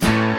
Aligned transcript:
Number 0.00 0.26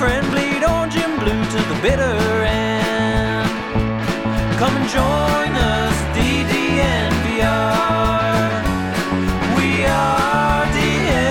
friend 0.00 0.26
bleed 0.30 0.64
orange 0.64 0.96
and 0.96 1.20
blue 1.20 1.44
to 1.44 1.58
the 1.68 1.78
bitter 1.82 2.16
end. 2.42 3.50
Come 4.58 4.74
and 4.74 4.88
join 4.88 5.54
us, 5.54 5.94
DDNVR. 6.16 7.42
We 9.58 9.84
are 9.84 10.64
DNVR. 10.72 11.28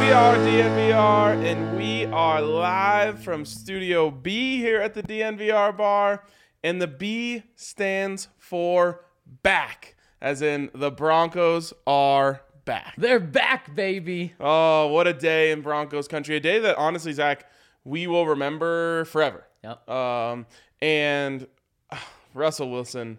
We 0.00 0.12
are 0.12 0.36
DNVR, 0.36 1.44
and 1.44 1.76
we 1.76 2.04
are 2.06 2.40
live 2.40 3.20
from 3.20 3.44
Studio 3.44 4.12
B 4.12 4.58
here 4.58 4.80
at 4.80 4.94
the 4.94 5.02
DNVR 5.02 5.76
bar. 5.76 6.22
And 6.62 6.80
the 6.80 6.86
B 6.86 7.42
stands 7.56 8.28
for 8.38 9.04
back, 9.42 9.96
as 10.20 10.40
in 10.40 10.70
the 10.72 10.92
Broncos 10.92 11.72
are 11.84 12.42
back. 12.64 12.94
They're 12.96 13.20
back, 13.20 13.74
baby. 13.74 14.34
Oh, 14.40 14.88
what 14.88 15.06
a 15.06 15.12
day 15.12 15.50
in 15.50 15.60
Broncos 15.62 16.08
country. 16.08 16.36
A 16.36 16.40
day 16.40 16.58
that, 16.60 16.76
honestly, 16.76 17.12
Zach, 17.12 17.46
we 17.84 18.06
will 18.06 18.26
remember 18.26 19.04
forever. 19.06 19.46
Yep. 19.64 19.88
Um, 19.88 20.46
and 20.80 21.46
uh, 21.90 21.96
Russell 22.34 22.70
Wilson 22.70 23.18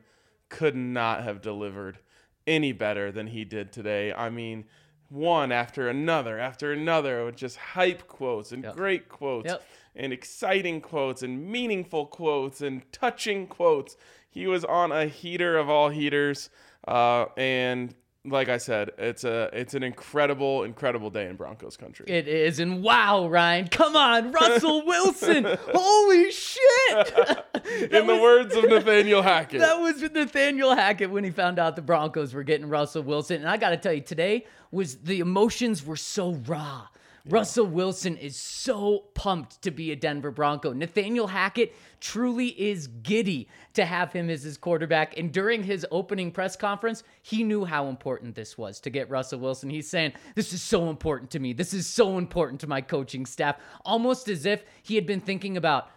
could 0.49 0.75
not 0.75 1.23
have 1.23 1.41
delivered 1.41 1.99
any 2.47 2.71
better 2.71 3.11
than 3.11 3.27
he 3.27 3.45
did 3.45 3.71
today. 3.71 4.11
I 4.13 4.29
mean, 4.29 4.65
one 5.09 5.51
after 5.51 5.89
another 5.89 6.39
after 6.39 6.71
another 6.71 7.25
with 7.25 7.35
just 7.35 7.57
hype 7.57 8.07
quotes 8.07 8.51
and 8.51 8.63
Yep. 8.63 8.75
great 8.75 9.09
quotes 9.09 9.47
Yep. 9.49 9.63
and 9.95 10.13
exciting 10.13 10.79
quotes 10.81 11.21
and 11.21 11.45
meaningful 11.51 12.05
quotes 12.05 12.61
and 12.61 12.89
touching 12.91 13.45
quotes. 13.47 13.97
He 14.29 14.47
was 14.47 14.63
on 14.65 14.91
a 14.93 15.05
heater 15.07 15.57
of 15.57 15.69
all 15.69 15.89
heaters. 15.89 16.49
Uh, 16.87 17.25
and 17.37 17.93
like 18.23 18.49
I 18.49 18.57
said, 18.57 18.91
it's 18.97 19.23
a 19.23 19.49
it's 19.51 19.73
an 19.73 19.81
incredible, 19.83 20.63
incredible 20.63 21.09
day 21.09 21.27
in 21.27 21.35
Broncos 21.35 21.75
country. 21.75 22.05
It 22.07 22.27
is, 22.27 22.59
and 22.59 22.83
wow, 22.83 23.27
Ryan, 23.27 23.67
come 23.67 23.95
on, 23.95 24.31
Russell 24.31 24.85
Wilson, 24.85 25.45
holy 25.73 26.31
shit! 26.31 27.15
in 27.91 28.07
the 28.07 28.19
words 28.21 28.55
of 28.55 28.65
Nathaniel 28.65 29.21
Hackett. 29.23 29.61
That 29.61 29.79
was 29.79 30.01
Nathaniel 30.01 30.75
Hackett 30.75 31.09
when 31.09 31.23
he 31.23 31.31
found 31.31 31.57
out 31.57 31.75
the 31.75 31.81
Broncos 31.81 32.33
were 32.33 32.43
getting 32.43 32.69
Russell 32.69 33.03
Wilson. 33.03 33.37
And 33.37 33.49
I 33.49 33.57
got 33.57 33.69
to 33.71 33.77
tell 33.77 33.93
you, 33.93 34.01
today 34.01 34.45
was 34.71 34.97
the 34.97 35.19
emotions 35.19 35.83
were 35.83 35.97
so 35.97 36.33
raw. 36.45 36.87
Russell 37.29 37.67
Wilson 37.67 38.17
is 38.17 38.35
so 38.35 39.05
pumped 39.13 39.61
to 39.61 39.71
be 39.71 39.91
a 39.91 39.95
Denver 39.95 40.31
Bronco. 40.31 40.73
Nathaniel 40.73 41.27
Hackett 41.27 41.75
truly 41.99 42.47
is 42.47 42.87
giddy 42.87 43.47
to 43.73 43.85
have 43.85 44.11
him 44.11 44.29
as 44.29 44.43
his 44.43 44.57
quarterback. 44.57 45.17
And 45.17 45.31
during 45.31 45.63
his 45.63 45.85
opening 45.91 46.31
press 46.31 46.55
conference, 46.55 47.03
he 47.21 47.43
knew 47.43 47.63
how 47.63 47.87
important 47.87 48.35
this 48.35 48.57
was 48.57 48.79
to 48.81 48.89
get 48.89 49.09
Russell 49.09 49.39
Wilson. 49.39 49.69
He's 49.69 49.89
saying, 49.89 50.13
This 50.35 50.53
is 50.53 50.61
so 50.61 50.89
important 50.89 51.31
to 51.31 51.39
me. 51.39 51.53
This 51.53 51.73
is 51.73 51.87
so 51.87 52.17
important 52.17 52.61
to 52.61 52.67
my 52.67 52.81
coaching 52.81 53.25
staff. 53.25 53.57
Almost 53.85 54.27
as 54.27 54.45
if 54.45 54.63
he 54.81 54.95
had 54.95 55.05
been 55.05 55.21
thinking 55.21 55.57
about, 55.57 55.89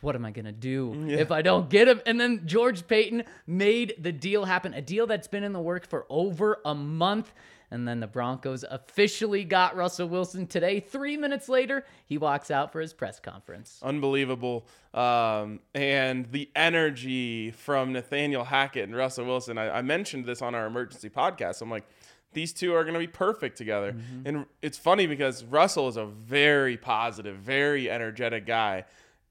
what 0.00 0.14
am 0.14 0.24
I 0.24 0.30
going 0.30 0.44
to 0.44 0.52
do 0.52 1.08
if 1.08 1.32
I 1.32 1.42
don't 1.42 1.68
get 1.68 1.88
him? 1.88 2.00
And 2.06 2.20
then 2.20 2.42
George 2.46 2.86
Paton 2.86 3.24
made 3.46 3.94
the 3.98 4.12
deal 4.12 4.44
happen, 4.44 4.72
a 4.74 4.80
deal 4.80 5.06
that's 5.06 5.26
been 5.26 5.42
in 5.42 5.52
the 5.52 5.60
works 5.60 5.88
for 5.88 6.06
over 6.08 6.60
a 6.64 6.74
month. 6.74 7.32
And 7.70 7.86
then 7.86 8.00
the 8.00 8.06
Broncos 8.06 8.64
officially 8.68 9.44
got 9.44 9.76
Russell 9.76 10.08
Wilson 10.08 10.46
today. 10.46 10.80
Three 10.80 11.16
minutes 11.16 11.48
later, 11.48 11.84
he 12.06 12.16
walks 12.16 12.50
out 12.50 12.72
for 12.72 12.80
his 12.80 12.92
press 12.92 13.20
conference. 13.20 13.78
unbelievable. 13.82 14.66
Um, 14.94 15.60
and 15.74 16.30
the 16.32 16.50
energy 16.56 17.50
from 17.50 17.92
Nathaniel 17.92 18.44
Hackett 18.44 18.84
and 18.84 18.96
Russell 18.96 19.26
Wilson. 19.26 19.58
I, 19.58 19.78
I 19.78 19.82
mentioned 19.82 20.24
this 20.24 20.40
on 20.40 20.54
our 20.54 20.66
emergency 20.66 21.10
podcast. 21.10 21.60
I'm 21.60 21.70
like, 21.70 21.84
these 22.32 22.52
two 22.52 22.74
are 22.74 22.84
going 22.84 22.94
to 22.94 23.00
be 23.00 23.06
perfect 23.06 23.56
together. 23.56 23.96
And 24.24 24.46
it's 24.62 24.78
funny 24.78 25.06
because 25.06 25.44
Russell 25.44 25.88
is 25.88 25.96
a 25.96 26.04
very 26.04 26.76
positive, 26.76 27.36
very 27.36 27.90
energetic 27.90 28.46
guy. 28.46 28.84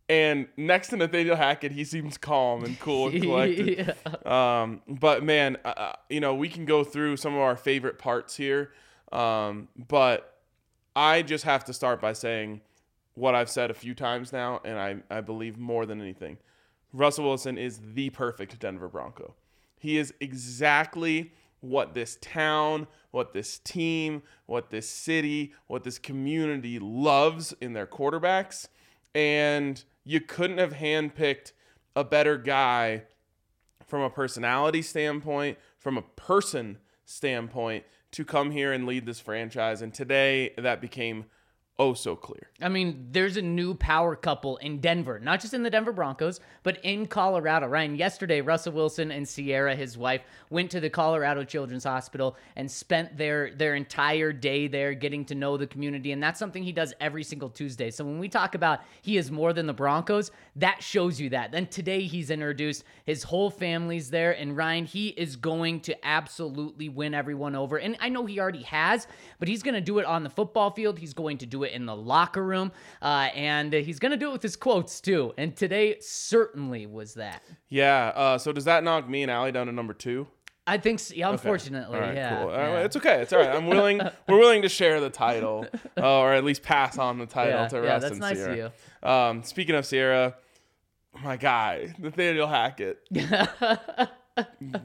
And 0.10 0.48
next 0.56 0.88
to 0.90 0.98
Nathaniel 0.98 1.36
Hackett, 1.36 1.74
he 1.74 1.84
seems 1.84 2.18
calm 2.18 2.64
and 2.64 2.80
cool 2.80 3.10
and 3.10 3.22
collected. 3.22 3.96
Um, 4.26 4.82
but 4.88 5.24
man, 5.24 5.58
uh, 5.64 5.74
uh, 5.78 5.94
you 6.10 6.20
know, 6.20 6.36
we 6.36 6.50
can 6.50 6.66
go 6.66 6.84
through 6.84 7.16
some 7.18 7.34
of 7.34 7.40
our 7.40 7.56
favorite 7.56 7.98
parts 7.98 8.36
here. 8.36 8.72
Um, 9.12 9.70
but 9.88 10.42
I 10.96 11.22
just 11.22 11.46
have 11.46 11.64
to 11.66 11.74
start 11.74 12.02
by 12.02 12.14
saying 12.14 12.62
what 13.14 13.36
I've 13.36 13.50
said 13.50 13.72
a 13.72 13.74
few 13.74 13.94
times 13.94 14.34
now, 14.34 14.62
and 14.66 14.78
I, 14.78 14.98
I 15.10 15.22
believe 15.22 15.58
more 15.58 15.86
than 15.86 16.02
anything. 16.02 16.38
Russell 16.94 17.26
Wilson 17.26 17.58
is 17.58 17.80
the 17.94 18.10
perfect 18.10 18.60
Denver 18.60 18.88
Bronco. 18.88 19.34
He 19.78 19.98
is 19.98 20.14
exactly 20.20 21.32
what 21.62 21.94
this 21.94 22.18
town, 22.22 22.88
what 23.12 23.34
this 23.34 23.60
team, 23.60 24.24
what 24.46 24.70
this 24.70 24.90
city, 24.90 25.54
what 25.68 25.84
this 25.84 26.00
community 26.00 26.80
loves 26.80 27.54
in 27.62 27.74
their 27.74 27.88
quarterbacks. 27.88 28.68
And 29.16 29.84
you 30.08 30.22
couldn't 30.22 30.58
have 30.58 30.74
handpicked 30.74 31.52
a 31.96 32.04
better 32.04 32.38
guy 32.38 33.04
from 33.86 34.02
a 34.02 34.10
personality 34.10 34.82
standpoint, 34.82 35.58
from 35.78 35.98
a 35.98 36.02
person 36.02 36.78
standpoint, 37.04 37.84
to 38.12 38.24
come 38.24 38.52
here 38.52 38.72
and 38.72 38.86
lead 38.86 39.06
this 39.06 39.20
franchise. 39.20 39.82
And 39.82 39.94
today 39.94 40.54
that 40.58 40.80
became 40.80 41.26
oh 41.80 41.94
so 41.94 42.16
clear. 42.16 42.50
I 42.62 42.70
mean, 42.70 43.08
there's 43.12 43.38
a 43.38 43.42
new 43.42 43.76
power 43.76 44.16
couple 44.16 44.58
in 44.58 44.80
Denver, 44.80 45.20
not 45.20 45.42
just 45.42 45.54
in 45.54 45.62
the 45.62 45.70
Denver 45.70 45.92
Broncos, 45.92 46.40
but 46.64 46.84
in 46.84 47.06
Colorado. 47.06 47.68
Ryan, 47.68 47.96
yesterday, 47.96 48.42
Russell 48.42 48.74
Wilson 48.74 49.12
and 49.12 49.28
Ciara, 49.28 49.76
his 49.76 49.98
wife, 49.98 50.22
went 50.50 50.72
to 50.72 50.80
the 50.80 50.90
Colorado 50.90 51.44
Children's 51.44 51.84
Hospital 51.84 52.36
and 52.56 52.70
spent 52.70 53.16
their 53.18 53.54
their 53.54 53.76
entire 53.76 54.34
day 54.34 54.68
there 54.68 54.94
getting 54.94 55.24
to 55.26 55.36
know 55.36 55.56
the 55.56 55.68
community. 55.68 56.12
And 56.12 56.22
that's 56.22 56.40
something 56.40 56.64
he 56.64 56.72
does 56.72 56.94
every 57.00 57.24
single 57.24 57.50
Tuesday. 57.50 57.92
So 57.92 58.04
when 58.04 58.18
we 58.18 58.28
talk 58.28 58.56
about 58.56 58.80
he 59.02 59.18
is 59.18 59.32
more 59.32 59.54
than 59.54 59.68
the 59.68 59.74
Broncos, 59.74 60.32
that 60.56 60.82
shows 60.82 61.22
you 61.22 61.30
that. 61.30 61.52
Then 61.52 61.68
today 61.68 62.02
he's 62.02 62.32
introduced 62.32 62.84
his 63.06 63.24
whole 63.24 63.52
family's 63.52 64.10
there, 64.10 64.32
and 64.32 64.58
Ryan, 64.58 64.86
he 64.86 65.10
is 65.10 65.36
going 65.36 65.82
to 65.82 66.06
absolutely 66.06 66.90
win 66.90 67.14
everyone 67.14 67.56
over. 67.56 67.78
And 67.78 67.98
I 68.00 68.10
know 68.10 68.26
he 68.26 68.40
already 68.40 68.64
has, 68.64 69.08
but 69.38 69.48
he's 69.48 69.62
going 69.62 69.76
to 69.76 69.82
do 69.82 70.00
it 70.00 70.06
on 70.06 70.24
the 70.24 70.30
football 70.30 70.72
field. 70.72 70.98
He's 70.98 71.14
going 71.14 71.38
to 71.38 71.46
do 71.46 71.64
it 71.64 71.67
in 71.68 71.86
the 71.86 71.96
locker 71.96 72.44
room, 72.44 72.72
uh, 73.02 73.30
and 73.36 73.72
he's 73.74 74.00
going 74.00 74.12
to 74.12 74.18
do 74.18 74.30
it 74.30 74.34
with 74.34 74.42
his 74.44 74.56
quotes 74.56 75.00
too. 75.02 75.34
And 75.38 75.56
today 75.56 75.98
certainly 76.00 76.86
was 76.88 77.14
that. 77.16 77.44
Yeah. 77.70 78.12
Uh, 78.16 78.38
so 78.38 78.52
does 78.52 78.66
that 78.66 78.84
knock 78.84 79.08
me 79.10 79.22
and 79.24 79.32
Allie 79.32 79.52
down 79.52 79.68
to 79.68 79.72
number 79.72 79.94
two? 79.94 80.28
I 80.70 80.78
think, 80.78 81.00
so, 81.00 81.14
yeah, 81.16 81.28
Okay. 81.28 81.34
unfortunately, 81.34 81.96
All 81.96 82.02
right, 82.02 82.14
yeah. 82.14 82.42
cool. 82.44 82.52
Yeah. 82.52 82.80
it's 82.80 82.98
okay. 82.98 83.22
It's 83.22 83.32
all 83.32 83.40
right. 83.40 83.56
I'm 83.56 83.68
willing. 83.68 84.02
we're 84.28 84.38
willing 84.38 84.64
to 84.64 84.70
share 84.70 85.00
the 85.00 85.10
title, 85.10 85.66
uh, 85.98 86.20
or 86.20 86.34
at 86.34 86.44
least 86.44 86.62
pass 86.62 86.98
on 86.98 87.20
the 87.20 87.26
title 87.26 87.54
Yeah, 87.62 87.68
to 87.70 87.76
yeah, 87.78 87.82
Russ 87.84 88.02
that's 88.02 88.12
and 88.12 88.20
nice 88.20 88.40
of 88.42 88.54
Ciara. 88.54 88.72
Um, 89.30 89.44
speaking 89.44 89.76
of 89.76 89.88
Ciara, 89.88 90.36
my 91.24 91.38
guy 91.38 91.96
Nathaniel 91.98 92.48
Hackett, 92.48 93.00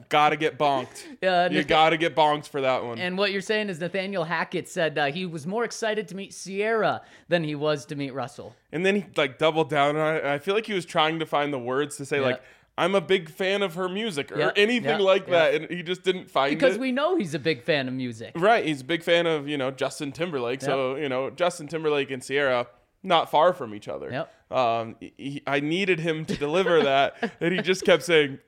gotta 0.09 0.35
get 0.35 0.57
bonked. 0.57 1.03
Yeah, 1.21 1.49
you 1.49 1.63
gotta 1.63 1.97
get 1.97 2.15
bonked 2.15 2.47
for 2.47 2.61
that 2.61 2.83
one. 2.83 2.99
And 2.99 3.17
what 3.17 3.31
you're 3.31 3.41
saying 3.41 3.69
is 3.69 3.79
Nathaniel 3.79 4.23
Hackett 4.25 4.67
said 4.67 4.97
uh, 4.97 5.05
he 5.05 5.25
was 5.25 5.47
more 5.47 5.63
excited 5.63 6.07
to 6.09 6.15
meet 6.15 6.31
Ciara 6.31 7.01
than 7.29 7.43
he 7.43 7.55
was 7.55 7.85
to 7.87 7.95
meet 7.95 8.13
Russell. 8.13 8.55
And 8.71 8.85
then 8.85 8.95
he 8.95 9.05
like 9.15 9.37
doubled 9.37 9.69
down 9.69 9.95
on 9.95 10.15
it. 10.15 10.19
and 10.19 10.27
I 10.29 10.37
feel 10.39 10.53
like 10.55 10.65
he 10.65 10.73
was 10.73 10.85
trying 10.85 11.19
to 11.19 11.25
find 11.25 11.53
the 11.53 11.59
words 11.59 11.97
to 11.97 12.05
say 12.05 12.19
Yeah. 12.19 12.25
like, 12.25 12.41
"I'm 12.77 12.95
a 12.95 13.01
big 13.01 13.29
fan 13.29 13.61
of 13.61 13.75
her 13.75 13.87
music" 13.87 14.31
or 14.31 14.39
Yeah, 14.39 14.51
anything 14.55 14.99
yeah, 14.99 15.05
like 15.05 15.27
yeah. 15.27 15.31
that, 15.51 15.53
and 15.55 15.69
he 15.71 15.83
just 15.83 16.03
didn't 16.03 16.29
find 16.29 16.51
it. 16.51 16.55
Because 16.55 16.75
it. 16.75 16.81
we 16.81 16.91
know 16.91 17.15
he's 17.15 17.33
a 17.33 17.39
big 17.39 17.63
fan 17.63 17.87
of 17.87 17.93
music. 17.93 18.33
Right, 18.35 18.65
he's 18.65 18.81
a 18.81 18.85
big 18.85 19.03
fan 19.03 19.25
of 19.27 19.47
you 19.47 19.57
know 19.57 19.71
Justin 19.71 20.11
Timberlake. 20.11 20.61
So 20.61 20.95
you 20.95 21.07
know 21.09 21.29
Justin 21.29 21.67
Timberlake 21.67 22.11
and 22.11 22.21
Ciara 22.23 22.67
not 23.03 23.29
far 23.29 23.53
from 23.53 23.75
each 23.75 23.87
other. 23.87 24.09
Yep. 24.11 24.33
Um, 24.51 24.95
he, 24.99 25.41
I 25.47 25.59
needed 25.59 25.99
him 25.99 26.25
to 26.25 26.37
deliver 26.37 26.83
that, 26.83 27.33
and 27.41 27.53
he 27.53 27.61
just 27.61 27.83
kept 27.85 28.03
saying, 28.03 28.39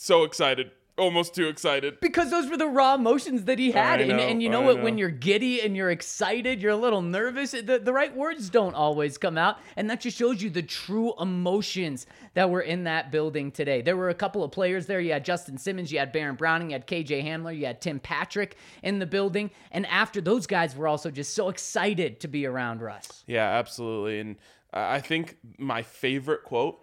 "So 0.00 0.24
excited, 0.24 0.70
almost 0.96 1.34
too 1.34 1.48
excited." 1.48 2.00
Because 2.00 2.30
those 2.30 2.48
were 2.48 2.56
the 2.56 2.66
raw 2.66 2.94
emotions 2.94 3.44
that 3.44 3.58
he 3.58 3.70
had. 3.72 4.00
I 4.00 4.04
and, 4.04 4.18
and 4.18 4.42
you 4.42 4.48
know 4.48 4.62
what? 4.62 4.78
know. 4.78 4.84
When 4.84 4.96
you're 4.96 5.10
giddy 5.10 5.60
and 5.60 5.76
you're 5.76 5.90
excited, 5.90 6.62
you're 6.62 6.72
a 6.72 6.76
little 6.76 7.02
nervous, 7.02 7.50
the, 7.50 7.80
the 7.82 7.92
right 7.92 8.16
words 8.16 8.48
don't 8.48 8.74
always 8.74 9.18
come 9.18 9.36
out. 9.36 9.58
And 9.76 9.90
that 9.90 10.00
just 10.00 10.16
shows 10.16 10.42
you 10.42 10.48
the 10.48 10.62
true 10.62 11.12
emotions 11.20 12.06
that 12.34 12.48
were 12.48 12.62
in 12.62 12.84
that 12.84 13.12
building 13.12 13.50
today. 13.50 13.82
There 13.82 13.96
were 13.96 14.08
a 14.08 14.14
couple 14.14 14.42
of 14.42 14.52
players 14.52 14.86
there. 14.86 15.00
You 15.00 15.12
had 15.12 15.24
Justin 15.24 15.58
Simmons, 15.58 15.92
you 15.92 15.98
had 15.98 16.12
Baron 16.12 16.36
Browning, 16.36 16.70
you 16.70 16.74
had 16.74 16.86
KJ 16.86 17.22
Hamler, 17.24 17.56
you 17.56 17.66
had 17.66 17.80
Tim 17.82 18.00
Patrick 18.00 18.56
in 18.82 19.00
the 19.00 19.06
building. 19.06 19.50
And 19.70 19.86
after 19.86 20.22
those 20.22 20.46
guys 20.46 20.74
were 20.74 20.88
also 20.88 21.10
just 21.10 21.34
so 21.34 21.50
excited 21.50 22.20
to 22.20 22.28
be 22.28 22.46
around 22.46 22.80
Russ. 22.80 23.24
Yeah, 23.26 23.44
absolutely. 23.44 24.20
And 24.20 24.36
I 24.72 24.96
I 24.96 25.00
think 25.00 25.36
my 25.58 25.82
favorite 25.82 26.44
quote 26.44 26.78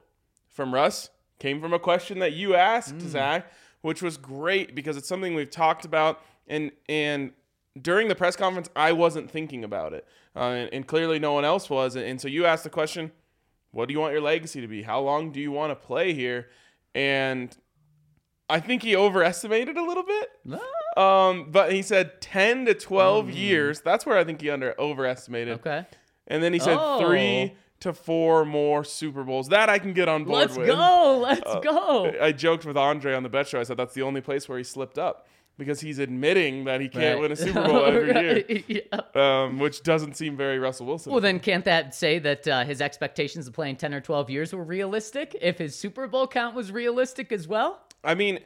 from 0.49 0.73
Russ 0.73 1.09
came 1.39 1.61
from 1.61 1.73
a 1.73 1.79
question 1.79 2.19
that 2.19 2.33
you 2.33 2.55
asked, 2.55 2.99
Zach, 3.01 3.51
which 3.81 4.01
was 4.01 4.17
great 4.17 4.73
because 4.75 4.97
it's 4.97 5.07
something 5.07 5.35
we've 5.35 5.49
talked 5.51 5.85
about. 5.85 6.21
And 6.47 6.71
and 6.89 7.31
during 7.81 8.07
the 8.07 8.15
press 8.15 8.35
conference, 8.35 8.69
I 8.75 8.91
wasn't 8.91 9.29
thinking 9.29 9.63
about 9.63 9.93
it, 9.93 10.05
uh, 10.35 10.39
and, 10.39 10.73
and 10.73 10.87
clearly 10.87 11.19
no 11.19 11.33
one 11.33 11.45
else 11.45 11.69
was. 11.69 11.95
And, 11.95 12.05
and 12.05 12.19
so 12.21 12.27
you 12.27 12.45
asked 12.45 12.63
the 12.63 12.69
question, 12.69 13.11
"What 13.71 13.87
do 13.87 13.93
you 13.93 13.99
want 13.99 14.13
your 14.13 14.21
legacy 14.21 14.61
to 14.61 14.67
be? 14.67 14.81
How 14.83 14.99
long 15.01 15.31
do 15.31 15.39
you 15.39 15.51
want 15.51 15.71
to 15.71 15.75
play 15.75 16.13
here?" 16.13 16.47
And 16.95 17.55
I 18.49 18.59
think 18.61 18.81
he 18.81 18.95
overestimated 18.95 19.77
a 19.77 19.83
little 19.83 20.03
bit. 20.03 20.29
Um, 20.97 21.51
but 21.51 21.71
he 21.73 21.81
said 21.83 22.21
10 22.21 22.65
to 22.65 22.73
12 22.73 23.29
years. 23.29 23.81
That's 23.81 24.05
where 24.05 24.17
I 24.17 24.23
think 24.23 24.41
he 24.41 24.49
under 24.49 24.73
overestimated. 24.79 25.55
Okay. 25.59 25.85
And 26.27 26.41
then 26.41 26.53
he 26.53 26.59
said 26.59 26.77
Oh. 26.79 26.99
three 26.99 27.55
to 27.81 27.93
four 27.93 28.43
more 28.45 28.83
Super 28.83 29.23
Bowls. 29.23 29.49
That 29.49 29.69
I 29.69 29.79
can 29.79 29.93
get 29.93 30.07
on 30.07 30.23
board 30.23 30.49
with. 30.49 30.57
Let's 30.57 30.57
with. 30.57 30.69
Uh, 30.69 30.75
go. 30.75 31.17
Let's 31.19 31.65
go. 31.65 32.13
I 32.21 32.31
joked 32.31 32.65
with 32.65 32.77
Andre 32.77 33.13
on 33.13 33.23
the 33.23 33.29
bet 33.29 33.47
show. 33.47 33.59
I 33.59 33.63
said 33.63 33.77
that's 33.77 33.93
the 33.93 34.01
only 34.03 34.21
place 34.21 34.47
where 34.49 34.57
he 34.57 34.63
slipped 34.63 34.97
up 34.97 35.27
because 35.57 35.79
he's 35.81 35.97
admitting 35.97 36.65
that 36.65 36.81
he 36.81 36.87
can't 36.89 37.15
Right. 37.15 37.21
win 37.21 37.31
a 37.31 37.35
Super 37.35 37.63
Bowl 37.67 37.83
every 37.85 38.07
year, 38.47 38.63
yeah. 38.67 39.43
um, 39.43 39.57
which 39.59 39.81
doesn't 39.83 40.15
seem 40.15 40.37
very 40.37 40.59
Russell 40.59 40.85
Wilson. 40.85 41.11
Well, 41.11 41.21
then 41.21 41.39
can't 41.39 41.65
that 41.65 41.95
say 41.95 42.19
that 42.19 42.47
uh, 42.47 42.63
his 42.63 42.79
expectations 42.81 43.47
of 43.47 43.53
playing 43.53 43.77
10 43.77 43.93
or 43.93 44.01
12 44.01 44.29
years 44.29 44.53
were 44.53 44.63
realistic? 44.63 45.35
If 45.41 45.57
his 45.57 45.75
Super 45.75 46.07
Bowl 46.07 46.27
count 46.27 46.55
was 46.55 46.71
realistic 46.71 47.31
as 47.31 47.47
well? 47.47 47.81
I 48.03 48.13
mean, 48.13 48.39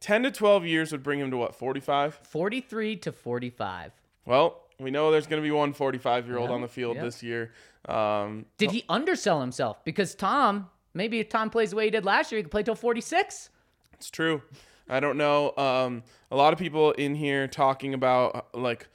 10 0.00 0.24
to 0.24 0.30
12 0.32 0.66
years 0.66 0.90
would 0.92 1.02
bring 1.04 1.20
him 1.20 1.30
to 1.30 1.36
what, 1.36 1.54
45? 1.54 2.14
43 2.24 2.96
to 2.96 3.12
45. 3.12 3.92
Well, 4.24 4.60
we 4.80 4.90
know 4.90 5.10
there's 5.12 5.28
going 5.28 5.40
to 5.40 5.46
be 5.46 5.52
one 5.52 5.72
45 5.72 6.26
year 6.26 6.36
old 6.38 6.50
Yeah, 6.50 6.54
on 6.56 6.60
the 6.62 6.68
field 6.68 6.96
yeah. 6.96 7.04
this 7.04 7.22
year. 7.22 7.52
Um, 7.86 8.46
Did 8.58 8.72
he 8.72 8.84
undersell 8.88 9.40
himself? 9.40 9.84
Because 9.84 10.14
Tom, 10.14 10.68
maybe 10.94 11.20
if 11.20 11.28
Tom 11.28 11.50
plays 11.50 11.70
the 11.70 11.76
way 11.76 11.84
he 11.84 11.90
did 11.90 12.04
last 12.04 12.32
year, 12.32 12.38
he 12.38 12.42
could 12.42 12.50
play 12.50 12.62
till 12.62 12.74
46. 12.74 13.50
It's 13.94 14.10
true. 14.10 14.42
I 14.88 15.00
don't 15.00 15.16
know. 15.16 15.52
Um, 15.56 16.02
a 16.30 16.36
lot 16.36 16.52
of 16.52 16.58
people 16.58 16.92
in 16.92 17.14
here 17.14 17.48
talking 17.48 17.94
about 17.94 18.54
like 18.54 18.88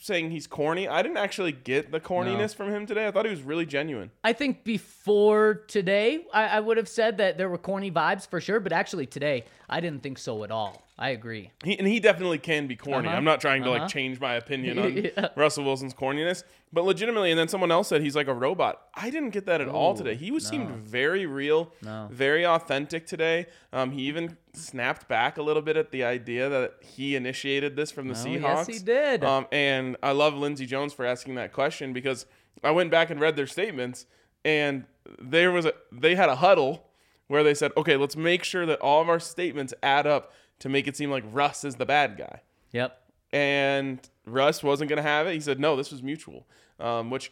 saying 0.00 0.30
he's 0.30 0.46
corny. 0.46 0.88
I 0.88 1.02
didn't 1.02 1.18
actually 1.18 1.52
get 1.52 1.92
the 1.92 2.00
corniness 2.00 2.54
from 2.54 2.70
him 2.70 2.86
today. 2.86 3.06
I 3.06 3.10
thought 3.10 3.24
he 3.24 3.30
was 3.30 3.42
really 3.42 3.66
genuine. 3.66 4.10
I 4.24 4.32
think 4.32 4.64
before 4.64 5.62
today, 5.68 6.24
I, 6.32 6.46
I 6.48 6.60
would 6.60 6.76
have 6.76 6.88
said 6.88 7.18
that 7.18 7.38
there 7.38 7.48
were 7.48 7.58
corny 7.58 7.90
vibes 7.90 8.26
for 8.26 8.40
sure, 8.40 8.58
but 8.60 8.72
actually 8.72 9.06
today, 9.06 9.44
I 9.68 9.80
didn't 9.80 10.02
think 10.02 10.18
so 10.18 10.42
at 10.42 10.50
all. 10.50 10.87
I 11.00 11.10
agree. 11.10 11.52
He, 11.62 11.78
and 11.78 11.86
he 11.86 12.00
definitely 12.00 12.38
can 12.38 12.66
be 12.66 12.74
corny. 12.74 13.06
Uh-huh. 13.06 13.16
I'm 13.16 13.24
not 13.24 13.40
trying 13.40 13.62
to 13.62 13.70
Uh-huh. 13.70 13.82
like 13.82 13.88
change 13.88 14.18
my 14.18 14.34
opinion 14.34 14.78
on 14.84 14.96
Yeah. 14.96 15.28
Russell 15.36 15.64
Wilson's 15.64 15.94
corniness, 15.94 16.42
but 16.72 16.84
legitimately. 16.84 17.30
And 17.30 17.38
then 17.38 17.46
someone 17.46 17.70
else 17.70 17.86
said 17.88 18.02
he's 18.02 18.16
like 18.16 18.26
a 18.26 18.34
robot. 18.34 18.82
I 18.94 19.08
didn't 19.10 19.30
get 19.30 19.46
that 19.46 19.60
at 19.60 19.68
all 19.68 19.94
today. 19.94 20.16
He 20.16 20.30
was 20.32 20.44
seemed 20.44 20.68
very 20.70 21.24
real, 21.26 21.72
very 22.10 22.44
authentic 22.44 23.06
today. 23.06 23.46
Um, 23.72 23.92
he 23.92 24.02
even 24.02 24.36
snapped 24.54 25.06
back 25.08 25.38
a 25.38 25.42
little 25.42 25.62
bit 25.62 25.76
at 25.76 25.92
the 25.92 26.02
idea 26.02 26.48
that 26.48 26.74
he 26.82 27.14
initiated 27.14 27.76
this 27.76 27.92
from 27.92 28.08
the 28.08 28.14
Oh, 28.14 28.16
Seahawks. 28.16 28.40
yes, 28.42 28.66
he 28.66 28.78
did. 28.80 29.22
Um, 29.24 29.46
and 29.52 29.96
I 30.02 30.10
love 30.12 30.34
Lindsay 30.34 30.66
Jones 30.66 30.92
for 30.92 31.04
asking 31.06 31.36
that 31.36 31.52
question 31.52 31.92
because 31.92 32.26
I 32.64 32.72
went 32.72 32.90
back 32.90 33.08
and 33.10 33.20
read 33.20 33.36
their 33.36 33.46
statements, 33.46 34.06
and 34.44 34.84
there 35.20 35.52
was 35.52 35.64
a 35.64 35.72
they 35.92 36.16
had 36.16 36.28
a 36.28 36.36
huddle 36.36 36.86
where 37.28 37.44
they 37.44 37.54
said, 37.54 37.70
okay, 37.76 37.96
let's 37.96 38.16
make 38.16 38.42
sure 38.42 38.66
that 38.66 38.80
all 38.80 39.00
of 39.02 39.08
our 39.08 39.20
statements 39.20 39.72
add 39.82 40.06
up 40.06 40.32
to 40.60 40.68
make 40.68 40.86
it 40.86 40.96
seem 40.96 41.10
like 41.10 41.24
Russ 41.32 41.64
is 41.64 41.76
the 41.76 41.86
bad 41.86 42.16
guy. 42.16 42.40
Yep. 42.72 43.00
And 43.32 44.00
Russ 44.26 44.62
wasn't 44.62 44.88
going 44.88 44.96
to 44.96 45.08
have 45.08 45.26
it. 45.26 45.34
He 45.34 45.40
said, 45.40 45.60
no, 45.60 45.76
this 45.76 45.90
was 45.90 46.02
mutual, 46.02 46.46
um, 46.80 47.10
which 47.10 47.30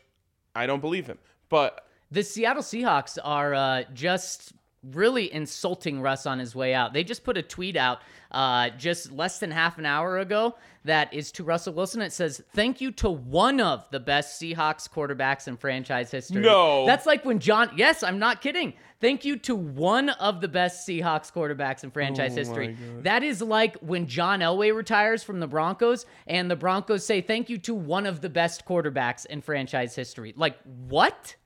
I 0.55 0.67
don't 0.67 0.81
believe 0.81 1.07
him. 1.07 1.19
But 1.49 1.87
The 2.11 2.23
Seattle 2.23 2.63
Seahawks 2.63 3.19
are 3.23 3.55
uh, 3.55 3.83
just 3.95 4.53
really 4.83 5.33
insulting 5.33 6.01
Russ 6.01 6.27
on 6.27 6.39
his 6.39 6.55
way 6.55 6.75
out. 6.75 6.93
They 6.93 7.05
just 7.05 7.25
put 7.25 7.37
a 7.37 7.43
tweet 7.43 7.77
out 7.77 8.01
uh, 8.31 8.71
just 8.71 9.11
less 9.11 9.39
than 9.39 9.51
half 9.51 9.79
an 9.79 9.87
hour 9.87 10.19
ago 10.19 10.55
that 10.85 11.13
is 11.13 11.33
to 11.33 11.45
Russell 11.45 11.75
Wilson. 11.75 12.01
It 12.01 12.13
says, 12.13 12.43
Thank 12.55 12.81
you 12.81 12.93
to 12.93 13.11
one 13.11 13.61
of 13.61 13.85
the 13.91 14.01
best 14.01 14.41
Seahawks 14.41 14.89
quarterbacks 14.89 15.49
in 15.49 15.57
franchise 15.57 16.11
history. 16.11 16.43
No. 16.43 16.87
That's 16.87 17.07
like 17.07 17.25
when 17.25 17.39
John, 17.39 17.71
yes, 17.77 18.03
I'm 18.03 18.19
not 18.19 18.41
kidding. 18.41 18.75
Thank 19.01 19.25
you 19.25 19.37
to 19.41 19.55
one 19.55 20.09
of 20.11 20.41
the 20.41 20.49
best 20.49 20.89
Seahawks 20.89 21.33
quarterbacks 21.33 21.85
in 21.85 21.91
franchise 21.91 22.33
Oh 22.33 22.37
history. 22.37 22.77
That 23.03 23.23
is 23.23 23.43
like 23.43 23.77
when 23.79 24.07
John 24.07 24.41
Elway 24.41 24.75
retires 24.75 25.23
from 25.23 25.41
the 25.41 25.47
Broncos 25.47 26.07
and 26.27 26.51
the 26.51 26.57
Broncos 26.57 27.05
say, 27.05 27.21
Thank 27.21 27.51
you 27.51 27.59
to 27.59 27.75
one 27.75 28.07
of 28.07 28.21
the 28.21 28.31
best 28.31 28.65
quarterbacks 28.65 29.27
in 29.27 29.43
franchise 29.43 29.95
history. 29.95 30.33
Like, 30.37 30.57
what? 30.89 31.37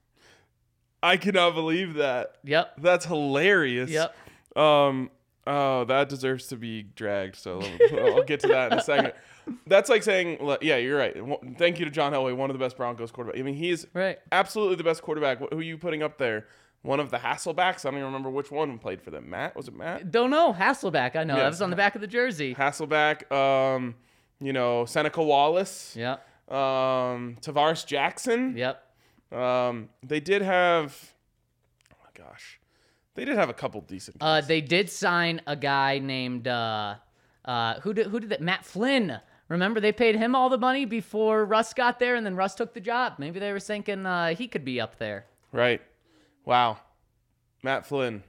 I 1.03 1.17
cannot 1.17 1.55
believe 1.55 1.95
that. 1.95 2.37
Yep. 2.45 2.75
That's 2.79 3.05
hilarious. 3.07 3.91
Yep. 3.91 4.15
Um. 4.57 5.11
Oh, 5.47 5.85
that 5.85 6.09
deserves 6.09 6.47
to 6.49 6.57
be 6.57 6.83
dragged. 6.83 7.35
So 7.37 7.63
I'll 7.99 8.23
get 8.23 8.41
to 8.41 8.49
that 8.49 8.73
in 8.73 8.79
a 8.79 8.83
second. 8.83 9.13
That's 9.67 9.89
like 9.89 10.03
saying, 10.03 10.37
yeah, 10.61 10.77
you're 10.77 10.99
right. 10.99 11.17
Thank 11.57 11.79
you 11.81 11.85
to 11.87 11.91
John 11.91 12.13
Elway, 12.13 12.37
one 12.37 12.51
of 12.51 12.55
the 12.55 12.63
best 12.65 12.77
Broncos 12.77 13.11
quarterback. 13.11 13.41
I 13.41 13.43
mean, 13.43 13.55
he's 13.55 13.87
Right. 13.95 14.19
absolutely 14.31 14.77
the 14.77 14.85
best 14.85 15.03
quarterback. 15.03 15.39
Who 15.39 15.59
are 15.59 15.63
you 15.63 15.77
putting 15.79 16.03
up 16.03 16.19
there? 16.19 16.47
One 16.83 17.01
of 17.01 17.11
the 17.11 17.17
Hasselbecks. 17.17 17.85
I 17.85 17.91
don't 17.91 17.95
even 17.95 18.05
remember 18.05 18.31
which 18.31 18.51
one 18.51 18.79
played 18.79 19.01
for 19.03 19.11
them. 19.11 19.29
Matt 19.31 19.57
was 19.57 19.67
it 19.67 19.75
Matt? 19.75 20.11
Don't 20.13 20.31
know. 20.31 20.53
Hasselbeck. 20.53 21.17
I 21.17 21.25
know. 21.25 21.35
Yeah. 21.37 21.45
That 21.45 21.49
was 21.49 21.63
on 21.63 21.71
the 21.71 21.77
back 21.77 21.95
of 21.95 22.01
the 22.01 22.07
jersey. 22.07 22.55
Hasselbeck. 22.55 23.31
Um, 23.33 23.97
you 24.41 24.53
know, 24.53 24.85
Seneca 24.85 25.23
Wallace. 25.23 25.95
Yep. 25.97 26.19
Um, 26.51 27.39
Tarvaris 27.41 27.85
Jackson. 27.87 28.57
Yep. 28.57 28.83
Um, 29.33 29.89
they 30.03 30.21
did 30.21 30.43
have. 30.43 31.13
Oh 31.93 31.97
my 32.05 32.25
gosh, 32.25 32.61
they 33.15 33.25
did 33.25 33.37
have 33.37 33.49
a 33.49 33.55
couple 33.55 33.81
decent. 33.81 34.17
Uh, 34.21 34.41
they 34.41 34.61
did 34.61 34.91
sign 34.91 35.41
a 35.47 35.57
guy 35.57 35.99
named 35.99 36.49
uh, 36.49 36.97
uh, 37.45 37.81
who 37.81 37.95
did 37.95 38.07
who 38.07 38.21
did 38.21 38.31
that? 38.31 38.41
Matt 38.41 38.65
Flynn. 38.65 39.21
Remember 39.49 39.81
they 39.81 39.93
paid 39.93 40.15
him 40.15 40.37
all 40.37 40.49
the 40.49 40.59
money 40.59 40.85
before 40.85 41.45
Russ 41.45 41.75
got 41.75 41.99
there, 41.99 42.15
and 42.15 42.25
then 42.25 42.37
Russ 42.37 42.55
took 42.55 42.73
the 42.73 42.81
job. 42.81 43.15
Maybe 43.19 43.41
they 43.41 43.53
were 43.53 43.59
thinking 43.59 44.07
uh, 44.07 44.35
he 44.35 44.47
could 44.47 44.65
be 44.65 44.81
up 44.81 44.99
there. 44.99 45.27
Right. 45.51 45.83
Wow. 46.45 46.79
Matt 47.63 47.85
Flynn. 47.85 48.23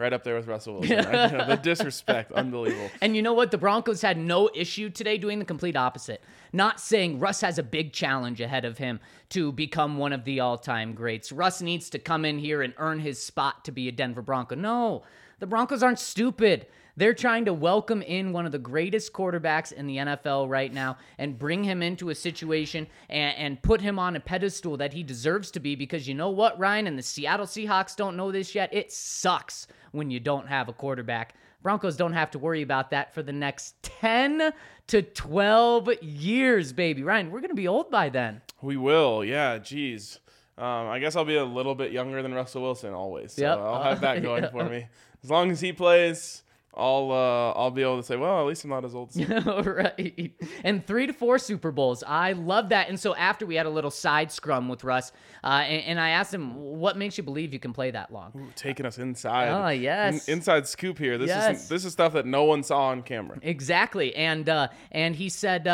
Right 0.00 0.14
up 0.14 0.24
there 0.24 0.34
with 0.34 0.46
Russell 0.46 0.80
Wilson. 0.80 0.98
I 0.98 1.26
know, 1.30 1.46
the 1.46 1.56
disrespect, 1.62 2.32
unbelievable. 2.32 2.88
And 3.02 3.14
you 3.14 3.20
know 3.20 3.34
what? 3.34 3.50
The 3.50 3.58
Broncos 3.58 4.00
had 4.00 4.16
no 4.16 4.48
issue 4.54 4.88
today 4.88 5.18
doing 5.18 5.38
the 5.38 5.44
complete 5.44 5.76
opposite. 5.76 6.22
Not 6.54 6.80
saying 6.80 7.18
Russ 7.18 7.42
has 7.42 7.58
a 7.58 7.62
big 7.62 7.92
challenge 7.92 8.40
ahead 8.40 8.64
of 8.64 8.78
him 8.78 8.98
to 9.28 9.52
become 9.52 9.98
one 9.98 10.14
of 10.14 10.24
the 10.24 10.40
all 10.40 10.56
time 10.56 10.94
greats. 10.94 11.30
Russ 11.30 11.60
needs 11.60 11.90
to 11.90 11.98
come 11.98 12.24
in 12.24 12.38
here 12.38 12.62
and 12.62 12.72
earn 12.78 13.00
his 13.00 13.22
spot 13.22 13.62
to 13.66 13.72
be 13.72 13.88
a 13.88 13.92
Denver 13.92 14.22
Bronco. 14.22 14.54
No, 14.54 15.02
the 15.38 15.46
Broncos 15.46 15.82
aren't 15.82 15.98
stupid. 15.98 16.66
They're 16.96 17.14
trying 17.14 17.44
to 17.46 17.52
welcome 17.52 18.02
in 18.02 18.32
one 18.32 18.46
of 18.46 18.52
the 18.52 18.58
greatest 18.58 19.12
quarterbacks 19.12 19.72
in 19.72 19.86
the 19.86 19.96
NFL 19.96 20.48
right 20.48 20.72
now 20.72 20.98
and 21.18 21.38
bring 21.38 21.64
him 21.64 21.82
into 21.82 22.10
a 22.10 22.14
situation 22.14 22.86
and, 23.08 23.36
and 23.36 23.62
put 23.62 23.80
him 23.80 23.98
on 23.98 24.16
a 24.16 24.20
pedestal 24.20 24.76
that 24.78 24.92
he 24.92 25.02
deserves 25.02 25.50
to 25.52 25.60
be 25.60 25.74
because 25.74 26.06
you 26.08 26.14
know 26.14 26.30
what, 26.30 26.58
Ryan? 26.58 26.86
And 26.86 26.98
the 26.98 27.02
Seattle 27.02 27.46
Seahawks 27.46 27.96
don't 27.96 28.16
know 28.16 28.30
this 28.32 28.54
yet. 28.54 28.72
It 28.72 28.92
sucks 28.92 29.66
when 29.92 30.10
you 30.10 30.20
don't 30.20 30.48
have 30.48 30.68
a 30.68 30.72
quarterback 30.72 31.34
Broncos 31.62 31.96
don't 31.96 32.14
have 32.14 32.30
to 32.30 32.38
worry 32.38 32.62
about 32.62 32.90
that 32.90 33.12
for 33.14 33.22
the 33.22 33.32
next 33.32 33.82
10 33.82 34.52
to 34.88 35.02
12 35.02 35.90
years, 36.02 36.72
baby. 36.72 37.02
Ryan, 37.02 37.30
we're 37.30 37.40
going 37.40 37.50
to 37.50 37.54
be 37.54 37.68
old 37.68 37.90
by 37.90 38.08
then. 38.08 38.40
We 38.62 38.76
will, 38.76 39.24
yeah. 39.24 39.58
Geez, 39.58 40.20
um, 40.56 40.88
I 40.88 40.98
guess 40.98 41.16
I'll 41.16 41.24
be 41.24 41.36
a 41.36 41.44
little 41.44 41.74
bit 41.74 41.92
younger 41.92 42.22
than 42.22 42.32
Russell 42.32 42.62
Wilson 42.62 42.94
always. 42.94 43.34
So 43.34 43.42
Yep. 43.42 43.58
I'll 43.58 43.82
have 43.82 44.00
that 44.00 44.22
going 44.22 44.48
for 44.50 44.64
me. 44.64 44.86
As 45.22 45.30
long 45.30 45.50
as 45.50 45.60
he 45.60 45.72
plays, 45.72 46.42
I'll 46.72 47.10
uh, 47.10 47.50
I'll 47.58 47.70
be 47.72 47.82
able 47.82 47.96
to 47.96 48.02
say, 48.02 48.16
well, 48.16 48.40
at 48.40 48.46
least 48.46 48.62
I'm 48.64 48.70
not 48.70 48.84
as 48.84 48.94
old. 48.94 49.10
as 49.18 49.28
right. 49.66 50.32
And 50.62 50.86
three 50.86 51.06
to 51.08 51.12
four 51.12 51.38
Super 51.38 51.72
Bowls. 51.72 52.04
I 52.06 52.32
love 52.32 52.68
that. 52.68 52.88
And 52.88 52.98
so 52.98 53.14
after 53.16 53.44
we 53.44 53.56
had 53.56 53.66
a 53.66 53.70
little 53.70 53.90
side 53.90 54.30
scrum 54.30 54.68
with 54.68 54.84
Russ, 54.84 55.10
uh, 55.42 55.48
and, 55.66 55.82
and 55.84 56.00
I 56.00 56.10
asked 56.10 56.32
him, 56.32 56.54
what 56.54 56.96
makes 56.96 57.18
you 57.18 57.24
believe 57.24 57.52
you 57.52 57.58
can 57.58 57.72
play 57.72 57.90
that 57.90 58.12
long? 58.12 58.32
Ooh, 58.36 58.52
taking 58.54 58.86
us 58.86 58.98
inside. 58.98 59.48
Oh, 59.48 59.68
yes. 59.70 60.28
In- 60.28 60.34
inside 60.38 60.66
scoop 60.68 60.96
here. 60.98 61.18
This 61.18 61.28
Yes. 61.28 61.62
is 61.64 61.68
this 61.68 61.84
is 61.84 61.92
stuff 61.92 62.12
that 62.12 62.24
no 62.26 62.44
one 62.44 62.62
saw 62.62 62.86
on 62.88 63.02
camera. 63.02 63.38
Exactly. 63.42 64.14
And 64.14 64.48
uh, 64.48 64.68
and 64.92 65.16
he 65.16 65.28
said, 65.28 65.66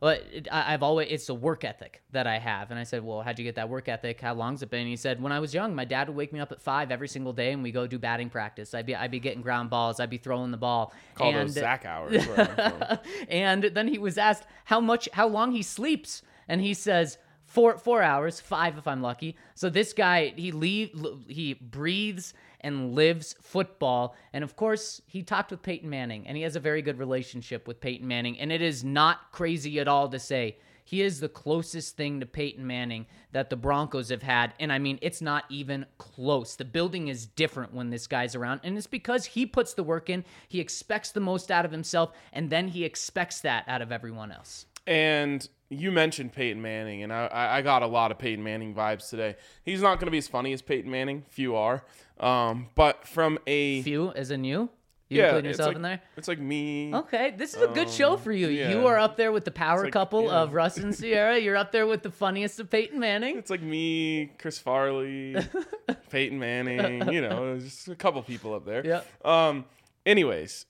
well, 0.00 0.18
it- 0.32 0.48
I- 0.50 0.72
I've 0.74 0.82
always 0.82 1.08
it's 1.10 1.28
a 1.28 1.34
work 1.34 1.64
ethic 1.64 2.02
that 2.12 2.26
I 2.26 2.38
have. 2.38 2.70
And 2.70 2.78
I 2.80 2.84
said, 2.84 3.04
well, 3.04 3.20
how'd 3.22 3.38
you 3.38 3.44
get 3.44 3.54
that 3.56 3.68
work 3.68 3.88
ethic? 3.88 4.20
How 4.20 4.34
long's 4.34 4.62
it 4.62 4.70
been? 4.70 4.80
And 4.80 4.88
he 4.88 4.96
said, 4.96 5.22
when 5.22 5.32
I 5.32 5.40
was 5.40 5.52
young, 5.54 5.74
my 5.74 5.84
dad 5.84 6.08
would 6.08 6.16
wake 6.16 6.32
me 6.32 6.40
up 6.40 6.52
at 6.52 6.60
five 6.62 6.90
every 6.90 7.08
single 7.08 7.32
day, 7.32 7.52
and 7.52 7.62
we 7.62 7.70
go 7.72 7.86
do 7.86 7.98
batting 7.98 8.30
practice. 8.30 8.72
I'd 8.74 8.86
be 8.86 8.94
I'd 8.96 9.10
be 9.10 9.20
getting 9.20 9.42
ground 9.42 9.70
balls. 9.70 10.00
I'd 10.00 10.10
be 10.10 10.18
throwing 10.18 10.50
the 10.50 10.56
ball. 10.56 10.92
Call 11.14 11.30
and, 11.34 11.48
those 11.48 11.54
Zach 11.54 11.84
hours. 11.84 12.26
where 12.26 12.40
I'm 12.40 12.70
from. 12.88 12.98
and 13.28 13.62
then 13.64 13.88
he 13.88 13.98
was 13.98 14.18
asked 14.18 14.44
how 14.64 14.80
much 14.80 15.08
how 15.12 15.28
long 15.28 15.52
he 15.52 15.62
sleeps 15.62 16.22
and 16.48 16.60
he 16.60 16.74
says 16.74 17.18
four 17.44 17.76
four 17.78 18.00
hours 18.00 18.40
five 18.40 18.78
if 18.78 18.86
i'm 18.86 19.02
lucky 19.02 19.36
so 19.56 19.68
this 19.68 19.92
guy 19.92 20.32
he 20.36 20.52
leave 20.52 20.90
he 21.26 21.54
breathes 21.54 22.32
and 22.60 22.94
lives 22.94 23.34
football 23.40 24.14
and 24.32 24.44
of 24.44 24.56
course 24.56 25.00
he 25.06 25.22
talked 25.22 25.50
with 25.50 25.62
peyton 25.62 25.88
manning 25.88 26.26
and 26.26 26.36
he 26.36 26.42
has 26.42 26.56
a 26.56 26.60
very 26.60 26.82
good 26.82 26.98
relationship 26.98 27.66
with 27.66 27.80
peyton 27.80 28.06
manning 28.06 28.38
and 28.38 28.52
it 28.52 28.62
is 28.62 28.84
not 28.84 29.32
crazy 29.32 29.78
at 29.80 29.88
all 29.88 30.08
to 30.08 30.18
say 30.18 30.56
he 30.90 31.02
is 31.02 31.20
the 31.20 31.28
closest 31.28 31.96
thing 31.96 32.18
to 32.18 32.26
Peyton 32.26 32.66
Manning 32.66 33.06
that 33.30 33.48
the 33.48 33.54
Broncos 33.54 34.08
have 34.08 34.24
had. 34.24 34.54
And 34.58 34.72
I 34.72 34.80
mean, 34.80 34.98
it's 35.02 35.22
not 35.22 35.44
even 35.48 35.86
close. 35.98 36.56
The 36.56 36.64
building 36.64 37.06
is 37.06 37.26
different 37.26 37.72
when 37.72 37.90
this 37.90 38.08
guy's 38.08 38.34
around. 38.34 38.62
And 38.64 38.76
it's 38.76 38.88
because 38.88 39.24
he 39.24 39.46
puts 39.46 39.74
the 39.74 39.84
work 39.84 40.10
in, 40.10 40.24
he 40.48 40.58
expects 40.58 41.12
the 41.12 41.20
most 41.20 41.52
out 41.52 41.64
of 41.64 41.70
himself, 41.70 42.10
and 42.32 42.50
then 42.50 42.66
he 42.66 42.84
expects 42.84 43.40
that 43.42 43.62
out 43.68 43.82
of 43.82 43.92
everyone 43.92 44.32
else. 44.32 44.66
And 44.84 45.48
you 45.68 45.92
mentioned 45.92 46.32
Peyton 46.32 46.60
Manning, 46.60 47.04
and 47.04 47.12
I, 47.12 47.28
I 47.32 47.62
got 47.62 47.82
a 47.82 47.86
lot 47.86 48.10
of 48.10 48.18
Peyton 48.18 48.42
Manning 48.42 48.74
vibes 48.74 49.08
today. 49.08 49.36
He's 49.62 49.82
not 49.82 50.00
going 50.00 50.08
to 50.08 50.10
be 50.10 50.18
as 50.18 50.26
funny 50.26 50.52
as 50.52 50.60
Peyton 50.60 50.90
Manning. 50.90 51.22
Few 51.28 51.54
are. 51.54 51.84
Um, 52.20 52.68
but 52.74 53.08
from 53.08 53.38
a 53.46 53.82
Few, 53.82 54.12
as 54.12 54.30
in 54.30 54.44
you? 54.44 54.70
You 55.08 55.18
yeah, 55.18 55.26
include 55.30 55.44
yourself 55.46 55.66
like, 55.68 55.76
in 55.76 55.82
there? 55.82 56.00
It's 56.16 56.28
like 56.28 56.38
me. 56.38 56.94
Okay, 56.94 57.34
this 57.36 57.54
is 57.54 57.62
a 57.62 57.66
good 57.66 57.90
show 57.90 58.16
for 58.16 58.30
you. 58.30 58.46
Um, 58.46 58.52
yeah. 58.52 58.70
You 58.70 58.86
are 58.86 58.96
up 58.96 59.16
there 59.16 59.32
with 59.32 59.44
the 59.44 59.50
power 59.50 59.82
like- 59.82 59.92
couple 59.92 60.24
yeah. 60.24 60.42
of 60.42 60.54
Russ 60.54 60.76
and 60.76 60.96
Ciara. 60.96 61.36
You're 61.36 61.56
up 61.56 61.72
there 61.72 61.88
with 61.88 62.02
the 62.02 62.12
funniest 62.12 62.60
of 62.60 62.70
Peyton 62.70 63.00
Manning. 63.00 63.36
It's 63.36 63.50
like 63.50 63.62
me, 63.62 64.30
Chris 64.38 64.60
Farley, 64.60 65.36
Peyton 66.10 66.38
Manning. 66.38 67.12
You 67.12 67.22
know, 67.22 67.58
just 67.58 67.88
a 67.88 67.96
couple 67.96 68.22
people 68.22 68.54
up 68.54 68.64
there. 68.64 68.86
Yep. 68.86 69.26
Um. 69.26 69.64
Anyways, 70.06 70.66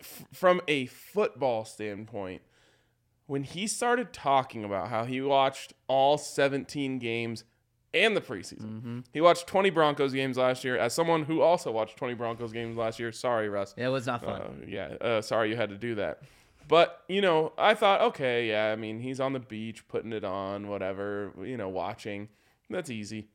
f- 0.00 0.24
from 0.32 0.62
a 0.66 0.86
football 0.86 1.66
standpoint, 1.66 2.40
when 3.26 3.42
he 3.44 3.66
started 3.66 4.14
talking 4.14 4.64
about 4.64 4.88
how 4.88 5.04
he 5.04 5.20
watched 5.20 5.74
all 5.86 6.16
17 6.16 6.98
games 6.98 7.44
and 7.94 8.16
the 8.16 8.20
preseason, 8.20 8.60
Mm-hmm. 8.80 8.98
he 9.12 9.20
watched 9.20 9.46
20 9.46 9.70
Broncos 9.70 10.12
games 10.12 10.36
last 10.36 10.64
year. 10.64 10.76
As 10.78 10.94
someone 10.94 11.24
who 11.24 11.40
also 11.40 11.70
watched 11.70 11.96
20 11.96 12.14
Broncos 12.14 12.52
games 12.52 12.76
last 12.76 12.98
year, 12.98 13.12
sorry, 13.12 13.48
Russ. 13.48 13.74
It 13.76 13.88
was 13.88 14.06
not 14.06 14.24
fun. 14.24 14.40
Uh, 14.40 14.48
yeah, 14.66 14.94
uh, 15.00 15.20
sorry 15.22 15.50
you 15.50 15.56
had 15.56 15.68
to 15.70 15.76
do 15.76 15.94
that. 15.96 16.22
But, 16.68 17.02
you 17.08 17.20
know, 17.20 17.52
I 17.58 17.74
thought, 17.74 18.00
okay, 18.02 18.48
yeah, 18.48 18.72
I 18.72 18.76
mean, 18.76 19.00
he's 19.00 19.20
on 19.20 19.32
the 19.32 19.40
beach 19.40 19.86
putting 19.88 20.12
it 20.12 20.24
on, 20.24 20.68
whatever, 20.68 21.32
you 21.42 21.56
know, 21.56 21.68
watching. 21.68 22.28
That's 22.70 22.88
easy. 22.88 23.28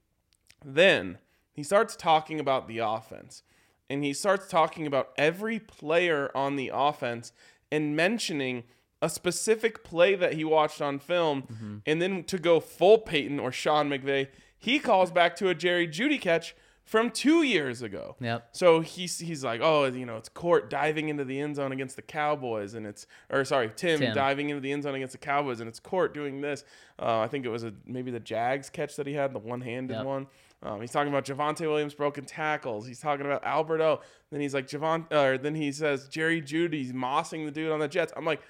Then 0.65 1.17
he 1.53 1.61
starts 1.63 1.95
talking 1.95 2.39
about 2.39 2.67
the 2.67 2.79
offense. 2.79 3.43
And 3.89 4.03
he 4.03 4.13
starts 4.13 4.47
talking 4.49 4.85
about 4.87 5.09
every 5.17 5.59
player 5.59 6.29
on 6.35 6.55
the 6.55 6.71
offense 6.73 7.31
and 7.71 7.95
mentioning 7.95 8.63
a 9.01 9.09
specific 9.09 9.83
play 9.83 10.15
that 10.15 10.33
he 10.33 10.43
watched 10.43 10.81
on 10.81 10.99
film. 10.99 11.81
And 11.85 12.01
then 12.01 12.23
to 12.25 12.37
go 12.37 12.59
full 12.59 12.97
Peyton 12.97 13.39
or 13.39 13.51
Sean 13.51 13.89
McVay, 13.89 14.27
he 14.59 14.79
calls 14.79 15.11
back 15.11 15.35
to 15.37 15.49
a 15.49 15.55
Jerry 15.55 15.87
Jeudy 15.87 16.19
catch 16.19 16.55
from 16.83 17.11
two 17.11 17.43
years 17.43 17.81
ago. 17.81 18.15
Yep. 18.21 18.49
So 18.53 18.79
he's 18.79 19.19
he's 19.19 19.43
like, 19.43 19.59
oh, 19.61 19.85
you 19.85 20.05
know, 20.05 20.17
it's 20.17 20.29
Court 20.29 20.69
diving 20.69 21.09
into 21.09 21.25
the 21.25 21.39
end 21.39 21.57
zone 21.57 21.71
against 21.71 21.95
the 21.97 22.01
Cowboys, 22.01 22.73
and 22.73 22.85
it's 22.87 23.05
or 23.29 23.43
sorry, 23.45 23.71
Tim, 23.75 23.99
Tim. 23.99 24.15
diving 24.15 24.49
into 24.49 24.61
the 24.61 24.71
end 24.71 24.83
zone 24.83 24.95
against 24.95 25.11
the 25.11 25.17
Cowboys, 25.19 25.59
and 25.59 25.67
it's 25.67 25.79
Court 25.79 26.13
doing 26.13 26.41
this. 26.41 26.63
Uh, 26.97 27.19
I 27.19 27.27
think 27.27 27.45
it 27.45 27.49
was 27.49 27.63
a 27.63 27.73
maybe 27.85 28.09
the 28.11 28.19
Jags 28.21 28.69
catch 28.69 28.95
that 28.95 29.05
he 29.05 29.13
had, 29.13 29.33
the 29.33 29.39
one-handed 29.39 29.95
Yep. 29.97 30.05
one. 30.05 30.27
Um, 30.63 30.81
he's 30.81 30.91
talking 30.91 31.09
about 31.13 31.23
Javonte 31.25 31.61
Williams 31.61 31.93
broken 31.93 32.25
tackles. 32.25 32.87
He's 32.87 32.99
talking 32.99 33.25
about 33.27 33.43
Alberto. 33.45 34.01
Then 34.31 34.41
he's 34.41 34.55
like 34.55 34.67
Javon, 34.67 35.05
or 35.13 35.37
then 35.37 35.53
he 35.53 35.71
says 35.71 36.07
Jerry 36.07 36.41
Jeudy's 36.41 36.93
mossing 36.93 37.45
the 37.45 37.51
dude 37.51 37.71
on 37.71 37.79
the 37.79 37.87
Jets. 37.87 38.11
I'm 38.17 38.25
like, 38.25 38.41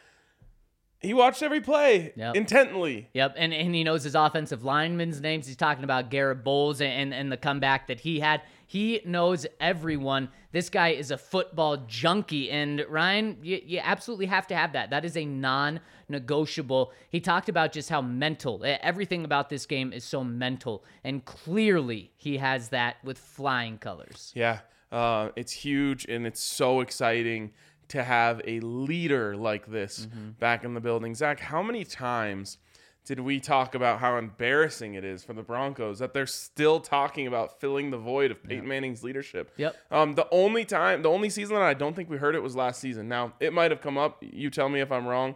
he 1.00 1.14
watched 1.14 1.44
every 1.44 1.62
play 1.62 2.14
Yep. 2.16 2.36
intently. 2.36 3.10
Yep, 3.14 3.36
and, 3.38 3.54
and 3.54 3.76
he 3.76 3.84
knows 3.84 4.04
his 4.04 4.16
offensive 4.16 4.64
linemen's 4.64 5.22
names. 5.22 5.46
He's 5.48 5.56
talking 5.56 5.84
about 5.84 6.10
Garett 6.10 6.44
Bolles 6.44 6.82
and, 6.82 7.14
and 7.14 7.32
the 7.32 7.38
comeback 7.38 7.88
that 7.88 8.00
he 8.00 8.20
had. 8.20 8.42
He 8.66 9.02
knows 9.06 9.46
everyone. 9.62 10.30
This 10.52 10.70
guy 10.70 10.90
is 10.90 11.12
a 11.12 11.18
football 11.18 11.78
junkie. 11.88 12.50
And 12.52 12.84
Ryan, 12.90 13.38
you, 13.42 13.62
you 13.64 13.80
absolutely 13.82 14.26
have 14.26 14.48
to 14.48 14.56
have 14.56 14.74
that. 14.74 14.90
That 14.90 15.06
is 15.06 15.16
a 15.16 15.24
non 15.24 15.80
negotiable. 16.10 16.92
He 17.10 17.20
talked 17.22 17.48
about 17.48 17.72
just 17.72 17.90
how 17.90 18.02
mental, 18.02 18.62
everything 18.66 19.24
about 19.24 19.50
this 19.50 19.66
game 19.66 19.94
is 19.94 20.04
so 20.04 20.24
mental. 20.24 20.84
And 21.04 21.24
clearly 21.24 22.12
he 22.18 22.38
has 22.38 22.70
that 22.70 22.98
with 23.04 23.18
flying 23.18 23.78
colors. 23.78 24.32
Yeah, 24.36 24.60
uh, 24.92 25.30
it's 25.36 25.52
huge 25.54 26.06
and 26.06 26.26
it's 26.28 26.42
so 26.42 26.82
exciting 26.82 27.52
to 27.90 28.04
have 28.04 28.42
a 28.46 28.60
leader 28.60 29.36
like 29.36 29.68
this 29.68 30.08
back 30.40 30.64
in 30.64 30.74
the 30.74 30.82
building. 30.82 31.16
Zach, 31.16 31.40
how 31.40 31.62
many 31.62 31.84
times 31.84 32.58
did 33.06 33.22
we 33.22 33.40
talk 33.40 33.74
about 33.74 34.00
how 34.00 34.18
embarrassing 34.18 34.96
it 34.96 35.06
is 35.06 35.24
for 35.24 35.32
the 35.32 35.42
Broncos 35.42 36.00
that 36.00 36.14
they're 36.14 36.26
still 36.26 36.82
talking 36.82 37.26
about 37.26 37.62
filling 37.62 37.90
the 37.90 37.98
void 37.98 38.32
of 38.32 38.44
Peyton 38.44 38.68
Manning's 38.68 39.02
leadership? 39.02 39.54
Yep. 39.56 39.78
Um, 39.92 40.16
the 40.16 40.28
only 40.30 40.66
time, 40.66 41.04
the 41.04 41.10
only 41.10 41.30
season 41.30 41.56
that 41.56 41.64
I 41.64 41.74
don't 41.74 41.96
think 41.96 42.10
we 42.10 42.18
heard 42.18 42.36
it 42.36 42.44
was 42.44 42.54
last 42.54 42.82
season. 42.82 43.08
Now, 43.08 43.32
it 43.40 43.54
might 43.54 43.72
have 43.72 43.80
come 43.80 43.98
up. 43.98 44.22
You 44.22 44.50
tell 44.50 44.68
me 44.68 44.82
if 44.82 44.92
I'm 44.92 45.08
wrong. 45.08 45.36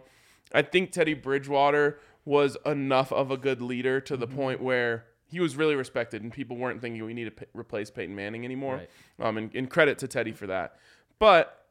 I 0.52 0.60
think 0.60 0.92
Teddy 0.92 1.14
Bridgewater 1.14 1.98
was 2.26 2.58
enough 2.66 3.10
of 3.10 3.30
a 3.30 3.38
good 3.38 3.62
leader 3.62 4.00
to 4.02 4.18
the 4.18 4.26
point 4.26 4.62
where 4.62 5.06
he 5.24 5.40
was 5.40 5.56
really 5.56 5.74
respected 5.74 6.22
and 6.22 6.30
people 6.30 6.58
weren't 6.58 6.82
thinking 6.82 7.02
we 7.06 7.14
need 7.14 7.24
to 7.24 7.30
p- 7.30 7.46
replace 7.54 7.90
Peyton 7.90 8.14
Manning 8.14 8.44
anymore. 8.44 8.76
Right. 8.76 9.26
Um, 9.26 9.38
and, 9.38 9.54
and 9.54 9.70
credit 9.70 9.96
to 10.00 10.08
Teddy 10.08 10.32
for 10.32 10.46
that. 10.46 10.76
But 11.18 11.61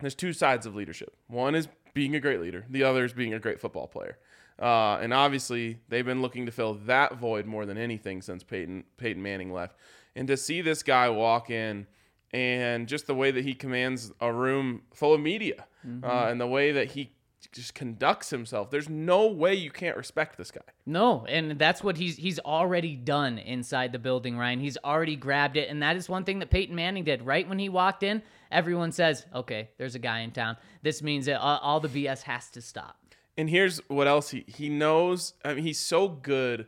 there's 0.00 0.14
two 0.14 0.32
sides 0.32 0.66
of 0.66 0.74
leadership. 0.74 1.14
One 1.28 1.54
is 1.54 1.68
being 1.94 2.14
a 2.14 2.20
great 2.20 2.40
leader. 2.40 2.66
The 2.68 2.84
other 2.84 3.04
is 3.04 3.12
being 3.12 3.34
a 3.34 3.38
great 3.38 3.60
football 3.60 3.86
player. 3.86 4.18
Uh, 4.60 4.98
and 5.00 5.12
obviously, 5.12 5.78
they've 5.88 6.04
been 6.04 6.22
looking 6.22 6.46
to 6.46 6.52
fill 6.52 6.74
that 6.86 7.16
void 7.16 7.46
more 7.46 7.66
than 7.66 7.76
anything 7.76 8.22
since 8.22 8.42
Peyton 8.42 8.84
Peyton 8.96 9.22
Manning 9.22 9.52
left. 9.52 9.76
And 10.14 10.26
to 10.28 10.36
see 10.36 10.62
this 10.62 10.82
guy 10.82 11.10
walk 11.10 11.50
in, 11.50 11.86
and 12.32 12.88
just 12.88 13.06
the 13.06 13.14
way 13.14 13.30
that 13.30 13.44
he 13.44 13.54
commands 13.54 14.12
a 14.20 14.32
room 14.32 14.82
full 14.94 15.14
of 15.14 15.20
media, 15.20 15.66
uh, 16.02 16.26
and 16.28 16.40
the 16.40 16.46
way 16.46 16.72
that 16.72 16.92
he 16.92 17.12
just 17.52 17.74
conducts 17.74 18.30
himself, 18.30 18.70
there's 18.70 18.88
no 18.88 19.26
way 19.26 19.54
you 19.54 19.70
can't 19.70 19.96
respect 19.96 20.36
this 20.36 20.50
guy. 20.50 20.62
No, 20.84 21.24
and 21.26 21.58
that's 21.58 21.84
what 21.84 21.96
he's 21.98 22.16
he's 22.16 22.38
already 22.40 22.96
done 22.96 23.38
inside 23.38 23.92
the 23.92 23.98
building, 23.98 24.38
Ryan. 24.38 24.60
He's 24.60 24.78
already 24.82 25.16
grabbed 25.16 25.56
it, 25.56 25.68
and 25.68 25.82
that 25.82 25.96
is 25.96 26.08
one 26.08 26.24
thing 26.24 26.38
that 26.38 26.50
Peyton 26.50 26.74
Manning 26.74 27.04
did. 27.04 27.22
Right 27.22 27.46
when 27.46 27.58
he 27.58 27.68
walked 27.68 28.02
in, 28.02 28.22
everyone 28.50 28.92
says, 28.92 29.26
"Okay, 29.34 29.70
there's 29.78 29.94
a 29.94 29.98
guy 29.98 30.20
in 30.20 30.30
town." 30.30 30.56
This 30.82 31.02
means 31.02 31.26
that 31.26 31.40
all, 31.40 31.58
all 31.58 31.80
the 31.80 31.88
BS 31.88 32.22
has 32.22 32.50
to 32.50 32.60
stop. 32.60 32.96
And 33.36 33.50
here's 33.50 33.78
what 33.88 34.06
else 34.06 34.30
he 34.30 34.44
he 34.46 34.68
knows. 34.68 35.34
I 35.44 35.54
mean, 35.54 35.64
he's 35.64 35.78
so 35.78 36.08
good 36.08 36.66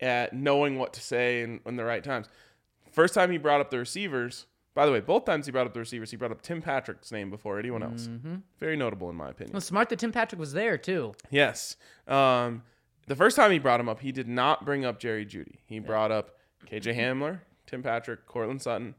at 0.00 0.32
knowing 0.32 0.78
what 0.78 0.92
to 0.94 1.00
say 1.00 1.42
in, 1.42 1.60
in 1.66 1.76
the 1.76 1.84
right 1.84 2.02
times. 2.04 2.28
First 2.92 3.14
time 3.14 3.30
he 3.30 3.38
brought 3.38 3.60
up 3.60 3.70
the 3.70 3.78
receivers. 3.78 4.46
By 4.74 4.84
the 4.84 4.92
way, 4.92 5.00
both 5.00 5.24
times 5.24 5.46
he 5.46 5.52
brought 5.52 5.66
up 5.66 5.72
the 5.72 5.80
receivers, 5.80 6.10
he 6.10 6.18
brought 6.18 6.32
up 6.32 6.42
Tim 6.42 6.60
Patrick's 6.60 7.10
name 7.10 7.30
before 7.30 7.58
anyone 7.58 7.82
else. 7.82 8.10
Very 8.60 8.76
notable 8.76 9.08
in 9.08 9.16
my 9.16 9.30
opinion. 9.30 9.54
Well, 9.54 9.62
smart 9.62 9.88
that 9.88 9.98
Tim 9.98 10.12
Patrick 10.12 10.38
was 10.38 10.52
there 10.52 10.76
too. 10.76 11.14
Yes. 11.30 11.76
Um, 12.06 12.62
the 13.06 13.16
first 13.16 13.36
time 13.36 13.50
he 13.52 13.58
brought 13.58 13.80
him 13.80 13.88
up, 13.88 14.00
he 14.00 14.12
did 14.12 14.28
not 14.28 14.66
bring 14.66 14.84
up 14.84 14.98
Jerry 14.98 15.24
Jeudy. 15.24 15.60
He 15.64 15.78
brought 15.78 16.12
up 16.12 16.36
KJ 16.66 16.94
Hamler, 16.94 17.40
Tim 17.66 17.82
Patrick, 17.82 18.26
Courtland 18.26 18.60
Sutton, 18.60 18.94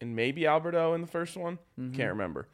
and 0.00 0.16
maybe 0.16 0.46
Alberto 0.46 0.94
in 0.94 1.00
the 1.00 1.06
first 1.06 1.36
one. 1.36 1.58
Can't 1.76 2.10
remember. 2.10 2.48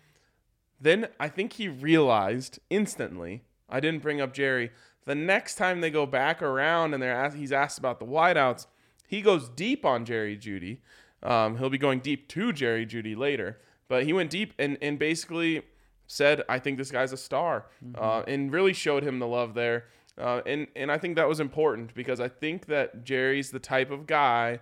Then 0.81 1.09
I 1.19 1.29
think 1.29 1.55
he 1.55 1.69
realized 1.69 2.59
instantly 2.71 3.43
I 3.69 3.81
didn't 3.81 4.03
bring 4.03 4.21
up 4.21 4.33
Jerry. 4.35 4.71
The 5.07 5.15
next 5.15 5.55
time 5.57 5.81
they 5.81 5.91
go 5.91 6.07
back 6.07 6.43
around 6.43 6.93
and 6.95 7.03
they're 7.03 7.15
asked, 7.15 7.37
he's 7.37 7.53
asked 7.53 7.79
about 7.79 7.99
the 8.01 8.07
wideouts, 8.07 8.67
he 9.09 9.23
goes 9.23 9.49
deep 9.49 9.85
on 9.85 10.05
Jerry 10.05 10.37
Jeudy. 10.37 10.79
Um, 11.23 11.57
he'll 11.59 11.71
be 11.71 11.79
going 11.79 12.01
deep 12.01 12.29
to 12.29 12.53
Jerry 12.53 12.85
Jeudy 12.87 13.17
later. 13.17 13.59
but 13.89 14.05
he 14.05 14.13
went 14.13 14.31
deep 14.31 14.53
and 14.59 14.77
and 14.83 14.99
basically 14.99 15.63
said, 16.09 16.43
"I 16.49 16.59
think 16.59 16.77
this 16.79 16.91
guy's 16.91 17.13
a 17.13 17.17
star," 17.17 17.67
uh, 17.97 18.23
and 18.29 18.53
really 18.53 18.73
showed 18.73 19.03
him 19.03 19.19
the 19.19 19.27
love 19.27 19.55
there. 19.55 19.87
Uh, 20.19 20.41
and 20.47 20.67
and 20.77 20.91
I 20.93 20.99
think 20.99 21.17
that 21.17 21.29
was 21.29 21.41
important 21.41 21.95
because 21.95 22.21
I 22.21 22.29
think 22.29 22.67
that 22.67 23.05
Jerry's 23.05 23.51
the 23.51 23.59
type 23.59 23.91
of 23.91 24.07
guy, 24.07 24.61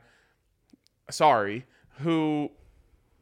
sorry, 1.10 1.64
who 2.00 2.50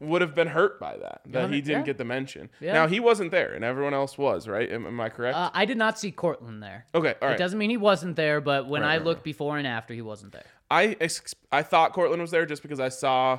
would 0.03 0.21
have 0.21 0.35
been 0.35 0.49
hurt 0.49 0.79
by 0.81 0.97
that 0.99 1.23
that 1.27 1.51
he 1.51 1.61
didn't 1.61 1.81
Yeah. 1.81 1.87
get 1.87 1.99
the 1.99 2.05
mention. 2.05 2.51
Yeah. 2.61 2.73
Now 2.75 2.87
he 2.89 3.01
wasn't 3.01 3.31
there, 3.31 3.53
and 3.55 3.65
everyone 3.65 3.95
else 3.95 4.19
was, 4.19 4.49
right? 4.49 4.71
Am, 4.71 4.87
am 4.87 5.01
I 5.01 5.09
correct? 5.09 5.37
Uh, 5.37 5.51
I 5.55 5.65
did 5.65 5.77
not 5.79 5.99
see 5.99 6.11
Courtland 6.11 6.63
there. 6.63 6.87
okay, 6.95 7.15
all 7.23 7.31
It 7.31 7.39
doesn't 7.39 7.59
mean 7.59 7.71
he 7.71 7.77
wasn't 7.77 8.17
there, 8.17 8.41
but 8.41 8.67
when 8.67 8.83
Right, 8.83 8.93
I 8.95 8.97
right, 8.97 9.05
looked 9.05 9.23
before 9.25 9.59
and 9.59 9.67
after, 9.67 9.95
he 9.95 10.03
wasn't 10.03 10.33
there. 10.33 10.45
I 10.71 10.97
ex- 11.01 11.35
I 11.51 11.63
thought 11.63 11.93
Courtland 11.93 12.21
was 12.21 12.31
there 12.31 12.45
just 12.47 12.63
because 12.63 12.81
I 12.81 12.89
saw 12.89 13.39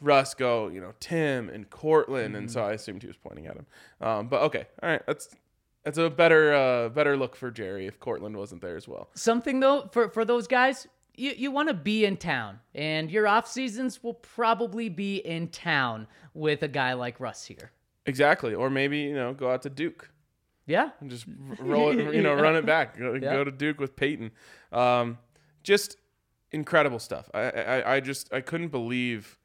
Russ 0.00 0.34
go, 0.34 0.68
you 0.68 0.80
know, 0.80 0.92
Tim 1.00 1.48
and 1.48 1.68
Courtland, 1.70 2.36
and 2.36 2.50
so 2.50 2.60
Mm-hmm. 2.60 2.70
I 2.70 2.72
assumed 2.74 3.02
he 3.02 3.08
was 3.08 3.16
pointing 3.16 3.46
at 3.46 3.56
him. 3.56 3.66
Um, 4.00 4.28
but 4.28 4.42
okay, 4.42 4.66
all 4.82 4.88
right, 4.90 5.02
that's 5.06 5.28
that's 5.84 5.98
a 5.98 6.08
better 6.10 6.54
uh, 6.54 6.88
better 6.90 7.16
look 7.16 7.36
for 7.36 7.50
Jerry 7.50 7.86
if 7.86 7.98
Courtland 8.00 8.36
wasn't 8.36 8.60
there 8.62 8.76
as 8.76 8.86
well. 8.88 9.10
Something 9.14 9.60
though 9.60 9.88
for 9.92 10.08
for 10.10 10.24
those 10.24 10.46
guys, 10.46 10.86
you 11.16 11.32
you 11.36 11.50
want 11.50 11.68
to 11.68 11.74
be 11.74 12.04
in 12.04 12.16
town, 12.16 12.60
and 12.74 13.10
your 13.10 13.26
off 13.28 13.46
seasons 13.48 14.02
will 14.02 14.14
probably 14.14 14.88
be 14.88 15.16
in 15.16 15.48
town 15.48 16.06
with 16.34 16.62
a 16.62 16.68
guy 16.68 16.92
like 16.94 17.20
Russ 17.20 17.44
here. 17.46 17.70
Exactly, 18.06 18.54
or 18.54 18.68
maybe 18.70 18.98
you 18.98 19.14
know 19.14 19.32
go 19.32 19.50
out 19.50 19.62
to 19.62 19.70
Duke 19.70 20.10
Yeah, 20.66 20.90
and 21.00 21.10
just 21.10 21.26
roll 21.58 21.90
it, 21.90 22.14
you 22.14 22.22
know, 22.22 22.34
Yeah. 22.36 22.40
run 22.40 22.56
it 22.56 22.66
back, 22.66 22.98
go, 22.98 23.14
Yeah. 23.14 23.32
go 23.32 23.44
to 23.44 23.50
Duke 23.50 23.80
with 23.80 23.96
Peyton. 23.96 24.30
Um, 24.72 25.18
just 25.62 25.96
incredible 26.52 26.98
stuff. 26.98 27.30
I, 27.34 27.40
I 27.50 27.94
I 27.96 28.00
just 28.00 28.32
I 28.32 28.40
couldn't 28.40 28.68
believe. 28.68 29.38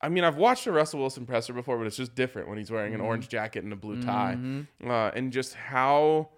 I 0.00 0.08
mean, 0.08 0.22
I've 0.22 0.36
watched 0.36 0.66
a 0.68 0.72
Russell 0.72 1.00
Wilson 1.00 1.26
presser 1.26 1.52
before, 1.52 1.76
but 1.76 1.86
it's 1.88 1.96
just 1.96 2.14
different 2.14 2.48
when 2.48 2.56
he's 2.58 2.70
wearing 2.70 2.92
Mm-hmm. 2.92 3.00
an 3.00 3.06
orange 3.06 3.28
jacket 3.28 3.64
and 3.64 3.72
a 3.72 3.76
blue 3.76 3.96
tie, 4.00 4.38
uh, 4.86 5.10
and 5.14 5.32
just 5.32 5.54
how 5.54 6.28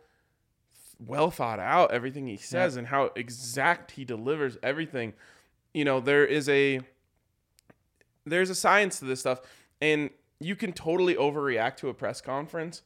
well 1.07 1.31
thought 1.31 1.59
out 1.59 1.93
everything 1.93 2.27
he 2.27 2.37
says 2.37 2.77
and 2.77 2.89
how 2.89 3.11
exact 3.17 3.93
he 3.93 4.05
delivers 4.05 4.59
everything. 4.63 5.15
You 5.73 5.85
know, 5.85 6.01
there 6.01 6.25
is 6.25 6.49
a 6.49 6.81
there's 8.27 8.51
a 8.51 8.55
science 8.55 8.99
to 8.99 9.05
this 9.07 9.21
stuff, 9.21 9.41
and 9.81 10.11
you 10.41 10.57
can 10.57 10.73
totally 10.73 11.15
overreact 11.15 11.77
to 11.79 11.89
a 11.89 11.95
press 11.95 12.21
conference, 12.21 12.83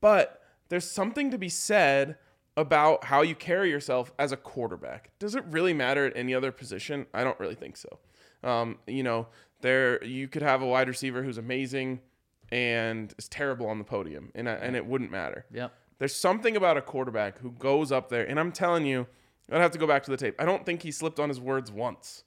but 0.00 0.42
there's 0.68 0.88
something 0.88 1.30
to 1.30 1.38
be 1.38 1.48
said 1.48 2.16
about 2.56 3.04
how 3.04 3.22
you 3.22 3.34
carry 3.34 3.70
yourself 3.70 4.12
as 4.18 4.32
a 4.32 4.36
quarterback. 4.36 5.10
Does 5.18 5.34
it 5.34 5.44
really 5.50 5.74
matter 5.74 6.06
at 6.06 6.16
any 6.16 6.34
other 6.34 6.50
position? 6.52 7.06
I 7.12 7.22
don't 7.22 7.38
really 7.38 7.54
think 7.54 7.76
so. 7.76 7.98
Um, 8.42 8.78
you 8.86 9.02
know, 9.02 9.28
there 9.60 10.02
you 10.04 10.28
could 10.28 10.42
have 10.42 10.62
a 10.62 10.66
wide 10.66 10.88
receiver 10.88 11.22
who's 11.22 11.38
amazing 11.38 12.00
and 12.50 13.12
is 13.18 13.28
terrible 13.28 13.66
on 13.68 13.78
the 13.78 13.84
podium, 13.84 14.30
and 14.34 14.48
I, 14.48 14.52
and 14.54 14.76
it 14.76 14.86
wouldn't 14.86 15.10
matter. 15.10 15.44
Yep. 15.52 15.72
There's 15.98 16.14
something 16.14 16.56
about 16.56 16.76
a 16.76 16.82
quarterback 16.82 17.38
who 17.38 17.52
goes 17.52 17.90
up 17.90 18.08
there, 18.08 18.24
and 18.28 18.38
I'm 18.38 18.52
telling 18.52 18.84
you, 18.84 19.06
I'd 19.50 19.60
have 19.60 19.70
to 19.72 19.78
go 19.78 19.86
back 19.86 20.02
to 20.04 20.10
the 20.10 20.16
tape. 20.16 20.34
I 20.38 20.44
don't 20.44 20.66
think 20.66 20.82
he 20.82 20.90
slipped 20.90 21.18
on 21.20 21.28
his 21.28 21.40
words 21.40 21.70
once. 21.70 22.24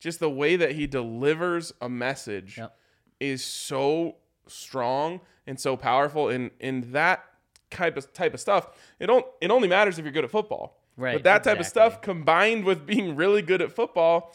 Just 0.00 0.20
the 0.20 0.30
way 0.30 0.54
that 0.56 0.72
he 0.72 0.86
delivers 0.86 1.72
a 1.80 1.88
message 1.88 2.58
Yep. 2.58 2.76
is 3.18 3.44
so 3.44 4.16
strong 4.46 5.20
and 5.46 5.58
so 5.58 5.76
powerful. 5.76 6.28
And 6.28 6.50
in 6.60 6.92
that 6.92 7.24
type 7.70 7.96
of 7.96 8.12
type 8.12 8.34
of 8.34 8.40
stuff, 8.40 8.68
it 9.00 9.06
don't 9.06 9.26
it 9.40 9.50
only 9.50 9.66
matters 9.68 9.98
if 9.98 10.04
you're 10.04 10.12
good 10.12 10.24
at 10.24 10.30
football. 10.30 10.78
Right, 10.96 11.14
But 11.14 11.24
that 11.24 11.44
type 11.44 11.60
of 11.60 11.66
stuff 11.66 12.00
combined 12.00 12.64
with 12.64 12.84
being 12.84 13.14
really 13.14 13.40
good 13.40 13.62
at 13.62 13.72
football 13.72 14.34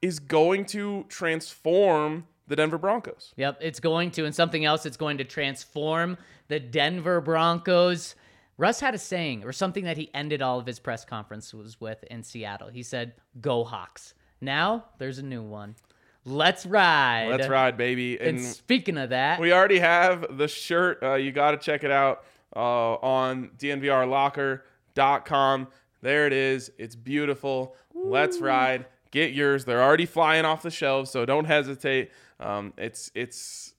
is 0.00 0.18
going 0.18 0.64
to 0.66 1.04
transform 1.10 2.26
the 2.48 2.56
Denver 2.56 2.78
Broncos. 2.78 3.32
Yep, 3.36 3.58
it's 3.60 3.80
going 3.80 4.10
to, 4.12 4.24
and 4.24 4.34
something 4.34 4.64
else 4.64 4.86
it's 4.86 4.96
going 4.96 5.18
to 5.18 5.24
transform 5.24 6.16
the 6.48 6.58
Denver 6.58 7.20
Broncos. 7.20 8.14
Russ 8.56 8.80
had 8.80 8.94
a 8.94 8.98
saying 8.98 9.44
or 9.44 9.52
something 9.52 9.84
that 9.84 9.96
he 9.96 10.10
ended 10.12 10.42
all 10.42 10.58
of 10.58 10.66
his 10.66 10.80
press 10.80 11.04
conferences 11.04 11.80
with 11.80 12.02
in 12.04 12.24
Seattle. 12.24 12.68
He 12.68 12.82
said, 12.82 13.12
Go 13.40 13.62
Hawks. 13.62 14.14
Now 14.40 14.86
there's 14.98 15.18
a 15.18 15.22
new 15.22 15.42
one. 15.42 15.76
Let's 16.24 16.66
ride. 16.66 17.28
Let's 17.30 17.48
ride, 17.48 17.76
baby. 17.76 18.20
And 18.20 18.42
speaking 18.42 18.98
of 18.98 19.10
that, 19.10 19.40
We 19.40 19.52
already 19.52 19.78
have 19.78 20.36
the 20.36 20.48
shirt. 20.48 21.02
Uh, 21.02 21.14
you 21.14 21.32
got 21.32 21.52
to 21.52 21.56
check 21.58 21.84
it 21.84 21.90
out 21.90 22.24
uh, 22.54 22.94
on 22.94 23.50
dnvrlocker.com. 23.58 25.68
There 26.02 26.26
it 26.26 26.32
is. 26.32 26.70
It's 26.78 26.96
beautiful. 26.96 27.74
Let's 27.94 28.40
ride. 28.40 28.86
Get 29.10 29.32
yours. 29.32 29.64
They're 29.64 29.82
already 29.82 30.06
flying 30.06 30.44
off 30.44 30.62
the 30.62 30.70
shelves, 30.70 31.10
so 31.10 31.24
don't 31.24 31.46
hesitate. 31.46 32.10
Um, 32.40 32.72
it's 32.76 33.10
it's 33.14 33.74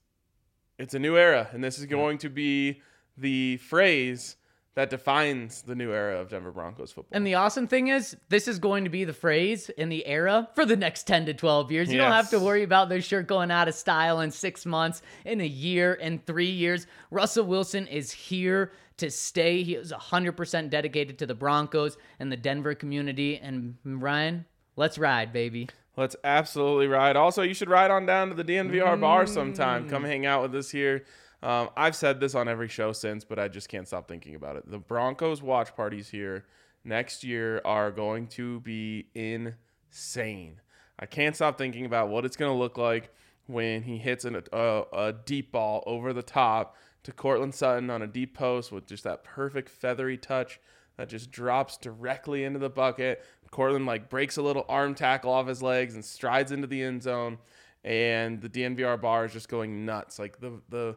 it's 0.78 0.94
a 0.94 0.98
new 0.98 1.16
era, 1.16 1.48
and 1.52 1.62
this 1.62 1.78
is 1.78 1.86
going 1.86 2.18
to 2.18 2.28
be 2.28 2.80
the 3.16 3.58
phrase 3.58 4.36
that 4.74 4.88
defines 4.88 5.62
the 5.62 5.74
new 5.74 5.92
era 5.92 6.18
of 6.20 6.30
Denver 6.30 6.52
Broncos 6.52 6.92
football. 6.92 7.16
And 7.16 7.26
the 7.26 7.34
awesome 7.34 7.66
thing 7.66 7.88
is, 7.88 8.16
this 8.28 8.46
is 8.46 8.58
going 8.58 8.84
to 8.84 8.90
be 8.90 9.04
the 9.04 9.12
phrase 9.12 9.68
in 9.70 9.88
the 9.88 10.06
era 10.06 10.48
for 10.54 10.64
the 10.64 10.76
next 10.76 11.06
10 11.06 11.26
to 11.26 11.34
12 11.34 11.72
years. 11.72 11.92
You 11.92 11.98
don't 11.98 12.12
have 12.12 12.30
to 12.30 12.38
worry 12.38 12.62
about 12.62 12.88
their 12.88 13.00
shirt 13.00 13.26
going 13.26 13.50
out 13.50 13.68
of 13.68 13.74
style 13.74 14.20
in 14.20 14.30
six 14.30 14.64
months, 14.64 15.02
in 15.24 15.40
a 15.40 15.46
year, 15.46 15.94
in 15.94 16.20
three 16.20 16.50
years. 16.50 16.86
Russell 17.10 17.44
Wilson 17.44 17.88
is 17.88 18.12
here 18.12 18.72
to 18.98 19.10
stay. 19.10 19.62
He 19.64 19.74
is 19.74 19.92
100% 19.92 20.70
dedicated 20.70 21.18
to 21.18 21.26
the 21.26 21.34
Broncos 21.34 21.96
and 22.20 22.30
the 22.30 22.36
Denver 22.36 22.74
community. 22.74 23.38
And 23.38 23.74
Ryan, 23.84 24.44
let's 24.80 24.98
ride, 24.98 25.30
baby. 25.30 25.68
Let's 25.94 26.16
absolutely 26.24 26.86
ride. 26.86 27.14
Also, 27.14 27.42
you 27.42 27.52
should 27.52 27.68
ride 27.68 27.90
on 27.90 28.06
down 28.06 28.30
to 28.30 28.34
the 28.34 28.42
DNVR 28.42 28.98
bar 28.98 29.26
sometime. 29.26 29.88
Come 29.90 30.04
hang 30.04 30.24
out 30.24 30.40
with 30.40 30.54
us 30.54 30.70
here. 30.70 31.04
Um, 31.42 31.68
I've 31.76 31.94
said 31.94 32.18
this 32.18 32.34
on 32.34 32.48
every 32.48 32.68
show 32.68 32.92
since, 32.92 33.22
but 33.22 33.38
I 33.38 33.48
just 33.48 33.68
can't 33.68 33.86
stop 33.86 34.08
thinking 34.08 34.34
about 34.34 34.56
it. 34.56 34.70
The 34.70 34.78
Broncos 34.78 35.42
watch 35.42 35.76
parties 35.76 36.08
here 36.08 36.46
next 36.82 37.22
year 37.22 37.60
are 37.64 37.90
going 37.90 38.28
to 38.28 38.60
be 38.60 39.08
insane. 39.14 40.62
I 40.98 41.04
can't 41.04 41.36
stop 41.36 41.58
thinking 41.58 41.84
about 41.84 42.08
what 42.08 42.24
it's 42.24 42.36
going 42.36 42.52
to 42.52 42.58
look 42.58 42.78
like 42.78 43.12
when 43.46 43.82
he 43.82 43.98
hits 43.98 44.24
an, 44.24 44.42
a, 44.50 44.82
a 44.92 45.12
deep 45.12 45.52
ball 45.52 45.82
over 45.86 46.14
the 46.14 46.22
top 46.22 46.74
to 47.02 47.12
Courtland 47.12 47.54
Sutton 47.54 47.90
on 47.90 48.00
a 48.00 48.06
deep 48.06 48.34
post 48.34 48.72
with 48.72 48.86
just 48.86 49.04
that 49.04 49.24
perfect 49.24 49.68
feathery 49.68 50.16
touch 50.16 50.58
that 51.00 51.08
just 51.08 51.30
drops 51.30 51.78
directly 51.78 52.44
into 52.44 52.58
the 52.58 52.68
bucket. 52.68 53.24
Courtland 53.50 53.86
like 53.86 54.08
breaks 54.08 54.36
a 54.36 54.42
little 54.42 54.64
arm 54.68 54.94
tackle 54.94 55.32
off 55.32 55.46
his 55.46 55.62
legs 55.62 55.94
and 55.94 56.04
strides 56.04 56.52
into 56.52 56.66
the 56.66 56.82
end 56.82 57.02
zone, 57.02 57.38
and 57.84 58.40
the 58.40 58.48
DNVR 58.48 59.00
bar 59.00 59.24
is 59.24 59.32
just 59.32 59.48
going 59.48 59.84
nuts. 59.84 60.18
Like 60.18 60.40
the 60.40 60.60
the 60.68 60.96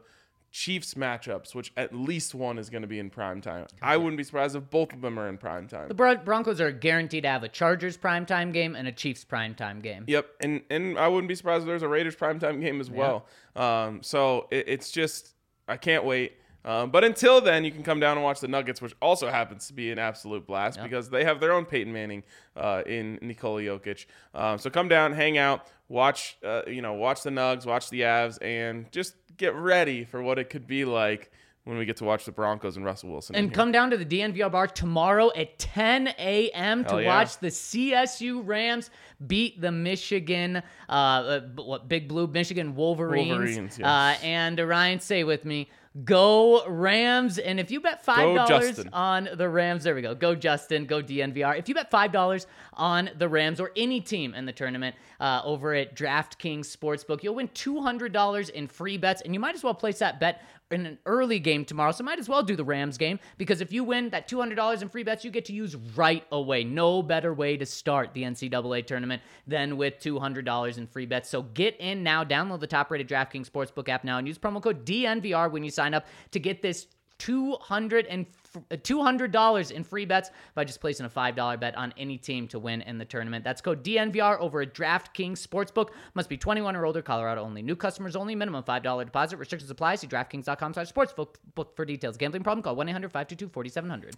Chiefs 0.52 0.94
matchups, 0.94 1.56
which 1.56 1.74
at 1.76 1.96
least 1.96 2.36
one 2.36 2.60
is 2.60 2.70
going 2.70 2.84
to 2.84 2.88
be 2.88 3.00
in 3.00 3.10
prime 3.10 3.42
time. 3.42 3.66
I 3.82 3.98
wouldn't 3.98 4.18
be 4.18 4.24
surprised 4.24 4.56
if 4.56 4.70
both 4.70 4.94
of 4.94 5.02
them 5.02 5.18
are 5.18 5.28
in 5.28 5.40
prime 5.40 5.68
time. 5.68 5.88
The 5.88 5.96
Bron- 5.96 6.24
Broncos 6.24 6.62
are 6.62 6.72
guaranteed 6.72 7.24
to 7.24 7.30
have 7.30 7.42
a 7.42 7.50
Chargers 7.50 7.98
prime 7.98 8.28
time 8.28 8.52
game 8.52 8.76
and 8.76 8.88
a 8.88 8.92
Chiefs 8.92 9.24
prime 9.24 9.56
time 9.56 9.80
game. 9.80 10.04
Yep, 10.06 10.28
and 10.42 10.62
and 10.70 11.00
I 11.00 11.08
wouldn't 11.08 11.28
be 11.28 11.34
surprised 11.34 11.64
if 11.64 11.68
there's 11.68 11.82
a 11.82 11.88
Raiders 11.88 12.16
prime 12.16 12.40
time 12.40 12.60
game 12.60 12.80
as 12.80 12.92
well. 12.92 13.26
Um, 13.56 14.04
so 14.04 14.48
it, 14.52 14.66
it's 14.68 14.92
just 14.92 15.34
I 15.68 15.78
can't 15.78 16.06
wait. 16.06 16.34
Um, 16.66 16.92
but 16.92 17.04
until 17.04 17.42
then, 17.42 17.66
you 17.66 17.72
can 17.72 17.84
come 17.84 18.00
down 18.00 18.18
and 18.18 18.24
watch 18.24 18.40
the 18.40 18.48
Nuggets, 18.48 18.82
which 18.82 18.94
also 19.02 19.30
happens 19.30 19.68
to 19.68 19.74
be 19.74 19.92
an 19.92 20.00
absolute 20.00 20.48
blast 20.48 20.82
because 20.82 21.10
they 21.10 21.26
have 21.26 21.40
their 21.40 21.52
own 21.52 21.66
Peyton 21.66 21.92
Manning 21.92 22.24
uh, 22.56 22.84
in 22.86 23.20
Nikola 23.22 23.62
Jokic. 23.62 24.06
Um, 24.34 24.58
so 24.58 24.70
come 24.70 24.88
down, 24.88 25.14
hang 25.14 25.38
out, 25.38 25.68
watch 25.90 26.38
uh, 26.44 26.62
you 26.68 26.82
know 26.82 26.94
watch 26.94 27.24
the 27.24 27.30
Nugs, 27.30 27.66
watch 27.66 27.90
the 27.90 28.02
Avs, 28.02 28.38
and 28.42 28.92
just 28.92 29.16
get 29.38 29.56
ready 29.56 30.06
for 30.06 30.22
what 30.22 30.40
it 30.40 30.50
could 30.50 30.68
be 30.68 30.86
like 30.86 31.32
when 31.66 31.78
we 31.78 31.86
get 31.86 31.96
to 31.98 32.04
watch 32.04 32.26
the 32.26 32.32
Broncos 32.32 32.76
and 32.76 32.86
Russell 32.86 33.10
Wilson. 33.10 33.36
And 33.36 33.54
come 33.54 33.72
down 33.72 33.90
to 33.92 33.98
the 33.98 34.06
DNVR 34.06 34.52
bar 34.52 34.68
tomorrow 34.68 35.32
at 35.36 35.58
10 35.60 36.10
a.m. 36.20 36.84
to 36.86 37.02
yeah. 37.02 37.08
watch 37.08 37.38
the 37.40 37.48
CSU 37.48 38.42
Rams 38.46 38.90
beat 39.26 39.62
the 39.62 39.72
Michigan, 39.72 40.58
uh, 40.90 40.92
uh, 40.92 41.42
what 41.56 41.88
Big 41.88 42.10
Blue 42.10 42.28
Michigan 42.28 42.76
Wolverines. 42.76 43.30
Wolverines, 43.30 43.80
yes. 43.80 43.88
uh, 43.88 44.26
and 44.26 44.60
Ryan, 44.60 45.00
say 45.00 45.24
with 45.24 45.46
me, 45.46 45.70
go 46.04 46.66
Rams! 46.68 47.38
And 47.38 47.60
if 47.60 47.72
you 47.72 47.80
bet 47.80 48.04
five 48.04 48.36
dollars 48.36 48.80
on 48.92 49.30
the 49.36 49.48
Rams, 49.48 49.84
there 49.84 49.96
we 49.96 50.02
go. 50.02 50.16
Go 50.16 50.36
Justin, 50.36 50.86
go 50.86 51.02
DNVR. 51.02 51.58
If 51.58 51.70
you 51.70 51.76
bet 51.76 51.92
five 51.92 52.12
dollars 52.12 52.48
on 52.74 53.10
the 53.18 53.30
Rams 53.30 53.60
or 53.60 53.72
any 53.76 54.02
team 54.02 54.34
in 54.34 54.46
the 54.46 54.52
tournament 54.52 54.96
uh, 55.20 55.42
over 55.44 55.74
at 55.74 55.96
DraftKings 55.96 56.76
Sportsbook, 56.76 57.24
you'll 57.24 57.36
win 57.36 57.50
two 57.54 57.82
hundred 57.82 58.14
dollars 58.14 58.50
in 58.50 58.68
free 58.68 58.98
bets, 58.98 59.22
and 59.22 59.34
you 59.34 59.40
might 59.40 59.56
as 59.56 59.64
well 59.64 59.74
place 59.74 60.00
that 60.00 60.20
bet 60.20 60.42
in 60.74 60.86
an 60.86 60.98
early 61.06 61.40
game 61.40 61.66
tomorrow. 61.66 61.92
So 61.92 62.04
might 62.04 62.20
as 62.20 62.28
well 62.28 62.44
do 62.44 62.56
the 62.56 62.64
Rams 62.64 62.98
game 62.98 63.20
because 63.38 63.62
if 63.62 63.72
you 63.72 63.84
win 63.84 64.10
that 64.10 64.28
two 64.28 64.40
hundred 64.40 64.56
dollars 64.56 64.82
in 64.82 64.90
free 64.90 65.04
bets, 65.04 65.24
you 65.24 65.32
get 65.32 65.46
to 65.46 65.54
use 65.54 65.76
right 65.96 66.26
away. 66.32 66.64
No 66.64 67.02
better 67.02 67.34
way 67.34 67.58
to 67.58 67.66
start 67.66 68.14
the 68.14 68.24
NCAA 68.24 68.86
tournament 68.86 69.22
than 69.48 69.78
with 69.78 70.00
two 70.00 70.20
hundred 70.20 70.46
dollars 70.46 70.78
in 70.78 70.88
free 70.88 71.06
bets. 71.06 71.30
So 71.30 71.44
get 71.44 71.76
in 71.80 72.04
now. 72.04 72.24
Download 72.24 72.60
the 72.60 72.68
top-rated 72.68 73.08
DraftKings 73.08 73.50
Sportsbook 73.50 73.90
app 73.90 74.04
now 74.04 74.18
and 74.18 74.28
use 74.28 74.38
promo 74.38 74.62
code 74.62 74.86
DNVR 74.86 75.52
when 75.52 75.64
you 75.64 75.72
sign 75.72 75.94
up 75.94 76.06
to 76.32 76.40
get 76.40 76.62
this 76.62 76.88
f- 77.20 78.43
Uh, 78.56 78.76
$200 78.76 79.72
in 79.72 79.84
free 79.84 80.06
bets 80.06 80.32
by 80.56 80.64
just 80.64 80.80
placing 80.80 81.06
a 81.06 81.10
$5 81.10 81.60
bet 81.60 81.76
on 81.76 81.94
any 81.98 82.18
team 82.18 82.48
to 82.50 82.60
win 82.60 82.82
in 82.82 82.98
the 82.98 83.06
tournament. 83.06 83.44
That's 83.44 83.62
code 83.62 83.84
DNVR 83.84 84.40
over 84.40 84.62
at 84.62 84.74
DraftKings 84.74 85.46
Sportsbook. 85.46 85.90
Must 86.14 86.30
be 86.30 86.38
21 86.38 86.76
or 86.76 86.86
older, 86.86 87.02
Colorado 87.02 87.42
only. 87.42 87.62
New 87.62 87.76
customers 87.76 88.16
only, 88.16 88.36
minimum 88.36 88.64
$5 88.64 89.06
deposit. 89.06 89.38
Restrictions 89.38 89.72
apply. 89.72 89.96
See 89.96 90.08
DraftKings.com 90.08 90.74
slash 90.74 90.92
sportsbook 90.92 91.36
for 91.76 91.86
details. 91.86 92.18
Gambling 92.18 92.44
problem? 92.44 92.64
Call 92.64 92.76
1-800-522-4700. 92.76 94.14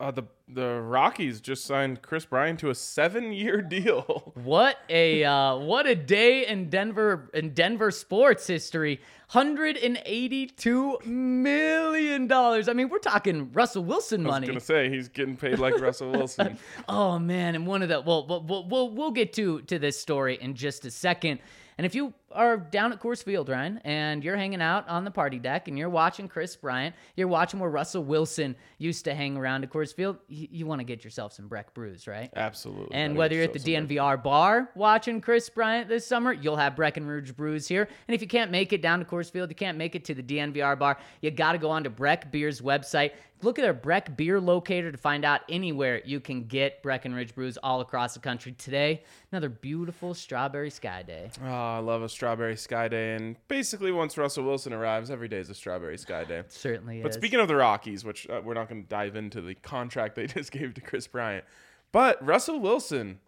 Uh, 0.00 0.10
the 0.10 0.22
the 0.48 0.80
Rockies 0.80 1.42
just 1.42 1.66
signed 1.66 2.00
Kris 2.00 2.24
Bryant 2.24 2.58
to 2.60 2.70
a 2.70 2.74
seven 2.74 3.34
year 3.34 3.60
deal. 3.76 4.32
What 4.34 4.78
a 4.88 5.22
uh, 5.24 5.56
what 5.56 5.86
a 5.86 5.94
day 5.94 6.46
in 6.46 6.70
Denver 6.70 7.30
in 7.34 7.52
Denver 7.52 7.90
sports 7.90 8.46
history. 8.46 9.00
Hundred 9.28 9.76
and 9.76 10.00
eighty-two 10.06 10.98
million 11.04 12.26
dollars. 12.26 12.68
I 12.68 12.72
mean, 12.72 12.88
we're 12.88 12.98
talking 12.98 13.52
Russell 13.52 13.84
Wilson 13.84 14.22
money. 14.22 14.48
I 14.48 14.52
was 14.54 14.66
gonna 14.66 14.80
say 14.80 14.88
he's 14.88 15.08
getting 15.08 15.36
paid 15.36 15.58
like 15.58 15.78
Russell 15.78 16.10
Wilson. 16.12 16.58
Oh 16.88 17.18
man, 17.18 17.54
and 17.54 17.66
one 17.66 17.82
of 17.82 17.88
the 17.90 18.00
well, 18.00 18.26
we'll 18.26 18.42
we'll 18.42 18.68
we'll, 18.68 18.90
we'll 18.90 19.10
get 19.10 19.32
to 19.34 19.60
to 19.62 19.78
this 19.78 20.00
story 20.00 20.38
in 20.40 20.54
just 20.54 20.84
a 20.86 20.90
second. 20.90 21.40
And 21.78 21.86
if 21.86 21.94
you 21.94 22.12
are 22.32 22.56
down 22.56 22.92
at 22.92 23.00
Coors 23.00 23.22
Field, 23.22 23.48
Ryan, 23.48 23.80
and 23.84 24.22
you're 24.22 24.36
hanging 24.36 24.62
out 24.62 24.88
on 24.88 25.04
the 25.04 25.10
party 25.10 25.38
deck 25.38 25.68
and 25.68 25.78
you're 25.78 25.88
watching 25.88 26.28
Kris 26.28 26.56
Bryant, 26.56 26.94
you're 27.16 27.28
watching 27.28 27.60
where 27.60 27.70
Russell 27.70 28.04
Wilson 28.04 28.56
used 28.78 29.04
to 29.04 29.14
hang 29.14 29.36
around 29.36 29.64
at 29.64 29.70
Coors 29.70 29.94
Field, 29.94 30.18
you, 30.28 30.48
you 30.50 30.66
want 30.66 30.80
to 30.80 30.84
get 30.84 31.04
yourself 31.04 31.32
some 31.32 31.48
Breck 31.48 31.74
brews, 31.74 32.06
right? 32.06 32.30
Absolutely. 32.36 32.94
And 32.94 33.16
whether 33.16 33.34
you're 33.34 33.44
at 33.44 33.52
the 33.52 33.58
DNVR 33.58 34.22
bar 34.22 34.70
watching 34.74 35.20
Kris 35.20 35.48
Bryant 35.48 35.88
this 35.88 36.06
summer, 36.06 36.32
you'll 36.32 36.56
have 36.56 36.76
Breckenridge 36.76 37.36
Brews 37.36 37.66
here. 37.66 37.88
And 38.08 38.14
if 38.14 38.22
you 38.22 38.28
can't 38.28 38.50
make 38.50 38.72
it 38.72 38.82
down 38.82 39.00
to 39.00 39.04
Coors 39.04 39.30
Field, 39.30 39.50
you 39.50 39.56
can't 39.56 39.76
make 39.78 39.94
it 39.94 40.04
to 40.06 40.14
the 40.14 40.22
DNVR 40.22 40.78
bar, 40.78 40.98
you 41.20 41.30
got 41.30 41.52
to 41.52 41.58
go 41.58 41.70
on 41.70 41.84
to 41.84 41.90
Breck 41.90 42.30
Beer's 42.30 42.60
website. 42.60 43.12
Look 43.42 43.58
at 43.58 43.62
their 43.62 43.72
Breck 43.72 44.18
Beer 44.18 44.38
locator 44.38 44.92
to 44.92 44.98
find 44.98 45.24
out 45.24 45.40
anywhere 45.48 46.02
you 46.04 46.20
can 46.20 46.44
get 46.44 46.82
Breckenridge 46.82 47.34
Brews 47.34 47.56
all 47.62 47.80
across 47.80 48.12
the 48.12 48.20
country. 48.20 48.52
Today, 48.52 49.02
another 49.32 49.48
beautiful 49.48 50.12
strawberry 50.12 50.68
sky 50.68 51.02
day. 51.02 51.30
Oh, 51.42 51.46
I 51.48 51.78
love 51.78 52.02
a 52.02 52.08
strawberry 52.20 52.54
sky 52.54 52.86
day. 52.86 53.14
And 53.14 53.36
basically, 53.48 53.90
once 53.90 54.18
Russell 54.18 54.44
Wilson 54.44 54.74
arrives, 54.74 55.10
every 55.10 55.26
day 55.26 55.38
is 55.38 55.48
a 55.48 55.54
strawberry 55.54 55.96
sky 55.96 56.24
day. 56.24 56.42
Certainly 56.48 57.00
But 57.00 57.12
is. 57.12 57.14
speaking 57.14 57.40
of 57.40 57.48
the 57.48 57.56
Rockies, 57.56 58.04
which 58.04 58.28
uh, 58.28 58.42
we're 58.44 58.52
not 58.52 58.68
going 58.68 58.82
to 58.82 58.88
dive 58.88 59.16
into 59.16 59.40
the 59.40 59.54
contract 59.54 60.16
they 60.16 60.26
just 60.38 60.52
gave 60.52 60.74
to 60.74 60.82
Kris 60.82 61.06
Bryant, 61.06 61.46
but 61.92 62.22
Russell 62.24 62.60
Wilson 62.60 63.20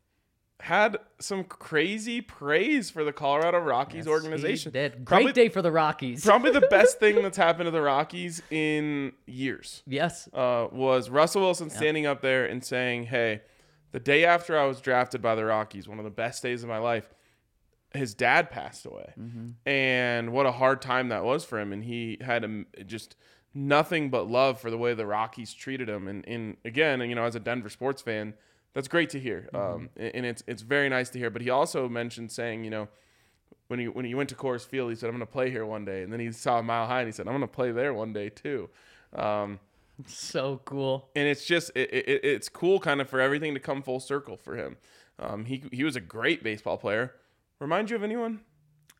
had 0.61 0.98
some 1.18 1.42
crazy 1.42 2.20
praise 2.20 2.90
for 2.90 3.02
the 3.02 3.14
Colorado 3.14 3.61
Rockies 3.61 4.07
organization. 4.07 4.72
He 4.72 4.78
did. 4.78 4.92
Great 4.92 5.07
Probably, 5.07 5.33
day 5.33 5.48
for 5.48 5.62
the 5.62 5.72
Rockies. 5.72 6.22
probably 6.24 6.50
the 6.50 6.61
best 6.61 7.00
thing 7.00 7.22
that's 7.22 7.37
happened 7.48 7.68
to 7.68 7.70
the 7.70 7.81
Rockies 7.81 8.42
in 8.50 9.12
years 9.26 9.83
yes. 9.87 10.28
uh, 10.35 10.68
was 10.70 11.09
Russell 11.09 11.40
Wilson 11.40 11.70
standing 11.70 12.05
up 12.05 12.20
there 12.20 12.44
and 12.44 12.62
saying, 12.62 13.05
"Hey, 13.05 13.40
the 13.92 14.00
day 14.00 14.26
after 14.26 14.59
I 14.59 14.66
was 14.66 14.83
drafted 14.83 15.22
by 15.22 15.35
the 15.35 15.46
Rockies, 15.46 15.88
one 15.88 15.98
of 15.98 16.05
the 16.05 16.11
best 16.11 16.42
days 16.42 16.62
of 16.62 16.68
my 16.68 16.78
life, 16.78 17.09
his 17.94 18.14
dad 18.14 18.50
passed 18.50 18.87
away, 18.87 19.12
and 19.66 20.33
what 20.33 20.46
a 20.46 20.52
hard 20.52 20.81
time 20.83 21.09
that 21.09 21.24
was 21.24 21.44
for 21.44 21.59
him. 21.59 21.72
And 21.72 21.85
he 21.85 22.18
had 22.20 22.44
um, 22.44 22.66
just 22.87 23.16
nothing 23.55 24.11
but 24.11 24.28
love 24.28 24.61
for 24.61 24.70
the 24.70 24.78
way 24.78 24.94
the 24.94 25.07
Rockies 25.07 25.52
treated 25.55 25.88
him. 25.88 26.09
And, 26.09 26.26
and 26.26 26.57
again, 26.64 27.00
you 27.02 27.14
know, 27.14 27.24
as 27.24 27.35
a 27.35 27.40
Denver 27.40 27.68
sports 27.68 28.00
fan, 28.02 28.35
that's 28.74 28.88
great 28.88 29.11
to 29.11 29.20
hear, 29.20 29.48
um, 29.55 29.90
and 29.96 30.14
and 30.14 30.26
it's 30.26 30.42
it's 30.46 30.62
very 30.62 30.88
nice 30.88 31.11
to 31.11 31.18
hear. 31.18 31.31
But 31.31 31.42
he 31.42 31.50
also 31.50 31.88
mentioned 31.88 32.33
saying, 32.33 32.64
you 32.64 32.70
know. 32.70 32.88
When 33.68 33.78
he, 33.78 33.88
when 33.88 34.05
he 34.05 34.14
went 34.14 34.28
to 34.28 34.35
Coors 34.35 34.66
Field, 34.66 34.90
he 34.90 34.96
said, 34.96 35.07
"I'm 35.07 35.12
going 35.12 35.20
to 35.20 35.33
play 35.33 35.50
here 35.50 35.64
one 35.64 35.87
day," 35.87 36.02
and 36.02 36.12
then 36.12 36.20
he 36.20 36.31
saw 36.31 36.61
Mile 36.61 36.87
High, 36.87 36.98
and 37.00 37.09
he 37.09 37.12
said, 37.12 37.26
"I'm 37.26 37.33
going 37.33 37.40
to 37.40 37.46
play 37.46 37.72
there 37.72 37.94
one 37.94 38.12
day 38.12 38.28
too." 38.28 38.68
Um, 39.14 39.61
So 40.07 40.61
cool. 40.66 41.09
and 41.16 41.26
it's 41.26 41.46
just 41.46 41.70
it, 41.74 41.90
it, 41.90 42.20
it's 42.24 42.50
cool 42.50 42.81
kind 42.81 43.00
of 43.00 43.09
for 43.09 43.18
everything 43.18 43.55
to 43.55 43.61
come 43.61 43.83
full 43.83 44.00
circle 44.00 44.37
for 44.37 44.57
him. 44.57 44.76
Um, 45.18 45.46
he 45.46 45.64
he 45.72 45.85
was 45.85 45.96
a 45.96 46.00
great 46.00 46.42
baseball 46.42 46.76
player. 46.76 47.14
Remind 47.62 47.90
you 47.90 47.96
of 47.96 48.03
anyone? 48.03 48.40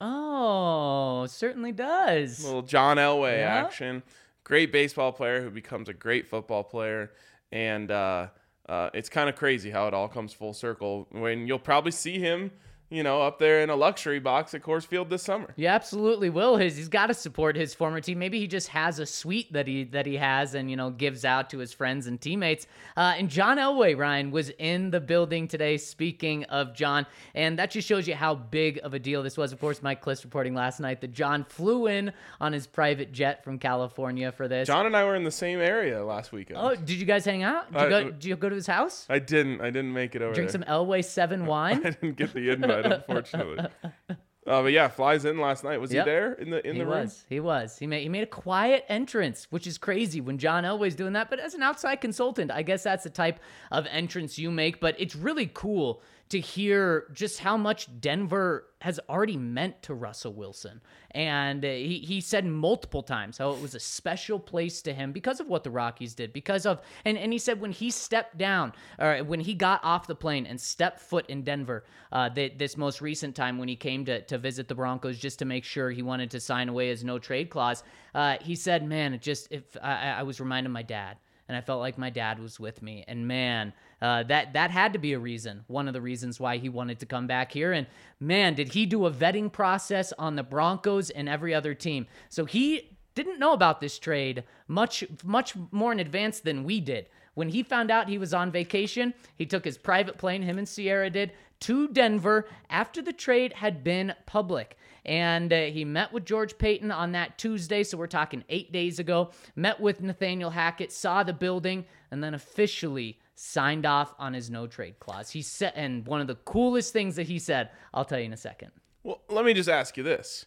Oh, 0.01 1.27
certainly 1.27 1.73
does. 1.73 2.45
little 2.45 2.63
John 2.63 2.97
Elway 2.97 3.39
Yeah. 3.41 3.57
action. 3.57 4.05
Great 4.45 4.71
baseball 4.71 5.11
player 5.11 5.43
who 5.43 5.51
becomes 5.51 5.89
a 5.89 5.93
great 5.93 6.29
football 6.29 6.63
player, 6.63 7.11
and 7.51 7.91
uh, 7.91 8.29
uh, 8.69 8.91
it's 8.95 9.09
kind 9.09 9.29
of 9.29 9.35
crazy 9.35 9.71
how 9.71 9.89
it 9.89 9.95
all 9.95 10.07
comes 10.07 10.33
full 10.33 10.53
circle. 10.53 11.09
When 11.11 11.49
you'll 11.49 11.59
probably 11.59 11.91
see 11.91 12.21
him, 12.21 12.53
you 12.93 13.03
know, 13.03 13.23
up 13.23 13.39
there 13.39 13.61
in 13.61 13.71
a 13.71 13.75
luxury 13.77 14.21
box 14.21 14.53
at 14.55 14.63
Coors 14.63 14.85
Field 14.87 15.09
this 15.11 15.23
summer. 15.23 15.49
You 15.57 15.69
absolutely 15.69 16.31
will. 16.31 16.57
His 16.57 16.77
he's 16.77 16.89
got 16.89 17.07
to 17.07 17.15
support 17.15 17.57
his 17.57 17.75
former 17.75 18.01
team. 18.01 18.19
Maybe 18.19 18.39
he 18.39 18.47
just 18.47 18.69
has 18.69 18.99
a 18.99 19.07
suite 19.07 19.53
that 19.53 19.67
he 19.67 19.85
that 19.85 20.07
he 20.07 20.17
has 20.17 20.55
and 20.55 20.71
you 20.71 20.77
know 20.77 20.91
gives 20.91 21.25
out 21.25 21.51
to 21.51 21.59
his 21.59 21.73
friends 21.73 22.07
and 22.07 22.21
teammates. 22.21 22.67
Uh, 22.97 23.15
and 23.17 23.29
John 23.29 23.57
Elway 23.57 23.97
Ryan 23.97 24.31
was 24.31 24.51
in 24.59 24.91
the 24.91 25.01
building 25.01 25.49
today. 25.49 25.77
Speaking 25.79 26.45
of 26.45 26.75
John, 26.75 27.07
and 27.35 27.59
that 27.59 27.71
just 27.71 27.89
shows 27.89 28.07
you 28.07 28.15
how 28.15 28.35
big 28.35 28.79
of 28.83 28.93
a 28.95 28.99
deal 28.99 29.23
this 29.23 29.37
was. 29.37 29.53
Of 29.53 29.61
course, 29.61 29.83
Mike 29.83 30.05
Klis 30.05 30.23
reporting 30.25 30.55
last 30.55 30.79
night 30.81 31.01
that 31.01 31.13
John 31.13 31.45
flew 31.45 31.87
in 31.87 32.13
on 32.41 32.53
his 32.53 32.67
private 32.67 33.13
jet 33.13 33.43
from 33.45 33.59
California 33.59 34.31
for 34.33 34.49
this. 34.49 34.67
John 34.67 34.87
and 34.87 34.97
I 34.97 35.05
were 35.05 35.15
in 35.15 35.25
the 35.25 35.31
same 35.31 35.61
area 35.61 36.05
last 36.05 36.33
weekend. 36.33 36.59
Oh, 36.61 36.75
did 36.75 36.91
you 36.91 37.07
guys 37.07 37.25
hang 37.25 37.43
out? 37.43 37.73
Did 37.73 37.81
you, 37.81 37.87
I- 37.87 37.91
go, 37.91 38.11
did 38.11 38.25
you 38.25 38.37
go 38.37 38.49
to 38.49 38.55
his 38.55 38.67
house? 38.67 39.07
I 39.09 39.19
didn't. 39.19 39.61
I 39.61 39.71
didn't 39.71 39.93
make 39.93 40.15
it 40.15 40.23
over 40.23 40.35
there. 40.35 40.45
Drink 40.45 40.51
there. 40.53 40.63
some 40.63 40.69
Elway 40.69 41.05
Seven 41.05 41.47
wine. 41.53 41.79
I 41.85 41.91
didn't 41.91 42.17
get 42.17 42.33
the 42.35 42.51
invite, 42.51 42.82
unfortunately. 42.87 43.67
Uh, 44.45 44.61
but 44.61 44.73
yeah, 44.73 44.89
flies 44.89 45.25
in 45.25 45.39
last 45.39 45.63
night. 45.63 45.81
Was 45.81 45.93
Yep. 45.93 46.05
he 46.05 46.11
there 46.11 46.33
in 46.33 46.51
the 46.51 46.67
in 46.67 46.73
he 46.73 46.79
the 46.81 46.85
room? 46.85 47.03
was. 47.03 47.25
He 47.29 47.39
was. 47.39 47.79
He 47.79 47.87
made 47.87 48.03
he 48.03 48.09
made 48.09 48.25
a 48.25 48.27
quiet 48.27 48.85
entrance, 48.89 49.47
which 49.51 49.69
is 49.69 49.79
crazy 49.79 50.21
when 50.21 50.37
John 50.37 50.65
Elway's 50.65 50.97
doing 50.97 51.13
that. 51.13 51.31
But 51.31 51.39
as 51.39 51.55
an 51.55 51.63
outside 51.63 52.01
consultant, 52.01 52.51
I 52.51 52.63
guess 52.63 52.83
that's 52.83 53.05
the 53.05 53.11
type 53.11 53.39
of 53.71 53.87
entrance 53.89 54.41
you 54.41 54.51
make. 54.51 54.81
But 54.81 54.97
it's 55.01 55.15
really 55.15 55.49
cool 55.55 56.03
to 56.33 56.41
hear 56.41 57.09
just 57.13 57.41
how 57.41 57.59
much 57.59 57.89
Denver 58.01 58.69
has 58.81 58.99
already 59.07 59.37
meant 59.37 59.83
to 59.83 59.93
Russell 59.93 60.33
Wilson. 60.33 60.81
And 61.11 61.63
uh, 61.63 61.69
he, 61.69 61.99
he 61.99 62.23
said 62.23 62.47
multiple 62.47 63.03
times 63.03 63.37
how 63.37 63.51
it 63.51 63.61
was 63.61 63.75
a 63.75 63.81
special 63.81 64.41
place 64.41 64.81
to 64.81 64.95
him 64.95 65.13
because 65.13 65.41
of 65.41 65.49
what 65.49 65.63
the 65.63 65.71
Rockies 65.71 66.15
did, 66.15 66.33
because 66.33 66.65
of, 66.65 66.81
and, 67.05 67.19
and 67.19 67.35
he 67.35 67.39
said 67.39 67.61
when 67.61 67.71
he 67.71 67.91
stepped 67.91 68.39
down, 68.39 68.73
or 68.99 69.19
when 69.19 69.41
he 69.41 69.53
got 69.53 69.85
off 69.85 70.07
the 70.07 70.15
plane 70.15 70.47
and 70.47 70.59
stepped 70.59 71.01
foot 71.01 71.27
in 71.27 71.43
Denver, 71.43 71.85
uh, 72.13 72.31
th- 72.31 72.57
this 72.57 72.79
most 72.79 73.03
recent 73.03 73.37
time 73.37 73.59
when 73.59 73.69
he 73.69 73.77
came 73.77 74.03
to, 74.07 74.23
to 74.23 74.39
visit 74.39 74.69
the 74.69 74.75
Broncos 74.75 75.19
just 75.19 75.39
to 75.41 75.45
make 75.45 75.65
sure 75.65 75.91
he 75.91 76.01
wanted 76.01 76.31
to 76.31 76.41
sign 76.41 76.71
away 76.71 76.89
his 76.89 77.05
no 77.05 77.19
trade 77.19 77.51
clause, 77.51 77.85
uh, 78.15 78.39
he 78.41 78.55
said, 78.55 78.89
man, 78.89 79.13
it 79.13 79.21
just, 79.21 79.49
if 79.51 79.77
I, 79.83 80.15
I 80.21 80.23
was 80.23 80.41
reminding 80.41 80.73
my 80.73 80.83
dad 80.83 81.19
and 81.53 81.59
I 81.59 81.61
felt 81.61 81.81
like 81.81 81.99
my 81.99 82.09
dad 82.09 82.39
was 82.39 82.59
with 82.59 82.81
me. 82.81 83.05
And 83.07 83.29
man, 83.29 83.75
uh, 84.01 84.23
that 84.23 84.55
that 84.55 84.71
had 84.71 84.95
to 84.95 84.99
be 84.99 85.13
a 85.13 85.19
reason, 85.19 85.65
one 85.67 85.87
of 85.87 85.93
the 85.93 86.01
reasons 86.01 86.41
why 86.41 86.57
he 86.57 86.71
wanted 86.71 86.99
to 87.01 87.07
come 87.07 87.27
back 87.27 87.53
here. 87.53 87.73
And 87.73 87.87
man, 88.19 88.55
did 88.55 88.73
he 88.73 88.87
do 88.87 89.05
a 89.05 89.11
vetting 89.11 89.53
process 89.53 90.15
on 90.19 90.35
the 90.35 90.43
Broncos 90.43 91.11
and 91.11 91.29
every 91.29 91.53
other 91.53 91.75
team? 91.75 92.07
So 92.31 92.47
he 92.47 92.97
didn't 93.15 93.39
know 93.39 93.53
about 93.53 93.83
this 93.83 93.99
trade 93.99 94.45
much 94.67 95.05
much 95.23 95.53
more 95.71 95.93
in 95.93 96.01
advance 96.01 96.41
than 96.41 96.65
we 96.65 96.81
did. 96.81 97.07
When 97.35 97.51
he 97.51 97.63
found 97.63 97.91
out 97.91 98.09
he 98.09 98.17
was 98.17 98.33
on 98.33 98.51
vacation, 98.51 99.13
he 99.37 99.45
took 99.45 99.67
his 99.67 99.77
private 99.77 100.17
plane, 100.17 100.41
him 100.41 100.57
and 100.57 100.67
Ciara 100.67 101.11
did, 101.11 101.33
to 101.61 101.87
Denver 101.89 102.47
after 102.71 103.03
the 103.03 103.13
trade 103.13 103.53
had 103.53 103.85
been 103.85 104.15
public. 104.25 104.79
And 105.05 105.53
uh, 105.53 105.63
he 105.63 105.85
met 105.85 106.13
with 106.13 106.25
George 106.25 106.57
Paton 106.59 106.91
on 106.91 107.13
that 107.13 107.37
Tuesday, 107.39 107.83
so 107.83 107.99
we're 107.99 108.07
talking 108.07 108.45
eight 108.49 108.73
days 108.73 108.99
ago. 108.99 109.31
Met 109.57 109.81
with 109.81 110.01
Nathaniel 110.01 110.51
Hackett, 110.51 110.93
saw 110.93 111.23
the 111.23 111.33
building, 111.33 111.85
and 112.11 112.23
then 112.23 112.35
officially 112.35 113.19
signed 113.35 113.85
off 113.85 114.15
on 114.19 114.35
his 114.35 114.51
no 114.51 114.67
trade 114.67 115.01
clause. 115.01 115.31
He 115.31 115.43
said, 115.43 115.73
and 115.75 116.07
one 116.07 116.21
of 116.21 116.29
the 116.29 116.37
coolest 116.37 116.93
things 116.93 117.17
that 117.17 117.27
he 117.27 117.39
said, 117.39 117.71
I'll 117.93 118.05
tell 118.05 118.19
you 118.19 118.27
in 118.27 118.33
a 118.33 118.37
second. 118.37 118.71
Well, 119.03 119.23
let 119.29 119.45
me 119.45 119.55
just 119.55 119.69
ask 119.69 119.97
you 119.97 120.05
this: 120.05 120.47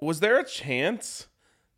Was 0.00 0.20
there 0.20 0.38
a 0.38 0.44
chance 0.44 1.26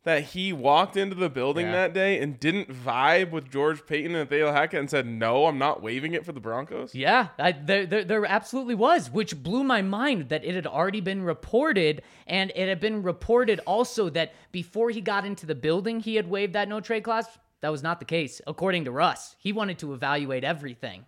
that 0.03 0.23
he 0.23 0.51
walked 0.51 0.97
into 0.97 1.15
the 1.15 1.29
building 1.29 1.67
Yeah. 1.67 1.71
that 1.73 1.93
day 1.93 2.19
and 2.19 2.39
didn't 2.39 2.69
vibe 2.69 3.31
with 3.31 3.49
George 3.49 3.85
Paton 3.85 4.07
and 4.15 4.29
Nathaniel 4.29 4.51
Hackett 4.51 4.79
and 4.79 4.89
said, 4.89 5.05
"No, 5.07 5.45
I'm 5.45 5.57
not 5.57 5.81
waving 5.81 6.13
it 6.13 6.25
for 6.25 6.31
the 6.33 6.39
Broncos"? 6.41 6.93
Yeah, 6.93 7.29
I, 7.39 7.53
there, 7.53 7.85
there, 7.85 8.03
there 8.03 8.25
absolutely 8.25 8.75
was, 8.75 9.09
which 9.09 9.41
blew 9.41 9.63
my 9.63 9.81
mind 9.81 10.29
that 10.29 10.43
it 10.43 10.55
had 10.55 10.67
already 10.67 10.99
been 11.01 11.23
reported. 11.23 12.01
And 12.27 12.51
it 12.55 12.67
had 12.67 12.79
been 12.79 13.01
reported 13.03 13.59
also 13.65 14.09
that 14.09 14.33
before 14.51 14.89
he 14.89 14.99
got 15.01 15.25
into 15.25 15.45
the 15.45 15.55
building, 15.55 15.99
he 16.01 16.15
had 16.15 16.29
waived 16.29 16.53
that 16.53 16.67
no 16.67 16.79
trade 16.81 17.03
clause. 17.03 17.25
That 17.61 17.69
was 17.69 17.81
not 17.81 17.99
the 17.99 18.05
case, 18.05 18.41
according 18.45 18.83
to 18.85 18.91
Russ. 18.91 19.37
He 19.39 19.53
wanted 19.53 19.77
to 19.79 19.93
evaluate 19.93 20.43
everything. 20.43 21.05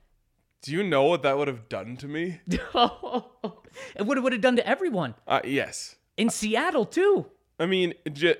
Do 0.62 0.72
you 0.72 0.84
know 0.84 1.04
what 1.04 1.22
that 1.24 1.38
would 1.38 1.50
have 1.50 1.68
done 1.68 1.98
to 1.98 2.08
me? 2.08 2.40
it 2.48 2.62
would 4.06 4.18
have 4.18 4.24
would 4.24 4.32
have 4.34 4.42
done 4.42 4.56
to 4.56 4.68
everyone 4.68 5.16
Uh, 5.28 5.42
yes. 5.44 5.96
in 6.18 6.30
Seattle 6.30 6.86
too. 6.86 7.26
I 7.60 7.66
mean, 7.66 7.94
j- 8.12 8.36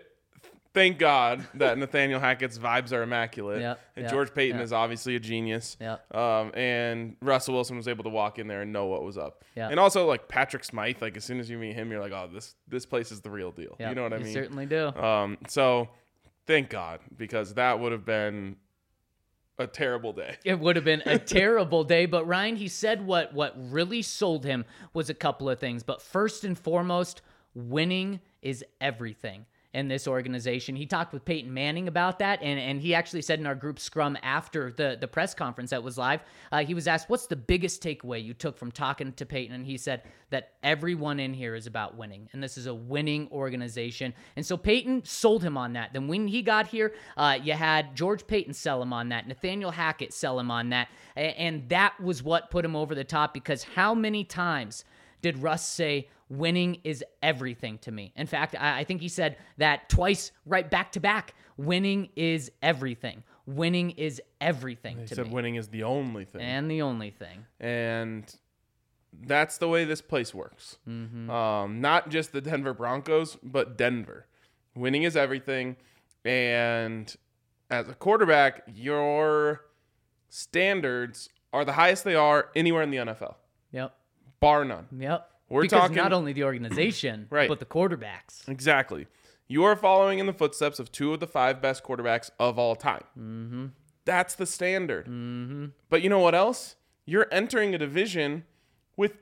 thank 0.76 1.00
God 1.00 1.48
that 1.56 1.80
Nathaniel 1.80 2.20
Hackett's 2.20 2.60
vibes 2.60 2.92
are 2.92 3.02
immaculate, 3.02 3.62
Yep, 3.62 3.80
and 3.96 4.04
yep, 4.04 4.12
George 4.12 4.34
Paton 4.36 4.58
yep. 4.58 4.64
is 4.64 4.72
obviously 4.72 5.16
a 5.16 5.20
genius. 5.20 5.78
Yep. 5.82 6.16
Um, 6.16 6.52
and 6.54 7.16
Russell 7.22 7.56
Wilson 7.56 7.78
was 7.78 7.88
able 7.88 8.04
to 8.04 8.12
walk 8.12 8.38
in 8.38 8.48
there 8.48 8.62
and 8.62 8.72
know 8.72 8.86
what 8.86 9.02
was 9.02 9.18
up. 9.18 9.44
Yep. 9.56 9.72
And 9.72 9.80
also, 9.80 10.06
like 10.06 10.28
Patrick 10.28 10.64
Smyth, 10.64 11.02
like 11.02 11.18
as 11.18 11.24
soon 11.24 11.40
as 11.40 11.50
you 11.50 11.58
meet 11.58 11.74
him, 11.74 11.90
you're 11.90 12.02
like, 12.02 12.12
oh, 12.12 12.30
this 12.32 12.54
this 12.68 12.86
place 12.86 13.12
is 13.12 13.22
the 13.22 13.32
real 13.32 13.50
deal. 13.50 13.76
Yeah, 13.80 13.90
you 13.90 13.96
know 13.96 14.04
what 14.04 14.14
I 14.14 14.20
mean? 14.20 14.34
certainly 14.34 14.68
do. 14.68 14.88
Um, 14.90 15.40
so 15.48 15.90
Thank 16.46 16.70
God, 16.70 17.00
because 17.16 17.56
that 17.56 17.80
would 17.80 17.92
have 17.92 18.06
been 18.06 18.58
a 19.58 19.66
terrible 19.66 20.14
day. 20.14 20.38
It 20.46 20.60
would 20.60 20.76
have 20.76 20.86
been 20.86 21.02
a 21.06 21.18
terrible 21.18 21.84
day, 21.84 22.06
but 22.06 22.28
Ryan, 22.28 22.56
he 22.56 22.68
said 22.68 23.06
what 23.06 23.34
what 23.34 23.54
really 23.58 24.02
sold 24.02 24.46
him 24.46 24.66
was 24.94 25.10
a 25.10 25.14
couple 25.14 25.50
of 25.50 25.60
things. 25.60 25.82
But 25.82 26.02
first 26.02 26.44
and 26.44 26.58
foremost, 26.58 27.22
winning 27.54 28.20
is 28.42 28.64
everything 28.80 29.46
in 29.76 29.90
this 29.90 30.08
organization. 30.08 30.74
He 30.74 30.86
talked 30.86 31.12
with 31.12 31.26
Peyton 31.26 31.54
Manning 31.54 31.90
about 31.90 32.20
that, 32.20 32.42
and, 32.42 32.58
and 32.58 32.80
he 32.80 32.96
actually 32.96 33.22
said 33.22 33.40
in 33.40 33.46
our 33.46 33.56
group 33.56 33.78
scrum 33.78 34.18
after 34.24 34.72
the, 34.72 34.98
the 35.00 35.08
press 35.08 35.34
conference 35.34 35.72
that 35.72 35.84
was 35.84 35.98
live, 35.98 36.22
uh, 36.54 36.64
he 36.64 36.74
was 36.74 36.88
asked, 36.88 37.10
What's 37.10 37.28
the 37.28 37.36
biggest 37.36 37.84
takeaway 37.84 38.24
you 38.24 38.34
took 38.34 38.58
from 38.58 38.72
talking 38.72 39.12
to 39.12 39.26
Peyton? 39.26 39.54
And 39.54 39.66
he 39.66 39.78
said 39.78 40.04
that 40.30 40.54
everyone 40.64 41.20
in 41.20 41.34
here 41.34 41.56
is 41.56 41.68
about 41.68 41.98
winning, 41.98 42.30
and 42.32 42.42
this 42.42 42.58
is 42.58 42.68
a 42.68 42.74
winning 42.74 43.28
organization. 43.34 44.14
And 44.38 44.46
so 44.46 44.56
Peyton 44.56 45.04
sold 45.04 45.44
him 45.44 45.58
on 45.58 45.74
that. 45.74 45.92
Then 45.92 46.08
when 46.08 46.30
he 46.30 46.42
got 46.42 46.68
here, 46.68 46.94
uh, 47.18 47.38
you 47.44 47.52
had 47.52 47.98
George 47.98 48.26
Paton 48.26 48.54
sell 48.54 48.82
him 48.82 48.94
on 48.94 49.10
that, 49.10 49.28
Nathaniel 49.28 49.72
Hackett 49.72 50.14
sell 50.14 50.40
him 50.40 50.52
on 50.52 50.70
that, 50.70 50.88
and 51.18 51.68
that 51.68 52.00
was 52.00 52.24
what 52.24 52.50
put 52.50 52.64
him 52.64 52.78
over 52.78 52.96
the 52.96 53.04
top 53.04 53.34
because 53.34 53.64
how 53.64 53.94
many 53.94 54.24
times 54.24 54.86
did 55.22 55.40
Russ 55.40 55.68
say, 55.68 56.08
winning 56.30 56.80
is 56.84 57.04
everything 57.22 57.78
to 57.80 57.92
me. 57.92 58.12
In 58.16 58.28
fact, 58.28 58.56
I, 58.60 58.80
I 58.80 58.84
think 58.84 59.02
he 59.02 59.08
said 59.10 59.38
that 59.58 59.90
twice 59.90 60.32
right 60.46 60.70
back 60.70 60.92
to 60.94 61.00
back. 61.00 61.34
Winning 61.58 62.10
is 62.16 62.52
everything. 62.62 63.24
Winning 63.46 63.92
is 63.92 64.22
everything 64.42 64.98
He 65.00 65.06
to 65.06 65.16
said 65.16 65.28
me. 65.28 65.34
winning 65.34 65.56
is 65.56 65.68
the 65.68 65.84
only 65.84 66.26
thing. 66.26 66.42
and 66.42 66.70
the 66.70 66.82
only 66.82 67.12
thing. 67.12 67.46
and 67.60 68.36
that's 69.28 69.58
the 69.60 69.70
way 69.70 69.86
this 69.86 70.02
place 70.02 70.34
works. 70.34 70.78
Um, 70.88 71.80
not 71.80 72.10
just 72.10 72.34
the 72.34 72.42
Denver 72.42 72.74
Broncos, 72.74 73.38
but 73.42 73.78
Denver. 73.78 74.26
Winning 74.76 75.04
is 75.04 75.16
everything, 75.16 75.78
and 76.26 77.16
as 77.70 77.88
a 77.88 77.94
quarterback, 77.94 78.64
your 78.76 79.62
standards 80.30 81.30
are 81.54 81.64
the 81.64 81.74
highest 81.74 82.04
they 82.04 82.16
are 82.16 82.50
anywhere 82.56 82.82
in 82.84 82.92
the 82.92 82.98
NFL, 82.98 83.36
Yep. 83.72 83.96
bar 84.42 84.66
none. 84.66 84.88
Yep. 84.98 85.32
We're 85.56 85.62
because 85.64 85.80
talking- 85.82 85.96
not 85.98 86.14
only 86.14 86.34
the 86.34 86.44
organization, 86.44 87.28
Right. 87.32 87.50
but 87.50 87.60
the 87.60 87.66
quarterbacks. 87.66 88.48
Exactly. 88.48 89.08
You 89.48 89.64
are 89.64 89.76
following 89.76 90.20
in 90.20 90.26
the 90.26 90.34
footsteps 90.34 90.80
of 90.80 90.92
two 90.92 91.14
of 91.14 91.20
the 91.20 91.28
five 91.28 91.62
best 91.62 91.84
quarterbacks 91.84 92.30
of 92.40 92.58
all 92.60 92.76
time. 92.76 93.04
Mm-hmm. 93.18 93.66
That's 94.06 94.36
the 94.36 94.46
standard. 94.46 95.06
Mm-hmm. 95.06 95.66
But 95.90 96.02
you 96.02 96.10
know 96.10 96.20
what 96.20 96.36
else? 96.36 96.76
You're 97.06 97.28
entering 97.32 97.74
a 97.76 97.78
division 97.78 98.44
with 98.98 99.18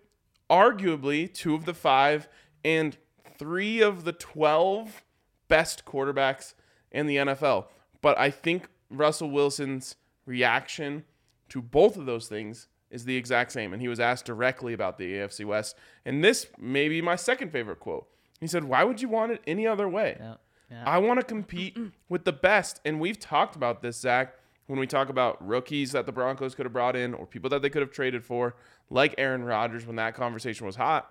arguably 0.49 1.31
two 1.33 1.55
of 1.55 1.65
the 1.65 1.73
five 1.73 2.27
and 2.63 2.97
three 3.37 3.81
of 3.81 4.03
the 4.05 4.13
12 4.13 5.03
best 5.47 5.83
quarterbacks 5.85 6.53
in 6.91 7.07
the 7.07 7.17
NFL. 7.17 7.65
But 8.01 8.17
I 8.17 8.29
think 8.29 8.69
Russell 8.89 9.29
Wilson's 9.29 9.95
reaction 10.25 11.03
to 11.49 11.61
both 11.61 11.97
of 11.97 12.05
those 12.05 12.27
things 12.27 12.67
is 12.93 13.05
the 13.05 13.17
exact 13.17 13.51
same. 13.51 13.73
And 13.73 13.81
he 13.81 13.87
was 13.87 13.99
asked 13.99 14.25
directly 14.25 14.71
about 14.71 14.97
the 14.97 15.13
AFC 15.15 15.43
West. 15.43 15.75
And 16.05 16.23
this 16.23 16.47
may 16.57 16.87
be 16.87 17.01
my 17.01 17.15
second 17.17 17.51
favorite 17.51 17.79
quote. 17.79 18.07
He 18.39 18.47
said, 18.47 18.63
Why 18.63 18.83
would 18.83 19.01
you 19.01 19.09
want 19.09 19.31
it 19.33 19.41
any 19.45 19.67
other 19.67 19.89
way? 19.89 20.17
Yeah. 20.19 20.35
Yeah. 20.71 20.83
I 20.85 20.97
want 20.99 21.19
to 21.19 21.25
compete 21.25 21.77
with 22.09 22.23
the 22.23 22.31
best. 22.31 22.79
And 22.85 22.99
we've 22.99 23.19
talked 23.19 23.55
about 23.55 23.81
this, 23.81 23.99
Zach, 23.99 24.35
when 24.67 24.79
we 24.79 24.87
talk 24.87 25.09
about 25.09 25.45
rookies 25.45 25.91
that 25.91 26.05
the 26.05 26.11
Broncos 26.11 26.55
could 26.55 26.65
have 26.65 26.73
brought 26.73 26.95
in 26.95 27.13
or 27.13 27.25
people 27.25 27.49
that 27.49 27.61
they 27.61 27.69
could 27.69 27.81
have 27.81 27.91
traded 27.91 28.23
for, 28.23 28.55
like 28.89 29.13
Aaron 29.17 29.43
Rodgers 29.43 29.85
when 29.85 29.97
that 29.97 30.15
conversation 30.15 30.65
was 30.65 30.75
hot. 30.75 31.09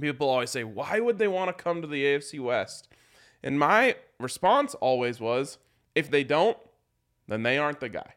People 0.00 0.28
always 0.28 0.50
say, 0.50 0.64
why 0.64 0.98
would 1.00 1.18
they 1.18 1.28
want 1.28 1.56
to 1.56 1.62
come 1.62 1.80
to 1.80 1.86
the 1.86 2.04
AFC 2.04 2.40
West? 2.40 2.88
And 3.42 3.58
my 3.58 3.96
response 4.18 4.74
always 4.74 5.20
was, 5.20 5.58
if 5.94 6.10
they 6.10 6.24
don't, 6.24 6.58
then 7.28 7.42
they 7.42 7.58
aren't 7.58 7.80
the 7.80 7.88
guy. 7.88 8.14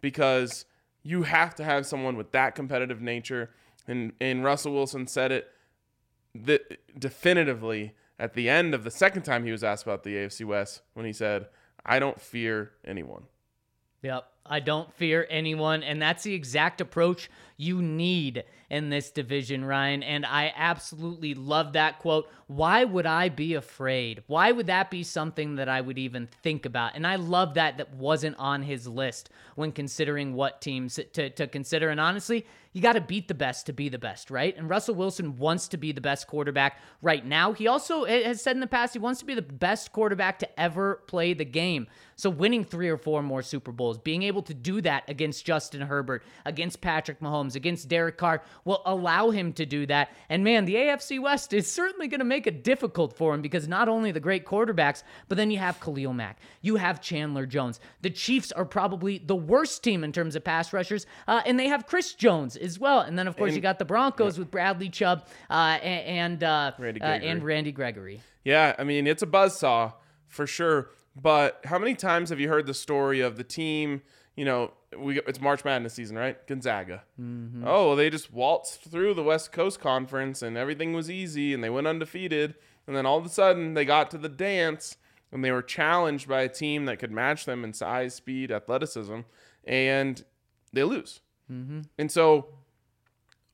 Because 0.00 0.66
you 1.06 1.22
have 1.22 1.54
to 1.54 1.62
have 1.62 1.86
someone 1.86 2.16
with 2.16 2.32
that 2.32 2.56
competitive 2.56 3.00
nature. 3.00 3.50
And, 3.86 4.12
and 4.20 4.42
Russell 4.42 4.74
Wilson 4.74 5.06
said 5.06 5.30
it 5.30 5.48
the, 6.34 6.60
definitively 6.98 7.94
at 8.18 8.34
the 8.34 8.48
end 8.48 8.74
of 8.74 8.82
the 8.82 8.90
second 8.90 9.22
time 9.22 9.44
he 9.44 9.52
was 9.52 9.62
asked 9.62 9.84
about 9.84 10.02
the 10.02 10.16
AFC 10.16 10.44
West 10.44 10.82
when 10.94 11.06
he 11.06 11.12
said, 11.12 11.46
I 11.84 12.00
don't 12.00 12.20
fear 12.20 12.72
anyone. 12.84 13.24
Yep. 14.02 14.26
I 14.50 14.60
don't 14.60 14.92
fear 14.94 15.26
anyone. 15.30 15.82
And 15.82 16.00
that's 16.00 16.22
the 16.22 16.34
exact 16.34 16.80
approach 16.80 17.30
you 17.56 17.80
need 17.80 18.44
in 18.68 18.90
this 18.90 19.10
division, 19.10 19.64
Ryan. 19.64 20.02
And 20.02 20.26
I 20.26 20.52
absolutely 20.56 21.34
love 21.34 21.72
that 21.74 22.00
quote. 22.00 22.28
Why 22.48 22.84
would 22.84 23.06
I 23.06 23.28
be 23.28 23.54
afraid? 23.54 24.22
Why 24.26 24.52
would 24.52 24.66
that 24.66 24.90
be 24.90 25.02
something 25.02 25.56
that 25.56 25.68
I 25.68 25.80
would 25.80 25.98
even 25.98 26.28
think 26.42 26.66
about? 26.66 26.94
And 26.94 27.06
I 27.06 27.16
love 27.16 27.54
that 27.54 27.78
that 27.78 27.94
wasn't 27.94 28.36
on 28.38 28.62
his 28.62 28.86
list 28.86 29.30
when 29.54 29.72
considering 29.72 30.34
what 30.34 30.60
teams 30.60 30.98
to, 31.12 31.30
to 31.30 31.46
consider. 31.46 31.88
And 31.88 32.00
honestly, 32.00 32.44
you 32.72 32.82
got 32.82 32.92
to 32.92 33.00
beat 33.00 33.26
the 33.26 33.34
best 33.34 33.64
to 33.66 33.72
be 33.72 33.88
the 33.88 33.98
best, 33.98 34.30
right? 34.30 34.54
And 34.54 34.68
Russell 34.68 34.94
Wilson 34.94 35.36
wants 35.38 35.68
to 35.68 35.78
be 35.78 35.92
the 35.92 36.02
best 36.02 36.26
quarterback 36.26 36.78
right 37.00 37.24
now. 37.24 37.52
He 37.52 37.66
also 37.68 38.04
eh, 38.04 38.24
has 38.24 38.42
said 38.42 38.54
in 38.54 38.60
the 38.60 38.66
past 38.66 38.92
he 38.92 38.98
wants 38.98 39.20
to 39.20 39.24
be 39.26 39.34
the 39.34 39.40
best 39.40 39.92
quarterback 39.92 40.38
to 40.40 40.60
ever 40.60 40.96
play 41.06 41.32
the 41.32 41.46
game. 41.46 41.86
So 42.16 42.28
winning 42.28 42.64
three 42.64 42.90
or 42.90 42.98
four 42.98 43.22
more 43.22 43.42
Super 43.42 43.72
Bowls, 43.72 43.96
being 43.96 44.22
able 44.24 44.35
to 44.42 44.54
do 44.54 44.80
that 44.82 45.04
against 45.08 45.44
Justin 45.44 45.82
Herbert, 45.82 46.22
against 46.44 46.80
Patrick 46.80 47.20
Mahomes, 47.20 47.54
against 47.54 47.88
Derek 47.88 48.16
Carr 48.16 48.42
will 48.64 48.82
allow 48.86 49.30
him 49.30 49.52
to 49.54 49.66
do 49.66 49.86
that. 49.86 50.10
And 50.28 50.44
man, 50.44 50.64
the 50.64 50.74
AFC 50.74 51.20
West 51.20 51.52
is 51.52 51.70
certainly 51.70 52.08
going 52.08 52.20
to 52.20 52.24
make 52.24 52.46
it 52.46 52.64
difficult 52.64 53.16
for 53.16 53.34
him 53.34 53.42
because 53.42 53.68
not 53.68 53.88
only 53.88 54.12
the 54.12 54.20
great 54.20 54.44
quarterbacks, 54.44 55.02
but 55.28 55.36
then 55.36 55.50
you 55.50 55.58
have 55.58 55.80
Khalil 55.80 56.12
Mack, 56.12 56.38
you 56.62 56.76
have 56.76 57.00
Chandler 57.00 57.46
Jones. 57.46 57.80
The 58.02 58.10
Chiefs 58.10 58.52
are 58.52 58.64
probably 58.64 59.18
the 59.18 59.36
worst 59.36 59.82
team 59.82 60.04
in 60.04 60.12
terms 60.12 60.36
of 60.36 60.44
pass 60.44 60.72
rushers, 60.72 61.06
uh, 61.28 61.42
and 61.46 61.58
they 61.58 61.68
have 61.68 61.86
Chris 61.86 62.14
Jones 62.14 62.56
as 62.56 62.78
well. 62.78 63.00
And 63.00 63.18
then 63.18 63.28
of 63.28 63.36
course 63.36 63.54
you 63.54 63.60
got 63.60 63.78
the 63.78 63.84
Broncos 63.84 64.38
with 64.38 64.50
Bradley 64.50 64.88
Chubb 64.88 65.26
uh, 65.50 65.78
and 65.82 66.42
uh, 66.42 66.72
Randy 66.78 67.00
uh, 67.00 67.06
Gregory. 67.06 67.28
and 67.28 67.44
Randy 67.44 67.72
Gregory. 67.72 68.20
Yeah, 68.44 68.76
I 68.78 68.84
mean, 68.84 69.06
it's 69.06 69.22
a 69.22 69.26
buzzsaw 69.26 69.94
for 70.28 70.46
sure. 70.46 70.90
But 71.20 71.60
how 71.64 71.78
many 71.78 71.94
times 71.94 72.30
have 72.30 72.38
you 72.38 72.48
heard 72.48 72.66
the 72.66 72.74
story 72.74 73.20
of 73.20 73.36
the 73.36 73.44
team? 73.44 74.02
You 74.36 74.44
know, 74.44 74.72
we 74.96 75.20
it's 75.20 75.40
March 75.40 75.64
Madness 75.64 75.94
season, 75.94 76.16
right? 76.16 76.46
Gonzaga. 76.46 77.02
Mm-hmm. 77.20 77.64
Oh, 77.66 77.96
they 77.96 78.10
just 78.10 78.32
waltzed 78.32 78.80
through 78.82 79.14
the 79.14 79.22
West 79.22 79.50
Coast 79.50 79.80
Conference 79.80 80.42
and 80.42 80.56
everything 80.56 80.92
was 80.92 81.10
easy 81.10 81.54
and 81.54 81.64
they 81.64 81.70
went 81.70 81.86
undefeated. 81.86 82.54
And 82.86 82.94
then 82.94 83.06
all 83.06 83.18
of 83.18 83.26
a 83.26 83.30
sudden 83.30 83.74
they 83.74 83.84
got 83.84 84.10
to 84.12 84.18
the 84.18 84.28
dance 84.28 84.96
and 85.32 85.44
they 85.44 85.50
were 85.50 85.62
challenged 85.62 86.28
by 86.28 86.42
a 86.42 86.48
team 86.48 86.84
that 86.84 86.98
could 86.98 87.10
match 87.10 87.46
them 87.46 87.64
in 87.64 87.72
size, 87.72 88.14
speed, 88.14 88.52
athleticism, 88.52 89.20
and 89.64 90.24
they 90.72 90.84
lose. 90.84 91.20
Mm-hmm. 91.50 91.80
And 91.98 92.12
so 92.12 92.48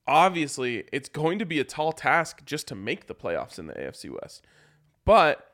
obviously 0.07 0.85
it's 0.93 1.09
going 1.09 1.39
to 1.39 1.47
be 1.47 1.61
a 1.61 1.65
tall 1.65 1.93
task 1.93 2.43
just 2.45 2.69
to 2.69 2.75
make 2.75 3.07
the 3.07 3.15
playoffs 3.15 3.59
in 3.59 3.67
the 3.67 3.75
AFC 3.75 4.11
West. 4.11 4.45
But 5.05 5.53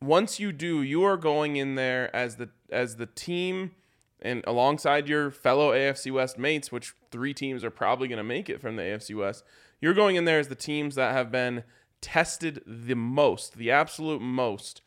once 0.00 0.40
you 0.40 0.52
do, 0.52 0.82
you 0.82 1.04
are 1.04 1.16
going 1.16 1.56
in 1.56 1.74
there 1.74 2.14
as 2.14 2.36
the 2.36 2.50
as 2.70 2.96
the 2.96 3.06
team 3.06 3.72
and 4.22 4.42
alongside 4.46 5.08
your 5.08 5.30
fellow 5.30 5.72
AFC 5.72 6.12
West 6.12 6.38
mates, 6.38 6.72
which 6.72 6.94
three 7.10 7.34
teams 7.34 7.64
are 7.64 7.70
probably 7.70 8.08
going 8.08 8.18
to 8.18 8.24
make 8.24 8.48
it 8.48 8.60
from 8.60 8.76
the 8.76 8.82
AFC 8.82 9.16
West. 9.16 9.44
You're 9.80 9.94
going 9.94 10.16
in 10.16 10.24
there 10.24 10.38
as 10.38 10.48
the 10.48 10.54
teams 10.54 10.94
that 10.94 11.12
have 11.12 11.30
been 11.30 11.64
tested 12.00 12.62
the 12.66 12.94
most, 12.94 13.56
the 13.56 13.70
absolute 13.70 14.20
most 14.20 14.82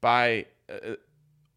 by 0.00 0.46
uh, 0.70 0.94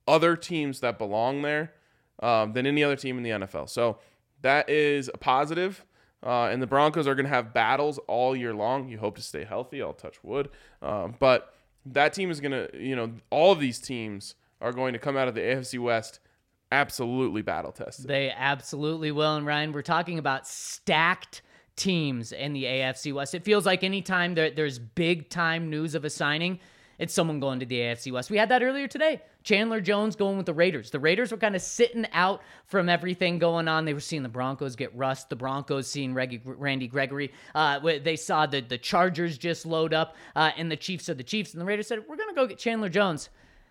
other 0.07 0.35
teams 0.35 0.79
that 0.81 0.97
belong 0.97 1.41
there 1.41 1.73
um, 2.21 2.53
than 2.53 2.65
any 2.65 2.83
other 2.83 2.95
team 2.95 3.17
in 3.17 3.23
the 3.23 3.29
NFL. 3.29 3.69
So 3.69 3.99
that 4.41 4.69
is 4.69 5.09
a 5.13 5.17
positive. 5.17 5.85
Uh, 6.23 6.49
and 6.51 6.61
the 6.61 6.67
Broncos 6.67 7.07
are 7.07 7.15
going 7.15 7.25
to 7.25 7.31
have 7.31 7.53
battles 7.53 7.97
all 8.07 8.35
year 8.35 8.53
long. 8.53 8.89
You 8.89 8.99
hope 8.99 9.15
to 9.15 9.23
stay 9.23 9.43
healthy. 9.43 9.81
I'll 9.81 9.93
touch 9.93 10.23
wood. 10.23 10.49
Um, 10.81 11.15
but 11.17 11.53
that 11.85 12.13
team 12.13 12.29
is 12.29 12.39
going 12.39 12.51
to, 12.51 12.69
you 12.77 12.95
know, 12.95 13.13
all 13.31 13.51
of 13.51 13.59
these 13.59 13.79
teams 13.79 14.35
are 14.59 14.71
going 14.71 14.93
to 14.93 14.99
come 14.99 15.17
out 15.17 15.27
of 15.27 15.33
the 15.33 15.41
AFC 15.41 15.79
West 15.79 16.19
absolutely 16.71 17.41
battle 17.41 17.71
tested. 17.71 18.07
They 18.07 18.31
absolutely 18.31 19.11
will. 19.11 19.35
And 19.35 19.45
Ryan, 19.45 19.71
we're 19.71 19.81
talking 19.81 20.17
about 20.19 20.47
stacked 20.47 21.41
teams 21.75 22.31
in 22.31 22.53
the 22.53 22.63
AFC 22.63 23.13
West. 23.13 23.33
It 23.35 23.43
feels 23.43 23.65
like 23.65 23.83
anytime 23.83 24.35
there, 24.35 24.51
there's 24.51 24.79
big 24.79 25.29
time 25.29 25.69
news 25.69 25.95
of 25.95 26.05
a 26.05 26.09
signing, 26.09 26.59
it's 27.01 27.15
someone 27.15 27.39
going 27.39 27.59
to 27.61 27.65
the 27.65 27.79
AFC 27.79 28.11
West. 28.11 28.29
We 28.29 28.37
had 28.37 28.49
that 28.49 28.61
earlier 28.61 28.87
today. 28.87 29.21
Chandler 29.43 29.81
Jones 29.81 30.15
going 30.15 30.37
with 30.37 30.45
the 30.45 30.53
Raiders. 30.53 30.91
The 30.91 30.99
Raiders 30.99 31.31
were 31.31 31.37
kind 31.37 31.55
of 31.55 31.63
sitting 31.63 32.05
out 32.13 32.43
from 32.67 32.89
everything 32.89 33.39
going 33.39 33.67
on. 33.67 33.85
They 33.85 33.95
were 33.95 33.99
seeing 33.99 34.21
the 34.21 34.29
Broncos 34.29 34.75
get 34.75 34.95
rust. 34.95 35.29
The 35.31 35.35
Broncos 35.35 35.87
seeing 35.87 36.13
Reg- 36.13 36.43
Randy 36.45 36.87
Gregory. 36.87 37.31
Uh, 37.55 37.79
they 37.79 38.15
saw 38.15 38.45
the, 38.45 38.61
the 38.61 38.77
Chargers 38.77 39.39
just 39.39 39.65
load 39.65 39.95
up, 39.95 40.15
uh, 40.35 40.51
and 40.57 40.71
the 40.71 40.75
Chiefs 40.75 41.05
said 41.05 41.17
the 41.17 41.23
Chiefs. 41.23 41.53
And 41.53 41.61
the 41.61 41.65
Raiders 41.65 41.87
said, 41.87 42.03
We're 42.07 42.17
going 42.17 42.29
to 42.29 42.35
go 42.35 42.45
get 42.45 42.59
Chandler 42.59 42.89
Jones. 42.89 43.29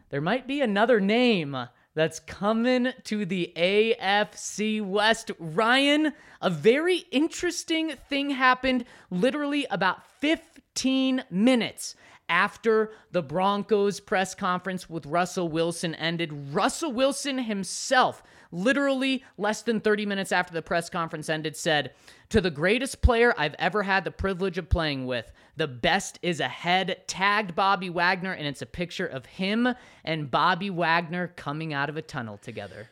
There 0.09 0.21
might 0.21 0.49
be 0.49 0.61
another 0.61 0.99
name 1.01 1.57
that's 2.01 2.21
coming 2.21 2.95
to 3.05 3.27
the 3.27 3.53
AFC 3.55 4.83
West. 4.83 5.33
Ryan, 5.39 6.15
a 6.41 6.49
very 6.49 7.05
interesting 7.11 7.91
thing 8.09 8.31
happened 8.31 8.87
literally 9.11 9.67
about 9.71 10.07
15 10.21 11.25
minutes 11.31 11.97
after 12.31 12.93
the 13.11 13.23
Broncos 13.23 14.01
press 14.01 14.35
conference 14.35 14.89
with 14.89 15.05
Russell 15.05 15.51
Wilson 15.51 15.95
ended, 15.97 16.55
Russell 16.55 16.91
Wilson 16.91 17.37
himself, 17.37 18.23
literally 18.51 19.23
less 19.37 19.61
than 19.61 19.79
30 19.79 20.07
minutes 20.07 20.33
after 20.33 20.55
the 20.55 20.63
press 20.63 20.89
conference 20.89 21.29
ended, 21.29 21.55
said, 21.55 21.93
To 22.31 22.41
the 22.41 22.51
greatest 22.51 23.03
player 23.03 23.35
I've 23.37 23.57
ever 23.59 23.83
had 23.83 24.05
the 24.05 24.11
privilege 24.11 24.57
of 24.57 24.71
playing 24.71 25.05
with, 25.05 25.31
the 25.61 25.69
best 25.69 26.19
is 26.23 26.41
ahead. 26.41 27.03
Tagged 27.07 27.55
Bobby 27.55 27.91
Wagner, 27.91 28.33
and 28.33 28.47
it's 28.47 28.63
a 28.63 28.67
picture 28.67 29.07
of 29.07 29.27
him 29.27 29.69
and 30.07 30.31
Bobby 30.31 30.71
Wagner 30.71 31.29
coming 31.37 31.75
out 31.75 31.91
of 31.91 31.99
a 31.99 32.03
tunnel 32.03 32.39
together. 32.39 32.89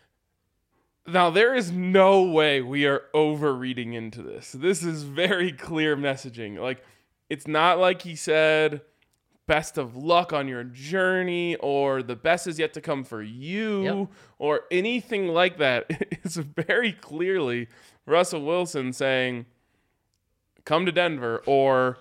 Now 1.06 1.30
there 1.30 1.54
is 1.54 1.72
no 1.72 2.22
way 2.22 2.60
we 2.60 2.84
are 2.84 3.04
overreading 3.14 3.94
into 3.94 4.20
this. 4.22 4.52
This 4.52 4.82
is 4.82 5.04
very 5.04 5.50
clear 5.50 5.96
messaging. 5.96 6.58
Like 6.58 6.84
it's 7.30 7.46
not 7.46 7.78
like 7.78 8.02
he 8.02 8.14
said 8.14 8.82
best 9.46 9.78
of 9.78 9.96
luck 9.96 10.34
on 10.34 10.46
your 10.46 10.62
journey 10.64 11.56
or 11.56 12.02
the 12.02 12.16
best 12.16 12.46
is 12.46 12.58
yet 12.58 12.74
to 12.74 12.82
come 12.82 13.02
for 13.02 13.22
you 13.22 13.82
Yep. 13.84 14.08
or 14.38 14.60
anything 14.70 15.28
like 15.28 15.56
that. 15.56 15.86
It's 16.22 16.36
very 16.36 16.92
clearly 16.92 17.68
Russell 18.04 18.44
Wilson 18.44 18.92
saying 18.92 19.46
come 20.66 20.84
to 20.84 20.92
Denver 20.92 21.42
or 21.46 21.96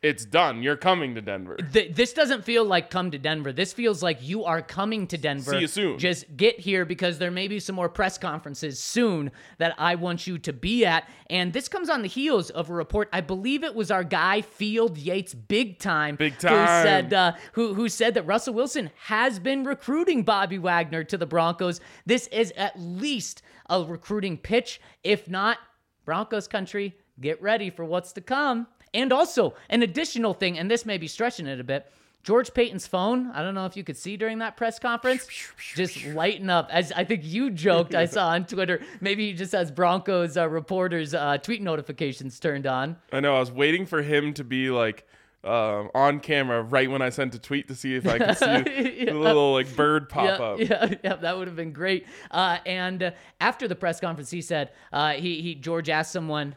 it's 0.00 0.24
done. 0.24 0.62
You're 0.62 0.76
coming 0.76 1.16
to 1.16 1.20
Denver. 1.20 1.56
Th- 1.56 1.92
this 1.92 2.12
doesn't 2.12 2.44
feel 2.44 2.64
like 2.64 2.88
come 2.88 3.10
to 3.10 3.18
Denver. 3.18 3.52
This 3.52 3.72
feels 3.72 4.00
like 4.00 4.18
you 4.22 4.44
are 4.44 4.62
coming 4.62 5.08
to 5.08 5.18
Denver. 5.18 5.52
See 5.52 5.58
you 5.60 5.66
soon. 5.66 5.98
Just 5.98 6.36
get 6.36 6.60
here 6.60 6.84
because 6.84 7.18
there 7.18 7.32
may 7.32 7.48
be 7.48 7.58
some 7.58 7.74
more 7.74 7.88
press 7.88 8.16
conferences 8.16 8.78
soon 8.78 9.32
that 9.58 9.74
I 9.76 9.96
want 9.96 10.26
you 10.26 10.38
to 10.38 10.52
be 10.52 10.86
at. 10.86 11.08
And 11.30 11.52
this 11.52 11.68
comes 11.68 11.90
on 11.90 12.02
the 12.02 12.08
heels 12.08 12.50
of 12.50 12.70
a 12.70 12.74
report. 12.74 13.08
I 13.12 13.20
believe 13.22 13.64
it 13.64 13.74
was 13.74 13.90
our 13.90 14.04
guy 14.04 14.40
Field 14.42 14.98
Yates, 14.98 15.34
big 15.34 15.80
time, 15.80 16.14
Big 16.14 16.34
who 16.34 16.48
time. 16.48 16.84
said 16.84 17.12
uh, 17.12 17.32
who 17.52 17.74
who 17.74 17.88
said 17.88 18.14
that 18.14 18.22
Russell 18.22 18.54
Wilson 18.54 18.90
has 19.06 19.40
been 19.40 19.64
recruiting 19.64 20.22
Bobby 20.22 20.58
Wagner 20.58 21.02
to 21.02 21.18
the 21.18 21.26
Broncos. 21.26 21.80
This 22.06 22.28
is 22.28 22.52
at 22.56 22.78
least 22.78 23.42
a 23.68 23.82
recruiting 23.82 24.36
pitch, 24.38 24.80
if 25.02 25.28
not 25.28 25.58
Broncos 26.04 26.46
country. 26.46 26.96
Get 27.20 27.42
ready 27.42 27.68
for 27.70 27.84
what's 27.84 28.12
to 28.12 28.20
come. 28.20 28.68
And 28.94 29.12
also, 29.12 29.54
an 29.68 29.82
additional 29.82 30.34
thing, 30.34 30.58
and 30.58 30.70
this 30.70 30.86
may 30.86 30.98
be 30.98 31.08
stretching 31.08 31.46
it 31.46 31.60
a 31.60 31.64
bit. 31.64 31.90
George 32.24 32.52
Paton's 32.52 32.86
phone, 32.86 33.30
I 33.30 33.42
don't 33.42 33.54
know 33.54 33.64
if 33.64 33.76
you 33.76 33.84
could 33.84 33.96
see 33.96 34.16
during 34.16 34.38
that 34.40 34.56
press 34.56 34.78
conference, 34.78 35.26
just 35.74 36.04
lighten 36.06 36.50
up. 36.50 36.68
As 36.70 36.92
I 36.92 37.04
think 37.04 37.22
you 37.24 37.50
joked, 37.50 37.94
I 37.94 38.04
saw 38.06 38.28
on 38.28 38.44
Twitter, 38.44 38.82
maybe 39.00 39.28
he 39.28 39.32
just 39.32 39.52
has 39.52 39.70
Broncos 39.70 40.36
uh, 40.36 40.48
reporters' 40.48 41.14
uh, 41.14 41.38
tweet 41.38 41.62
notifications 41.62 42.38
turned 42.38 42.66
on. 42.66 42.96
I 43.12 43.20
know. 43.20 43.36
I 43.36 43.40
was 43.40 43.52
waiting 43.52 43.86
for 43.86 44.02
him 44.02 44.34
to 44.34 44.44
be 44.44 44.68
like 44.68 45.06
um, 45.44 45.90
on 45.94 46.20
camera 46.20 46.62
right 46.62 46.90
when 46.90 47.00
I 47.00 47.10
sent 47.10 47.34
a 47.34 47.38
tweet 47.38 47.68
to 47.68 47.74
see 47.74 47.94
if 47.94 48.06
I 48.06 48.18
could 48.18 48.36
see 48.36 49.04
the 49.06 49.14
little 49.14 49.52
like 49.52 49.74
bird 49.76 50.08
pop 50.08 50.38
yeah, 50.38 50.44
up. 50.44 50.58
Yeah, 50.58 50.94
yeah, 51.04 51.16
that 51.16 51.38
would 51.38 51.46
have 51.46 51.56
been 51.56 51.72
great. 51.72 52.06
Uh, 52.30 52.58
and 52.66 53.02
uh, 53.02 53.10
after 53.40 53.68
the 53.68 53.76
press 53.76 54.00
conference, 54.00 54.30
he 54.30 54.42
said 54.42 54.72
uh, 54.92 55.12
he 55.12 55.40
he 55.40 55.54
George 55.54 55.88
asked 55.88 56.12
someone, 56.12 56.56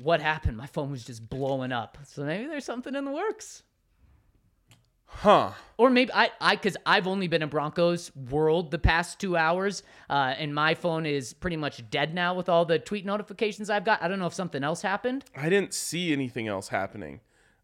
"What 0.00 0.20
happened? 0.20 0.56
My 0.56 0.66
phone 0.66 0.90
was 0.90 1.04
just 1.04 1.28
blowing 1.28 1.72
up." 1.72 1.98
So 2.04 2.24
maybe 2.24 2.46
there's 2.46 2.64
something 2.64 2.94
in 2.94 3.04
the 3.04 3.12
works. 3.12 3.62
Huh. 5.14 5.52
Or 5.76 5.90
maybe 5.90 6.10
I, 6.12 6.30
I, 6.40 6.56
because 6.56 6.76
I've 6.86 7.06
only 7.06 7.28
been 7.28 7.42
in 7.42 7.48
Broncos 7.48 8.10
world 8.16 8.70
the 8.70 8.78
past 8.78 9.20
two 9.20 9.36
hours, 9.36 9.82
uh, 10.08 10.34
and 10.38 10.54
my 10.54 10.74
phone 10.74 11.06
is 11.06 11.34
pretty 11.34 11.56
much 11.56 11.88
dead 11.90 12.14
now 12.14 12.34
with 12.34 12.48
all 12.48 12.64
the 12.64 12.78
tweet 12.78 13.04
notifications 13.04 13.68
I've 13.70 13.84
got. 13.84 14.02
I 14.02 14.08
don't 14.08 14.18
know 14.18 14.26
if 14.26 14.34
something 14.34 14.64
else 14.64 14.82
happened. 14.82 15.24
I 15.36 15.48
didn't 15.48 15.74
see 15.74 16.12
anything 16.12 16.48
else 16.48 16.68
happening. 16.68 17.20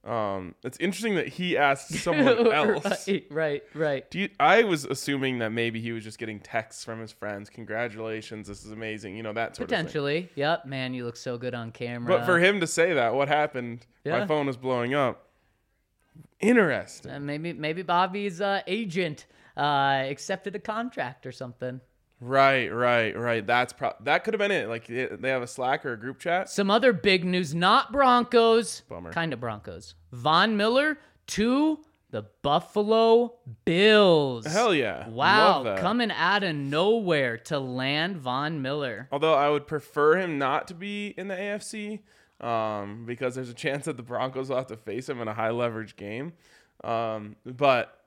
Um, 0.09 0.55
it's 0.65 0.79
interesting 0.79 1.17
that 1.17 1.29
he 1.29 1.57
asked 1.57 1.91
someone 2.03 2.51
else. 2.51 3.07
right, 3.09 3.27
right, 3.31 3.63
right. 3.75 4.11
Do 4.11 4.21
you, 4.21 4.31
I 4.41 4.63
was 4.63 4.85
assuming 4.85 5.39
that 5.41 5.51
maybe 5.51 5.81
he 5.81 5.93
was 5.93 6.03
just 6.03 6.19
getting 6.19 6.41
texts 6.41 6.83
from 6.85 7.01
his 7.01 7.13
friends. 7.13 7.51
Congratulations, 7.51 8.49
this 8.49 8.65
is 8.65 8.71
amazing. 8.71 9.17
You 9.17 9.23
know 9.23 9.35
that 9.35 9.57
sort 9.57 9.65
of 9.65 9.71
thing. 9.71 9.79
Potentially. 9.85 10.31
Yep, 10.35 10.67
man, 10.67 10.95
you 10.95 11.05
look 11.05 11.17
so 11.17 11.37
good 11.37 11.55
on 11.55 11.73
camera. 11.73 12.17
But 12.17 12.25
for 12.25 12.39
him 12.39 12.61
to 12.61 12.67
say 12.67 12.95
that, 12.95 13.15
what 13.15 13.29
happened? 13.29 13.87
Yeah. 14.05 14.21
My 14.21 14.27
phone 14.27 14.47
was 14.47 14.57
blowing 14.57 14.95
up. 14.95 15.27
Interesting. 16.41 17.13
Uh, 17.13 17.21
maybe 17.21 17.53
maybe 17.53 17.83
Bobby's 17.83 18.41
uh, 18.41 18.63
agent 18.67 19.27
uh, 19.57 20.05
accepted 20.09 20.55
a 20.55 20.61
contract 20.61 21.27
or 21.27 21.33
something. 21.33 21.81
Right, 22.21 22.69
right, 22.75 23.17
right. 23.17 23.47
That's 23.47 23.73
pro- 23.73 23.95
that 24.01 24.25
could 24.25 24.35
have 24.35 24.39
been 24.39 24.51
it. 24.51 24.69
Like 24.69 24.87
they 24.87 25.07
they 25.07 25.29
have 25.31 25.43
a 25.43 25.47
Slack 25.47 25.87
or 25.87 25.93
a 25.93 25.97
group 25.97 26.19
chat. 26.19 26.49
Some 26.51 26.71
other 26.71 26.93
big 26.93 27.25
news, 27.25 27.55
not 27.55 27.93
Broncos, 27.93 28.81
Bummer. 28.89 29.13
kind 29.13 29.33
of 29.33 29.39
Broncos. 29.41 29.95
Von 30.13 30.57
Miller 30.57 30.99
to 31.29 31.79
the 32.11 32.23
Buffalo 32.43 33.35
Bills. 33.65 34.47
Hell 34.47 34.75
yeah. 34.75 35.09
Wow, 35.09 35.77
coming 35.79 36.11
out 36.11 36.43
of 36.43 36.57
nowhere 36.57 37.37
to 37.39 37.59
land 37.61 38.17
Von 38.17 38.63
Miller. 38.63 39.09
Although 39.13 39.35
I 39.35 39.49
would 39.51 39.67
prefer 39.67 40.17
him 40.17 40.39
not 40.39 40.67
to 40.69 40.75
be 40.75 41.15
in 41.17 41.29
the 41.29 41.35
AFC, 41.37 42.01
um, 42.41 43.05
because 43.07 43.35
there's 43.37 43.51
a 43.51 43.55
chance 43.55 43.85
that 43.85 43.97
the 43.97 44.03
Broncos 44.03 44.49
will 44.49 44.57
have 44.57 44.67
to 44.69 44.77
face 44.77 45.09
him 45.09 45.21
in 45.21 45.29
a 45.29 45.35
high 45.35 45.51
leverage 45.51 45.97
game. 45.97 46.33
Um, 46.83 47.37
but 47.45 48.01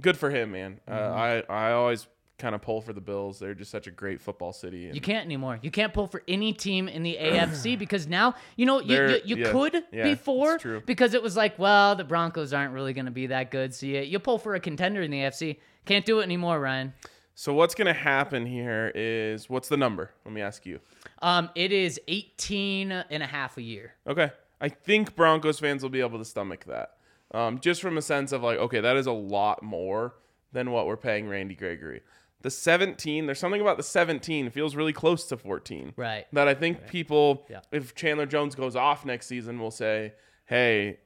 good 0.00 0.16
for 0.16 0.30
him, 0.30 0.52
man. 0.52 0.80
Uh, 0.86 0.92
Mm-hmm. 0.92 1.50
I 1.50 1.68
I 1.68 1.72
always 1.72 2.06
kind 2.38 2.54
of 2.54 2.60
pull 2.60 2.80
for 2.80 2.92
the 2.92 3.00
Bills. 3.00 3.38
They're 3.38 3.54
just 3.54 3.70
such 3.70 3.86
a 3.86 3.90
great 3.90 4.20
football 4.20 4.52
city. 4.52 4.86
and- 4.86 4.94
You 4.94 5.00
can't 5.00 5.24
anymore. 5.24 5.58
You 5.62 5.70
can't 5.70 5.92
pull 5.94 6.06
for 6.06 6.22
any 6.28 6.52
team 6.52 6.88
in 6.88 7.02
the 7.02 7.16
AFC 7.20 7.78
because 7.78 8.06
now, 8.06 8.34
you 8.56 8.66
know, 8.66 8.80
you, 8.80 8.94
you, 9.08 9.20
you 9.24 9.36
yeah, 9.36 9.52
could 9.52 9.84
yeah, 9.92 10.04
before 10.04 10.58
because 10.84 11.14
it 11.14 11.22
was 11.22 11.36
like, 11.36 11.58
well, 11.58 11.96
the 11.96 12.04
Broncos 12.04 12.52
aren't 12.52 12.74
really 12.74 12.92
going 12.92 13.06
to 13.06 13.10
be 13.10 13.28
that 13.28 13.50
good. 13.50 13.74
So 13.74 13.86
you, 13.86 14.00
you 14.00 14.18
pull 14.18 14.38
for 14.38 14.54
a 14.54 14.60
contender 14.60 15.00
in 15.02 15.10
the 15.10 15.18
AFC. 15.18 15.58
Can't 15.86 16.04
do 16.04 16.20
it 16.20 16.24
anymore, 16.24 16.60
Ryan. 16.60 16.92
So 17.38 17.52
what's 17.52 17.74
gonna 17.74 17.92
happen 17.92 18.46
here 18.46 18.90
is 18.94 19.50
what's 19.50 19.68
the 19.68 19.76
number? 19.76 20.10
Let 20.24 20.32
me 20.32 20.40
ask 20.40 20.64
you. 20.64 20.80
Um, 21.20 21.50
it 21.54 21.70
is 21.70 22.00
18 22.08 22.90
and 22.90 23.22
a 23.22 23.26
half 23.26 23.58
a 23.58 23.62
year. 23.62 23.92
Okay. 24.06 24.30
I 24.58 24.70
think 24.70 25.14
Broncos 25.14 25.60
fans 25.60 25.82
will 25.82 25.90
be 25.90 26.00
able 26.00 26.18
to 26.18 26.24
stomach 26.24 26.64
that. 26.64 26.92
Um, 27.32 27.60
just 27.60 27.82
from 27.82 27.98
a 27.98 28.02
sense 28.02 28.32
of 28.32 28.42
like, 28.42 28.56
okay, 28.58 28.80
that 28.80 28.96
is 28.96 29.06
a 29.06 29.12
lot 29.12 29.62
more 29.62 30.14
than 30.52 30.70
what 30.70 30.86
we're 30.86 30.96
paying 30.96 31.28
Randy 31.28 31.54
Gregory. 31.54 32.00
The 32.42 32.50
17, 32.50 33.26
there's 33.26 33.38
something 33.38 33.60
about 33.60 33.76
the 33.76 33.82
17 33.82 34.50
feels 34.50 34.76
really 34.76 34.92
close 34.92 35.26
to 35.28 35.36
14. 35.36 35.94
Right. 35.96 36.26
That 36.32 36.46
I 36.48 36.54
think 36.54 36.86
people, 36.86 37.46
Yeah. 37.50 37.60
if 37.72 37.94
Chandler 37.94 38.26
Jones 38.26 38.54
goes 38.54 38.76
off 38.76 39.04
next 39.04 39.26
season, 39.26 39.58
will 39.58 39.70
say, 39.70 40.12
hey, 40.46 40.98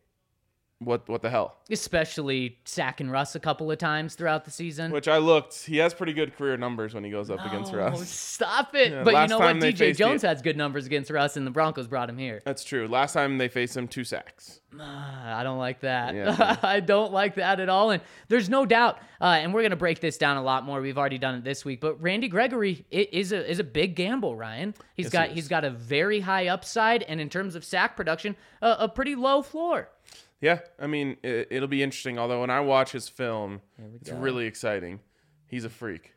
what 0.82 1.06
what 1.08 1.20
the 1.22 1.28
hell? 1.30 1.56
Especially 1.70 2.58
sacking 2.64 3.10
Russ 3.10 3.34
a 3.34 3.40
couple 3.40 3.70
of 3.70 3.76
times 3.78 4.14
throughout 4.14 4.44
the 4.46 4.50
season. 4.50 4.90
Which 4.90 5.08
I 5.08 5.18
looked, 5.18 5.64
he 5.66 5.76
has 5.76 5.92
pretty 5.92 6.14
good 6.14 6.34
career 6.36 6.56
numbers 6.56 6.94
when 6.94 7.04
he 7.04 7.10
goes 7.10 7.30
up 7.30 7.44
against 7.44 7.72
Oh, 7.74 7.76
Russ. 7.76 8.08
stop 8.08 8.74
it. 8.74 8.90
Yeah, 8.90 9.02
but 9.04 9.14
you 9.20 9.28
know 9.28 9.38
what? 9.38 9.56
DJ 9.56 9.76
faced 9.76 9.78
the- 9.78 9.92
Jones 10.04 10.22
has 10.22 10.40
good 10.40 10.56
numbers 10.56 10.86
against 10.86 11.10
Russ, 11.10 11.36
and 11.36 11.46
the 11.46 11.50
Broncos 11.50 11.86
brought 11.86 12.08
him 12.08 12.16
here. 12.16 12.40
That's 12.44 12.64
true. 12.64 12.88
Last 12.88 13.12
time 13.12 13.36
they 13.38 13.48
faced 13.48 13.76
him, 13.76 13.88
two 13.88 14.04
sacks. 14.04 14.60
I 14.80 15.42
don't 15.42 15.58
like 15.58 15.80
that. 15.80 16.14
Yeah. 16.14 16.56
I 16.62 16.80
don't 16.80 17.12
like 17.12 17.34
that 17.34 17.60
at 17.60 17.68
all. 17.68 17.90
And 17.90 18.02
there's 18.28 18.48
no 18.48 18.64
doubt, 18.64 18.98
uh, 19.20 19.24
and 19.24 19.52
we're 19.52 19.62
gonna 19.62 19.76
break 19.76 20.00
this 20.00 20.16
down 20.16 20.38
a 20.38 20.42
lot 20.42 20.64
more. 20.64 20.80
We've 20.80 20.96
already 20.96 21.18
done 21.18 21.34
it 21.34 21.44
this 21.44 21.62
week, 21.64 21.80
but 21.80 22.00
Randy 22.00 22.28
Gregory 22.28 22.86
is 22.90 23.32
a 23.32 23.50
is 23.50 23.58
a 23.58 23.64
big 23.64 23.96
gamble. 23.96 24.34
Ryan, 24.36 24.74
he's 24.94 25.06
Yes, 25.06 25.12
got 25.12 25.28
he 25.28 25.34
he's 25.34 25.48
got 25.48 25.64
a 25.64 25.70
very 25.70 26.20
high 26.20 26.46
upside, 26.48 27.02
and 27.02 27.20
in 27.20 27.28
terms 27.28 27.54
of 27.54 27.64
sack 27.64 27.96
production, 27.96 28.34
a, 28.62 28.76
a 28.80 28.88
pretty 28.88 29.14
low 29.14 29.42
floor. 29.42 29.88
Yeah, 30.40 30.60
I 30.78 30.86
mean, 30.86 31.18
it, 31.22 31.48
it'll 31.50 31.68
be 31.68 31.82
interesting. 31.82 32.18
Although 32.18 32.40
when 32.40 32.50
I 32.50 32.60
watch 32.60 32.92
his 32.92 33.08
film, 33.08 33.60
it's 34.00 34.10
really 34.10 34.46
exciting. 34.46 35.00
He's 35.46 35.64
a 35.64 35.70
freak. 35.70 36.14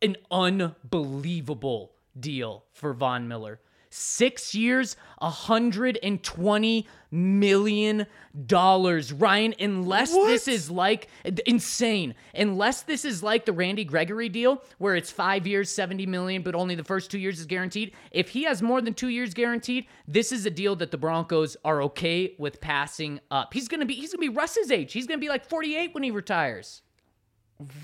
An 0.00 0.16
unbelievable 0.30 1.92
deal 2.18 2.64
for 2.72 2.92
Von 2.94 3.28
Miller. 3.28 3.60
Six 3.90 4.54
years, 4.54 4.96
$120 5.22 6.86
million. 7.10 8.06
Ryan, 8.50 9.54
unless 9.58 10.12
this 10.12 10.48
is 10.48 10.70
like 10.70 11.08
insane, 11.46 12.14
unless 12.34 12.82
this 12.82 13.04
is 13.04 13.22
like 13.22 13.44
the 13.44 13.52
Randy 13.52 13.84
Gregory 13.84 14.28
deal 14.28 14.62
where 14.78 14.94
it's 14.94 15.10
five 15.10 15.46
years, 15.46 15.70
70 15.70 16.06
million, 16.06 16.42
but 16.42 16.54
only 16.54 16.74
the 16.74 16.84
first 16.84 17.10
two 17.10 17.18
years 17.18 17.40
is 17.40 17.46
guaranteed. 17.46 17.92
If 18.10 18.30
he 18.30 18.44
has 18.44 18.62
more 18.62 18.80
than 18.80 18.94
two 18.94 19.08
years 19.08 19.34
guaranteed, 19.34 19.86
this 20.06 20.32
is 20.32 20.46
a 20.46 20.50
deal 20.50 20.76
that 20.76 20.90
the 20.90 20.98
Broncos 20.98 21.56
are 21.64 21.82
okay 21.82 22.34
with 22.38 22.60
passing 22.60 23.20
up. 23.30 23.54
He's 23.54 23.68
gonna 23.68 23.86
be 23.86 23.94
he's 23.94 24.12
gonna 24.12 24.20
be 24.20 24.28
Russ's 24.28 24.70
age. 24.70 24.92
He's 24.92 25.06
gonna 25.06 25.18
be 25.18 25.28
like 25.28 25.48
48 25.48 25.94
when 25.94 26.02
he 26.02 26.10
retires. 26.10 26.82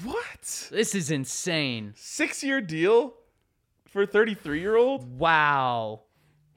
What? 0.05 0.69
This 0.71 0.95
is 0.95 1.11
insane. 1.11 1.95
Six 1.97 2.45
year 2.45 2.61
deal 2.61 3.15
for 3.95 4.03
a 4.03 4.07
33 4.07 4.61
year 4.61 4.77
old? 4.77 5.19
Wow. 5.19 6.03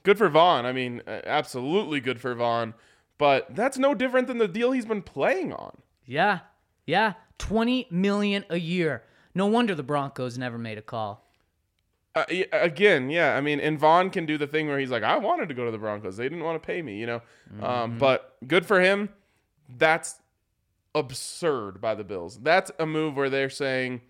Good 0.02 0.18
for 0.18 0.28
Von. 0.28 0.66
I 0.66 0.72
mean, 0.72 1.02
absolutely 1.06 2.00
good 2.00 2.20
for 2.20 2.34
Von. 2.34 2.74
But 3.16 3.54
that's 3.54 3.78
no 3.78 3.94
different 3.94 4.26
than 4.26 4.38
the 4.38 4.48
deal 4.48 4.72
he's 4.72 4.84
been 4.84 5.02
playing 5.02 5.52
on. 5.52 5.78
Yeah. 6.04 6.40
Yeah. 6.84 7.14
20 7.38 7.86
million 7.90 8.44
a 8.50 8.58
year. 8.58 9.04
No 9.34 9.46
wonder 9.46 9.74
the 9.74 9.84
Broncos 9.84 10.36
never 10.36 10.58
made 10.58 10.78
a 10.78 10.82
call. 10.82 11.30
Uh, 12.14 12.24
again, 12.52 13.08
yeah. 13.08 13.36
I 13.36 13.40
mean, 13.40 13.60
and 13.60 13.78
Von 13.78 14.10
can 14.10 14.26
do 14.26 14.36
the 14.36 14.48
thing 14.48 14.66
where 14.66 14.80
he's 14.80 14.90
like, 14.90 15.04
I 15.04 15.16
wanted 15.18 15.48
to 15.48 15.54
go 15.54 15.64
to 15.64 15.70
the 15.70 15.78
Broncos. 15.78 16.16
They 16.16 16.28
didn't 16.28 16.42
want 16.42 16.60
to 16.60 16.66
pay 16.66 16.82
me, 16.82 16.98
you 16.98 17.06
know? 17.06 17.22
Um, 17.62 17.98
but 17.98 18.36
good 18.46 18.66
for 18.66 18.80
him. 18.80 19.10
That's 19.68 20.16
absurd 20.92 21.80
by 21.80 21.94
the 21.94 22.02
Bills. 22.02 22.40
That's 22.40 22.72
a 22.80 22.86
move 22.86 23.16
where 23.16 23.30
they're 23.30 23.50
saying, 23.50 24.00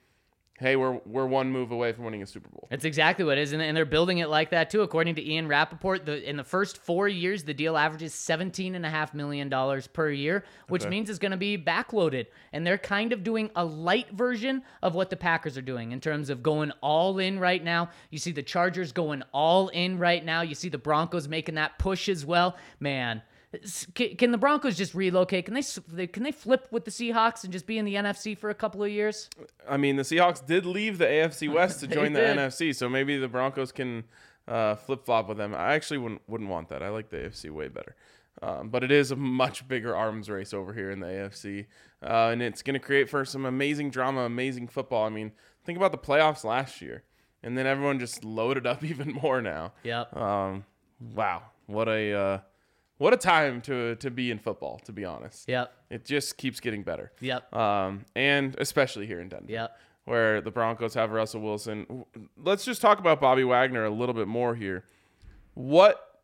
"Hey, 0.59 0.77
we're 0.77 1.01
we're 1.07 1.27
one 1.27 1.51
move 1.51 1.71
away 1.71 1.93
from 1.93 2.05
winning 2.05 2.23
a 2.23 2.27
Super 2.27 2.49
Bowl." 2.49 2.67
That's 2.71 2.85
exactly 2.85 3.25
what 3.25 3.39
it 3.39 3.43
is, 3.43 3.53
and, 3.53 3.63
and 3.63 3.77
they're 3.77 3.85
building 3.85 4.19
it 4.19 4.29
like 4.29 4.51
that 4.51 4.71
too. 4.71 4.83
According 4.83 5.15
to 5.17 5.27
Ian 5.27 5.49
Rapoport, 5.49 6.05
the, 6.07 6.29
in 6.29 6.37
the 6.37 6.45
first 6.45 6.79
four 6.79 7.09
years, 7.09 7.45
the 7.45 7.55
deal 7.55 7.77
averages 7.77 8.15
seventeen 8.15 8.75
and 8.75 8.85
a 8.85 8.91
half 8.91 9.15
million 9.15 9.49
dollars 9.49 9.87
per 9.87 10.11
year, 10.11 10.45
which 10.69 10.83
Okay. 10.83 10.91
means 10.91 11.11
it's 11.11 11.19
going 11.19 11.31
to 11.33 11.37
be 11.39 11.57
backloaded. 11.57 12.27
And 12.53 12.67
they're 12.67 12.79
kind 12.79 13.13
of 13.13 13.23
doing 13.25 13.51
a 13.57 13.65
light 13.65 14.11
version 14.13 14.63
of 14.83 14.95
what 14.95 15.11
the 15.11 15.17
Packers 15.17 15.57
are 15.59 15.63
doing 15.63 15.93
in 15.93 16.01
terms 16.01 16.31
of 16.31 16.43
going 16.43 16.73
all 16.81 17.19
in 17.19 17.39
right 17.39 17.63
now. 17.63 17.91
You 18.11 18.19
see 18.19 18.33
the 18.33 18.43
Chargers 18.43 18.93
going 18.93 19.23
all 19.33 19.69
in 19.69 19.99
right 19.99 20.25
now. 20.25 20.43
You 20.43 20.55
see 20.55 20.69
the 20.69 20.79
Broncos 20.79 21.29
making 21.29 21.55
that 21.57 21.79
push 21.79 22.09
as 22.09 22.25
well. 22.27 22.57
Man, 22.81 23.23
can, 23.95 24.17
can 24.17 24.31
the 24.31 24.39
Broncos 24.39 24.77
just 24.77 24.95
relocate? 24.95 25.47
Can 25.47 25.55
they 25.55 26.07
can 26.07 26.23
they 26.23 26.33
flip 26.33 26.69
with 26.71 26.85
the 26.85 26.91
Seahawks 26.91 27.45
and 27.45 27.53
just 27.53 27.67
be 27.67 27.79
in 27.79 27.85
the 27.85 27.95
NFC 27.95 28.37
for 28.37 28.51
a 28.51 28.55
couple 28.55 28.83
of 28.83 28.91
years? 28.91 29.31
I 29.69 29.77
mean, 29.77 29.97
the 29.97 30.03
Seahawks 30.03 30.45
did 30.45 30.67
leave 30.67 30.99
the 30.99 31.07
AFC 31.07 31.53
West 31.53 31.81
to 31.81 31.87
join 31.87 32.13
the 32.13 32.21
did. 32.21 32.37
NFC, 32.37 32.75
so 32.75 32.89
maybe 32.89 33.17
the 33.17 33.29
Broncos 33.29 33.73
can 33.73 34.05
uh, 34.47 34.75
flip 34.75 35.05
flop 35.05 35.29
with 35.29 35.39
them. 35.39 35.55
I 35.55 35.75
actually 35.75 35.99
wouldn't 35.99 36.23
wouldn't 36.29 36.51
want 36.51 36.69
that. 36.69 36.83
I 36.83 36.91
like 36.91 37.09
the 37.09 37.17
AFC 37.17 37.51
way 37.51 37.69
better. 37.69 37.97
Um, 38.41 38.69
but 38.69 38.85
it 38.85 38.93
is 38.93 39.11
a 39.11 39.17
much 39.17 39.67
bigger 39.67 39.97
arms 39.97 40.31
race 40.31 40.55
over 40.55 40.73
here 40.73 40.91
in 40.91 41.01
the 41.01 41.07
AFC, 41.07 41.67
uh, 42.03 42.31
and 42.31 42.41
it's 42.41 42.63
going 42.63 42.75
to 42.75 42.81
create 42.81 43.11
for 43.11 43.25
some 43.25 43.45
amazing 43.45 43.91
drama, 43.91 44.21
amazing 44.21 44.69
football. 44.69 45.05
I 45.05 45.09
mean, 45.09 45.33
think 45.65 45.77
about 45.77 45.91
the 45.91 45.99
playoffs 45.99 46.45
last 46.45 46.81
year, 46.81 47.03
and 47.43 47.59
then 47.59 47.67
everyone 47.67 47.99
just 47.99 48.25
loaded 48.25 48.65
up 48.67 48.85
even 48.85 49.13
more 49.13 49.43
now. 49.43 49.73
Yep. 49.83 50.17
Um, 50.17 50.65
wow, 51.01 51.43
what 51.67 51.89
a 51.89 52.13
uh, 52.13 52.39
what 52.99 53.13
a 53.15 53.17
time 53.17 53.61
to 53.63 53.95
to 53.97 54.11
be 54.11 54.31
in 54.31 54.39
football. 54.39 54.79
To 54.85 54.93
be 54.93 55.05
honest, 55.05 55.49
Yep. 55.49 55.73
it 55.91 56.05
just 56.05 56.37
keeps 56.37 56.61
getting 56.61 56.83
better. 56.83 57.13
Yep. 57.21 57.55
Um, 57.55 58.05
and 58.15 58.55
especially 58.59 59.07
here 59.07 59.21
in 59.21 59.29
Denver 59.29 59.51
Yep. 59.51 59.77
where 60.05 60.41
the 60.41 60.51
Broncos 60.51 60.95
have 60.95 61.11
Russell 61.13 61.41
Wilson. 61.41 62.05
Let's 62.37 62.65
just 62.65 62.81
talk 62.83 62.99
about 62.99 63.21
Bobby 63.21 63.45
Wagner 63.45 63.85
a 63.85 63.91
little 63.91 64.15
bit 64.15 64.29
more 64.29 64.55
here. 64.55 64.85
What 65.55 66.21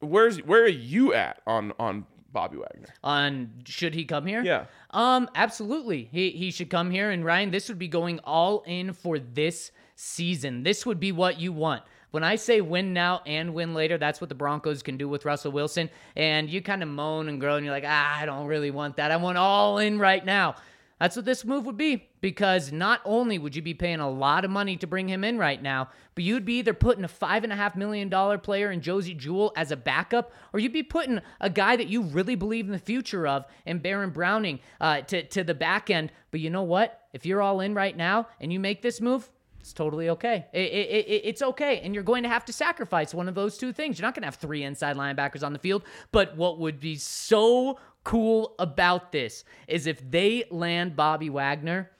where's 0.00 0.38
where 0.38 0.62
are 0.64 0.68
you 0.68 1.14
at 1.14 1.40
on 1.46 1.72
on 1.78 2.06
Bobby 2.32 2.56
Wagner? 2.56 2.88
on 3.04 3.62
should 3.64 3.94
he 3.94 4.04
come 4.04 4.26
here? 4.26 4.42
Yeah. 4.42 4.66
Um, 4.90 5.28
absolutely. 5.34 6.08
He 6.10 6.30
he 6.30 6.50
should 6.50 6.68
come 6.70 6.90
here. 6.90 7.10
And 7.10 7.24
Ryan, 7.24 7.50
this 7.50 7.68
would 7.68 7.78
be 7.78 7.88
going 7.88 8.18
all 8.24 8.62
in 8.66 8.92
for 8.92 9.18
this 9.18 9.70
season. 9.94 10.64
This 10.64 10.84
would 10.84 10.98
be 10.98 11.12
what 11.12 11.38
you 11.40 11.52
want. 11.52 11.82
When 12.14 12.22
I 12.22 12.36
say 12.36 12.60
win 12.60 12.92
now 12.92 13.22
and 13.26 13.54
win 13.54 13.74
later, 13.74 13.98
that's 13.98 14.20
what 14.20 14.28
the 14.28 14.36
Broncos 14.36 14.84
can 14.84 14.96
do 14.96 15.08
with 15.08 15.24
Russell 15.24 15.50
Wilson. 15.50 15.90
And 16.14 16.48
you 16.48 16.62
kind 16.62 16.80
of 16.80 16.88
moan 16.88 17.28
and 17.28 17.40
groan. 17.40 17.64
You're 17.64 17.72
like, 17.72 17.82
ah, 17.84 18.20
I 18.20 18.24
don't 18.24 18.46
really 18.46 18.70
want 18.70 18.98
that. 18.98 19.10
I 19.10 19.16
want 19.16 19.36
all 19.36 19.78
in 19.78 19.98
right 19.98 20.24
now. 20.24 20.54
That's 21.00 21.16
what 21.16 21.24
this 21.24 21.44
move 21.44 21.66
would 21.66 21.76
be 21.76 22.08
because 22.20 22.70
not 22.70 23.00
only 23.04 23.36
would 23.36 23.56
you 23.56 23.62
be 23.62 23.74
paying 23.74 23.98
a 23.98 24.08
lot 24.08 24.44
of 24.44 24.52
money 24.52 24.76
to 24.76 24.86
bring 24.86 25.08
him 25.08 25.24
in 25.24 25.38
right 25.38 25.60
now, 25.60 25.88
but 26.14 26.22
you'd 26.22 26.44
be 26.44 26.60
either 26.60 26.72
putting 26.72 27.02
a 27.02 27.08
five 27.08 27.42
and 27.42 27.52
a 27.52 27.56
half 27.56 27.74
million 27.74 28.08
dollar 28.08 28.38
player 28.38 28.70
in 28.70 28.80
Josey 28.80 29.14
Jewell 29.14 29.52
as 29.56 29.72
a 29.72 29.76
backup, 29.76 30.30
or 30.52 30.60
you'd 30.60 30.72
be 30.72 30.84
putting 30.84 31.20
a 31.40 31.50
guy 31.50 31.74
that 31.74 31.88
you 31.88 32.02
really 32.02 32.36
believe 32.36 32.66
in 32.66 32.70
the 32.70 32.78
future 32.78 33.26
of 33.26 33.44
in 33.66 33.80
Baron 33.80 34.10
Browning 34.10 34.60
uh, 34.80 35.00
to 35.00 35.24
to 35.24 35.42
the 35.42 35.52
back 35.52 35.90
end. 35.90 36.12
But 36.30 36.38
you 36.38 36.50
know 36.50 36.62
what? 36.62 37.08
If 37.12 37.26
you're 37.26 37.42
all 37.42 37.58
in 37.58 37.74
right 37.74 37.96
now 37.96 38.28
and 38.40 38.52
you 38.52 38.60
make 38.60 38.82
this 38.82 39.00
move, 39.00 39.28
it's 39.64 39.72
totally 39.72 40.10
okay. 40.10 40.44
It, 40.52 40.58
it, 40.58 41.06
it, 41.08 41.22
it's 41.24 41.40
okay. 41.40 41.80
And 41.80 41.94
you're 41.94 42.04
going 42.04 42.22
to 42.24 42.28
have 42.28 42.44
to 42.44 42.52
sacrifice 42.52 43.14
one 43.14 43.30
of 43.30 43.34
those 43.34 43.56
two 43.56 43.72
things. 43.72 43.98
You're 43.98 44.06
not 44.06 44.14
going 44.14 44.20
to 44.20 44.26
have 44.26 44.34
three 44.34 44.62
inside 44.62 44.94
linebackers 44.94 45.42
on 45.42 45.54
the 45.54 45.58
field. 45.58 45.84
But 46.12 46.36
what 46.36 46.58
would 46.58 46.80
be 46.80 46.96
so 46.96 47.78
cool 48.04 48.56
about 48.58 49.10
this 49.10 49.42
is 49.66 49.86
if 49.86 50.02
they 50.10 50.44
land 50.50 50.96
Bobby 50.96 51.30
Wagner, 51.30 51.90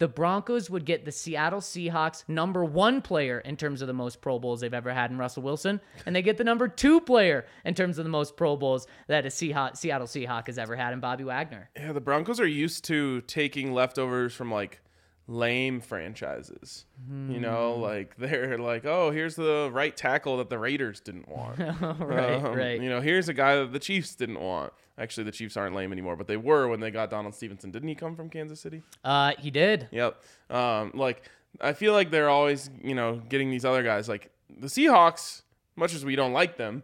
the 0.00 0.08
Broncos 0.08 0.68
would 0.70 0.84
get 0.84 1.04
the 1.04 1.12
Seattle 1.12 1.60
Seahawks 1.60 2.24
number 2.26 2.64
one 2.64 3.00
player 3.00 3.38
in 3.38 3.56
terms 3.56 3.80
of 3.80 3.86
the 3.86 3.94
most 3.94 4.20
Pro 4.20 4.40
Bowls 4.40 4.60
they've 4.60 4.74
ever 4.74 4.92
had 4.92 5.12
in 5.12 5.16
Russell 5.16 5.44
Wilson, 5.44 5.80
and 6.04 6.16
they 6.16 6.20
get 6.20 6.36
the 6.36 6.42
number 6.42 6.66
two 6.66 7.00
player 7.00 7.46
in 7.64 7.74
terms 7.74 7.96
of 7.98 8.04
the 8.04 8.10
most 8.10 8.36
Pro 8.36 8.56
Bowls 8.56 8.88
that 9.06 9.24
a 9.24 9.30
Seattle 9.30 9.76
Seahawk 9.76 10.48
has 10.48 10.58
ever 10.58 10.74
had 10.74 10.92
in 10.92 10.98
Bobby 10.98 11.22
Wagner. 11.22 11.70
Yeah, 11.76 11.92
the 11.92 12.00
Broncos 12.00 12.40
are 12.40 12.46
used 12.46 12.84
to 12.86 13.20
taking 13.20 13.72
leftovers 13.72 14.34
from 14.34 14.50
like 14.50 14.80
lame 15.26 15.80
franchises. 15.80 16.84
You 17.08 17.40
know, 17.40 17.74
like 17.76 18.16
they're 18.18 18.58
like, 18.58 18.84
oh, 18.84 19.10
here's 19.10 19.36
the 19.36 19.70
right 19.72 19.96
tackle 19.96 20.36
that 20.38 20.50
the 20.50 20.58
Raiders 20.58 21.00
didn't 21.00 21.28
want. 21.28 21.58
Right, 22.04 22.34
Um, 22.44 22.54
right. 22.54 22.80
You 22.80 22.88
know, 22.90 23.00
here's 23.00 23.28
a 23.28 23.34
guy 23.34 23.56
that 23.56 23.72
the 23.72 23.78
Chiefs 23.78 24.14
didn't 24.14 24.40
want. 24.40 24.72
Actually, 24.98 25.24
the 25.24 25.32
Chiefs 25.32 25.56
aren't 25.56 25.74
lame 25.74 25.92
anymore, 25.92 26.14
but 26.16 26.26
they 26.28 26.36
were 26.36 26.68
when 26.68 26.80
they 26.80 26.90
got 26.90 27.10
Donald 27.10 27.34
Stephenson. 27.34 27.70
Didn't 27.70 27.88
he 27.88 27.94
come 27.94 28.14
from 28.14 28.28
Kansas 28.30 28.60
City? 28.60 28.82
Uh, 29.02 29.32
he 29.38 29.50
did. 29.50 29.88
Yep. 29.90 30.22
Um, 30.50 30.92
like 30.94 31.22
I 31.60 31.72
feel 31.72 31.92
like 31.94 32.10
they're 32.10 32.28
always, 32.30 32.70
you 32.82 32.94
know, 32.94 33.20
getting 33.28 33.50
these 33.50 33.64
other 33.64 33.82
guys. 33.82 34.08
Like 34.08 34.30
the 34.56 34.66
Seahawks, 34.68 35.42
much 35.74 35.94
as 35.94 36.04
we 36.04 36.14
don't 36.16 36.32
like 36.32 36.56
them, 36.58 36.82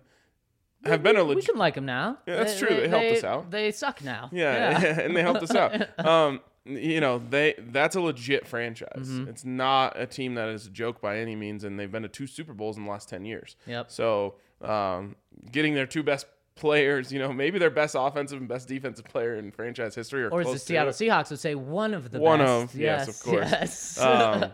have 0.85 1.03
been 1.03 1.17
a 1.17 1.25
We 1.25 1.35
legit. 1.35 1.51
can 1.51 1.59
like 1.59 1.75
them 1.75 1.85
now. 1.87 2.19
Yeah, 2.27 2.37
that's 2.37 2.59
true. 2.59 2.69
They 2.75 2.89
helped 2.89 3.19
us 3.19 3.25
out. 3.25 3.51
They 3.51 3.71
suck 3.71 4.03
now. 4.03 4.29
Yeah, 4.33 4.81
and 5.03 5.15
they 5.15 5.23
helped 5.23 5.43
us 5.43 5.55
out. 5.55 5.99
Um, 6.05 6.41
you 6.65 7.01
know, 7.01 7.19
they 7.19 7.55
that's 7.59 7.97
a 7.97 8.01
legit 8.01 8.47
franchise. 8.47 9.09
Mm-hmm. 9.09 9.29
It's 9.29 9.45
not 9.45 9.99
a 9.99 10.07
team 10.07 10.35
that 10.35 10.49
is 10.49 10.67
a 10.67 10.71
joke 10.71 11.01
by 11.01 11.19
any 11.19 11.35
means, 11.37 11.65
and 11.65 11.79
they've 11.79 11.91
been 11.91 12.03
to 12.03 12.09
two 12.09 12.27
Super 12.27 12.53
Bowls 12.53 12.77
in 12.77 12.85
the 12.85 12.91
last 12.91 13.09
ten 13.09 13.25
years. 13.25 13.57
Yep. 13.67 13.91
So, 13.91 14.35
um, 14.61 15.17
getting 15.51 15.75
their 15.75 15.87
two 15.87 16.03
best 16.03 16.27
players, 16.55 17.11
you 17.11 17.19
know, 17.19 17.33
maybe 17.33 17.59
their 17.59 17.71
best 17.71 17.97
offensive 17.99 18.39
and 18.39 18.49
best 18.49 18.69
defensive 18.69 19.07
player 19.07 19.37
in 19.37 19.51
franchise 19.51 19.95
history, 19.95 20.23
or, 20.23 20.29
Or 20.29 20.43
as 20.43 20.53
the 20.53 20.59
Seattle. 20.59 20.93
Seahawks 20.93 21.31
would 21.31 21.41
say, 21.41 21.55
one 21.55 21.95
of 21.95 22.11
the 22.11 22.21
One 22.21 22.41
best. 22.41 22.75
of, 22.75 22.81
yes, 22.81 23.09
of 23.09 23.21
course. 23.23 23.51
Yes. 23.51 23.99
um, 23.99 24.53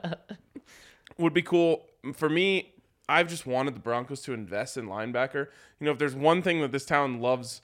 would 1.18 1.34
be 1.34 1.42
cool 1.42 1.86
for 2.14 2.28
me. 2.28 2.72
I've 3.08 3.28
just 3.28 3.46
wanted 3.46 3.74
the 3.74 3.80
Broncos 3.80 4.22
to 4.22 4.32
invest 4.32 4.76
in 4.76 4.86
linebacker. 4.86 5.48
You 5.80 5.86
know, 5.86 5.92
if 5.92 5.98
there's 5.98 6.14
one 6.14 6.42
thing 6.42 6.60
that 6.60 6.72
this 6.72 6.84
town 6.84 7.20
loves 7.20 7.62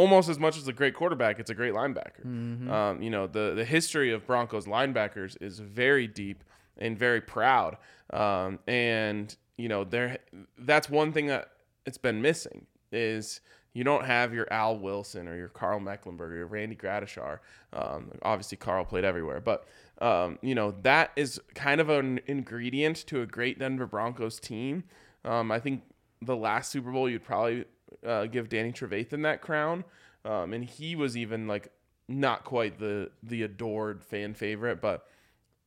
almost 0.00 0.30
as 0.30 0.38
much 0.38 0.56
as 0.56 0.66
a 0.66 0.72
great 0.72 0.94
quarterback, 0.94 1.38
it's 1.38 1.50
a 1.50 1.54
great 1.54 1.74
linebacker. 1.74 2.24
Um, 2.70 3.02
you 3.02 3.10
know, 3.10 3.26
the 3.26 3.52
the 3.54 3.66
history 3.66 4.10
of 4.12 4.26
Broncos 4.26 4.64
linebackers 4.64 5.36
is 5.42 5.58
very 5.58 6.06
deep 6.06 6.42
and 6.78 6.98
very 6.98 7.20
proud. 7.20 7.76
Um, 8.10 8.58
and 8.66 9.36
you 9.58 9.68
know, 9.68 9.84
there 9.84 10.18
that's 10.58 10.88
one 10.88 11.12
thing 11.12 11.26
that 11.26 11.50
it's 11.84 11.98
been 11.98 12.22
missing 12.22 12.66
is 12.90 13.42
you 13.74 13.84
don't 13.84 14.06
have 14.06 14.32
your 14.32 14.50
Al 14.50 14.78
Wilson 14.78 15.28
or 15.28 15.36
your 15.36 15.48
Karl 15.48 15.80
Mecklenburg 15.80 16.32
or 16.32 16.36
your 16.36 16.46
Randy 16.46 16.76
Gradishar. 16.76 17.40
Um, 17.74 18.10
obviously, 18.22 18.56
Karl 18.56 18.84
played 18.86 19.04
everywhere, 19.04 19.40
but 19.40 19.66
um, 20.00 20.38
you 20.40 20.54
know 20.54 20.74
that 20.82 21.10
is 21.14 21.38
kind 21.54 21.78
of 21.80 21.90
an 21.90 22.20
ingredient 22.26 22.96
to 23.08 23.20
a 23.20 23.26
great 23.26 23.58
Denver 23.58 23.86
Broncos 23.86 24.40
team. 24.40 24.84
Um, 25.26 25.52
I 25.52 25.60
think 25.60 25.82
the 26.22 26.36
last 26.36 26.70
Super 26.70 26.90
Bowl 26.90 27.08
you'd 27.08 27.24
probably 27.24 27.66
uh, 28.06 28.26
give 28.26 28.48
Danny 28.48 28.72
Trevathan 28.72 29.22
that 29.22 29.40
crown, 29.40 29.84
um, 30.24 30.52
and 30.52 30.64
he 30.64 30.96
was 30.96 31.16
even 31.16 31.46
like 31.46 31.70
not 32.08 32.44
quite 32.44 32.78
the 32.78 33.10
the 33.22 33.42
adored 33.42 34.02
fan 34.02 34.34
favorite, 34.34 34.80
but 34.80 35.06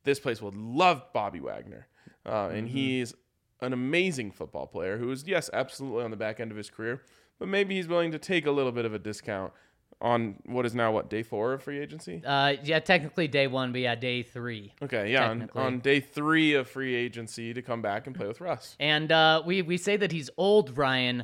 this 0.04 0.20
place 0.20 0.42
would 0.42 0.56
love 0.56 1.04
Bobby 1.14 1.40
Wagner, 1.40 1.88
uh, 2.26 2.50
and 2.52 2.68
he's 2.70 3.14
an 3.62 3.72
amazing 3.72 4.32
football 4.32 4.68
player 4.68 4.98
who 4.98 5.10
is 5.12 5.26
yes 5.26 5.50
absolutely 5.54 6.04
on 6.04 6.12
the 6.12 6.18
back 6.18 6.40
end 6.40 6.52
of 6.52 6.58
his 6.58 6.70
career, 6.70 7.02
but 7.40 7.48
maybe 7.48 7.76
he's 7.76 7.88
willing 7.88 8.12
to 8.12 8.20
take 8.20 8.46
a 8.46 8.52
little 8.52 8.72
bit 8.74 8.86
of 8.86 8.94
a 8.94 9.00
discount 9.00 9.54
on 10.02 10.36
what 10.46 10.66
is 10.66 10.76
now 10.76 10.92
what 10.92 11.10
day 11.10 11.24
four 11.24 11.54
of 11.54 11.64
free 11.64 11.80
agency. 11.80 12.22
uh, 12.26 12.56
yeah, 12.64 12.80
technically 12.80 13.28
day 13.28 13.48
one, 13.48 13.72
but 13.72 13.80
yeah, 13.80 13.96
day 13.96 14.22
three. 14.22 14.74
Okay, 14.82 15.12
yeah, 15.12 15.30
on, 15.30 15.50
on 15.56 15.80
day 15.80 16.02
three 16.02 16.56
of 16.56 16.68
free 16.68 16.94
agency 16.94 17.54
to 17.54 17.62
come 17.62 17.82
back 17.82 18.06
and 18.06 18.16
play 18.16 18.28
with 18.28 18.42
Russ. 18.42 18.76
And 18.80 19.12
uh, 19.12 19.42
we 19.46 19.62
we 19.62 19.78
say 19.78 19.96
that 19.98 20.12
he's 20.12 20.30
old, 20.36 20.78
Ryan. 20.78 21.24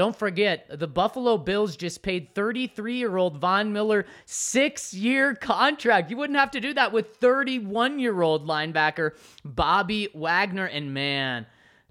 Don't 0.00 0.16
forget, 0.16 0.64
the 0.78 0.86
Buffalo 0.86 1.36
Bills 1.36 1.76
just 1.76 2.00
paid 2.00 2.34
33 2.34 2.94
year 2.94 3.18
old 3.18 3.36
Von 3.36 3.74
Miller 3.74 4.06
six 4.24 4.94
year 4.94 5.34
contract. 5.34 6.10
You 6.10 6.16
wouldn't 6.16 6.38
have 6.38 6.52
to 6.52 6.60
do 6.62 6.72
that 6.72 6.90
with 6.90 7.16
31 7.16 7.98
year 7.98 8.22
old 8.22 8.48
linebacker 8.48 9.10
Bobby 9.44 10.08
Wagner. 10.14 10.64
And 10.64 10.94
man, 10.94 11.44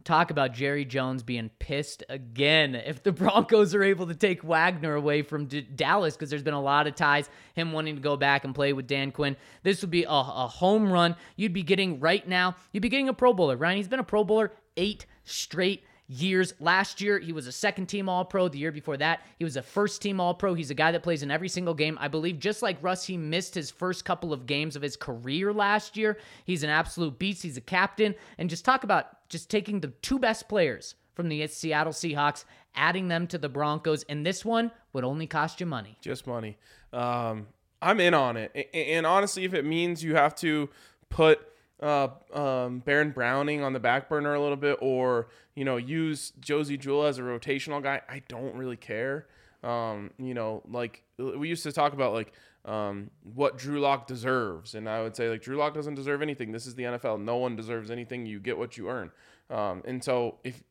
talk 0.06 0.32
about 0.32 0.56
Jerry 0.56 0.86
Jones 0.86 1.22
being 1.22 1.52
pissed 1.60 2.04
again 2.10 2.74
if 2.74 3.04
the 3.04 3.12
Broncos 3.12 3.76
are 3.76 3.84
able 3.84 4.08
to 4.08 4.16
take 4.16 4.44
Wagner 4.44 4.96
away 4.96 5.22
from 5.22 5.46
D- 5.46 5.62
Dallas 5.62 6.16
because 6.16 6.32
there's 6.32 6.42
been 6.42 6.56
a 6.56 6.60
lot 6.60 6.88
of 6.88 6.96
ties, 6.96 7.30
him 7.54 7.74
wanting 7.74 7.94
to 7.94 8.02
go 8.02 8.18
back 8.18 8.44
and 8.44 8.56
play 8.56 8.74
with 8.74 8.88
Dan 8.88 9.12
Quinn. 9.12 9.38
This 9.62 9.82
would 9.82 9.92
be 9.92 10.06
a, 10.06 10.10
a 10.10 10.48
home 10.48 10.92
run. 10.92 11.16
You'd 11.36 11.54
be 11.54 11.62
getting 11.62 12.00
right 12.00 12.28
now, 12.28 12.56
you'd 12.72 12.82
be 12.82 12.90
getting 12.90 13.10
a 13.10 13.14
Pro 13.14 13.34
Bowler, 13.34 13.56
Ryan. 13.56 13.78
He's 13.78 13.88
been 13.88 14.00
a 14.00 14.04
Pro 14.04 14.24
Bowler 14.24 14.52
eight 14.78 15.06
straight 15.26 15.84
years. 16.10 16.54
Last 16.60 17.00
year, 17.00 17.20
he 17.20 17.32
was 17.32 17.48
a 17.48 17.52
second 17.52 17.86
team 17.86 18.10
All 18.10 18.26
Pro. 18.26 18.50
The 18.50 18.58
year 18.58 18.72
before 18.72 18.98
that, 18.98 19.22
he 19.38 19.46
was 19.46 19.56
a 19.56 19.62
first 19.62 20.02
team 20.02 20.20
All 20.20 20.34
Pro. 20.34 20.56
He's 20.56 20.72
a 20.72 20.76
guy 20.76 20.92
that 20.92 21.04
plays 21.04 21.24
in 21.24 21.32
every 21.32 21.48
single 21.48 21.74
game. 21.74 21.98
I 22.02 22.08
believe, 22.08 22.40
just 22.40 22.62
like 22.62 22.78
Russ, 22.82 23.06
he 23.06 23.16
missed 23.16 23.56
his 23.56 23.72
first 23.72 24.04
couple 24.04 24.34
of 24.34 24.46
games 24.46 24.76
of 24.76 24.82
his 24.82 24.98
career 24.98 25.54
last 25.54 25.96
year. 25.96 26.18
He's 26.44 26.64
an 26.64 26.70
absolute 26.70 27.18
beast. 27.20 27.44
He's 27.44 27.58
a 27.58 27.62
captain. 27.62 28.16
And 28.38 28.50
just 28.50 28.66
talk 28.66 28.84
about 28.84 29.30
just 29.30 29.50
taking 29.50 29.80
the 29.80 29.90
two 30.02 30.20
best 30.20 30.50
players 30.50 30.96
from 31.14 31.30
the 31.30 31.46
Seattle 31.48 31.94
Seahawks, 31.94 32.44
adding 32.76 33.08
them 33.08 33.28
to 33.28 33.38
the 33.38 33.50
Broncos. 33.50 34.04
And 34.10 34.26
this 34.26 34.44
one 34.44 34.72
would 34.94 35.04
only 35.04 35.28
cost 35.28 35.60
you 35.60 35.68
money. 35.68 35.98
Just 36.02 36.26
money. 36.26 36.58
Um, 36.92 37.48
I'm 37.82 38.00
in 38.00 38.14
on 38.14 38.36
it. 38.36 38.70
And 38.74 39.06
honestly, 39.06 39.46
if 39.46 39.54
it 39.54 39.64
means 39.64 40.04
you 40.04 40.16
have 40.16 40.34
to 40.36 40.70
put 41.10 41.40
uh, 41.82 42.10
um, 42.34 42.80
Baron 42.80 43.12
Browning 43.12 43.64
on 43.64 43.74
the 43.74 43.80
back 43.80 44.10
burner 44.10 44.34
a 44.34 44.42
little 44.42 44.58
bit, 44.58 44.78
or 44.82 45.30
you 45.56 45.66
know, 45.66 45.78
use 45.78 46.34
Josey 46.40 46.78
Jewell 46.78 47.06
as 47.06 47.18
a 47.18 47.22
rotational 47.22 47.82
guy, 47.82 48.02
I 48.10 48.22
don't 48.28 48.56
really 48.56 48.78
care. 48.78 49.28
Um, 49.64 50.12
you 50.18 50.34
know, 50.34 50.62
like 50.70 51.04
we 51.18 51.50
used 51.50 51.64
to 51.64 51.72
talk 51.72 51.94
about 51.94 52.14
like 52.14 52.34
um, 52.66 53.10
what 53.34 53.58
Drew 53.58 53.80
Lock 53.80 54.08
deserves, 54.08 54.76
and 54.76 54.88
I 54.88 55.02
would 55.02 55.16
say 55.16 55.30
like 55.30 55.42
Drew 55.42 55.58
Lock 55.58 55.74
doesn't 55.74 55.96
deserve 55.96 56.22
anything. 56.22 56.52
This 56.52 56.68
is 56.68 56.76
the 56.76 56.84
NFL. 56.84 57.22
No 57.22 57.38
one 57.38 57.56
deserves 57.56 57.92
anything. 57.92 58.26
You 58.26 58.40
get 58.40 58.58
what 58.58 58.78
you 58.78 58.90
earn. 58.90 59.12
Um, 59.50 59.82
and 59.86 60.04
so 60.04 60.38
if 60.44 60.64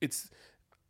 it's 0.00 0.30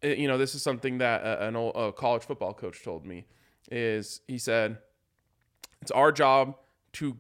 uh, 0.05 0.09
you 0.09 0.29
know, 0.29 0.39
this 0.39 0.55
is 0.55 0.63
something 0.63 0.99
that 0.99 1.23
a, 1.23 1.47
an 1.47 1.57
old 1.57 1.75
a 1.77 1.93
college 1.93 2.23
football 2.23 2.55
coach 2.55 2.83
told 2.83 3.05
me 3.05 3.27
is 3.71 4.21
he 4.27 4.39
said 4.39 4.79
it's 5.83 5.91
our 5.91 6.13
job 6.13 6.57
to 6.93 7.17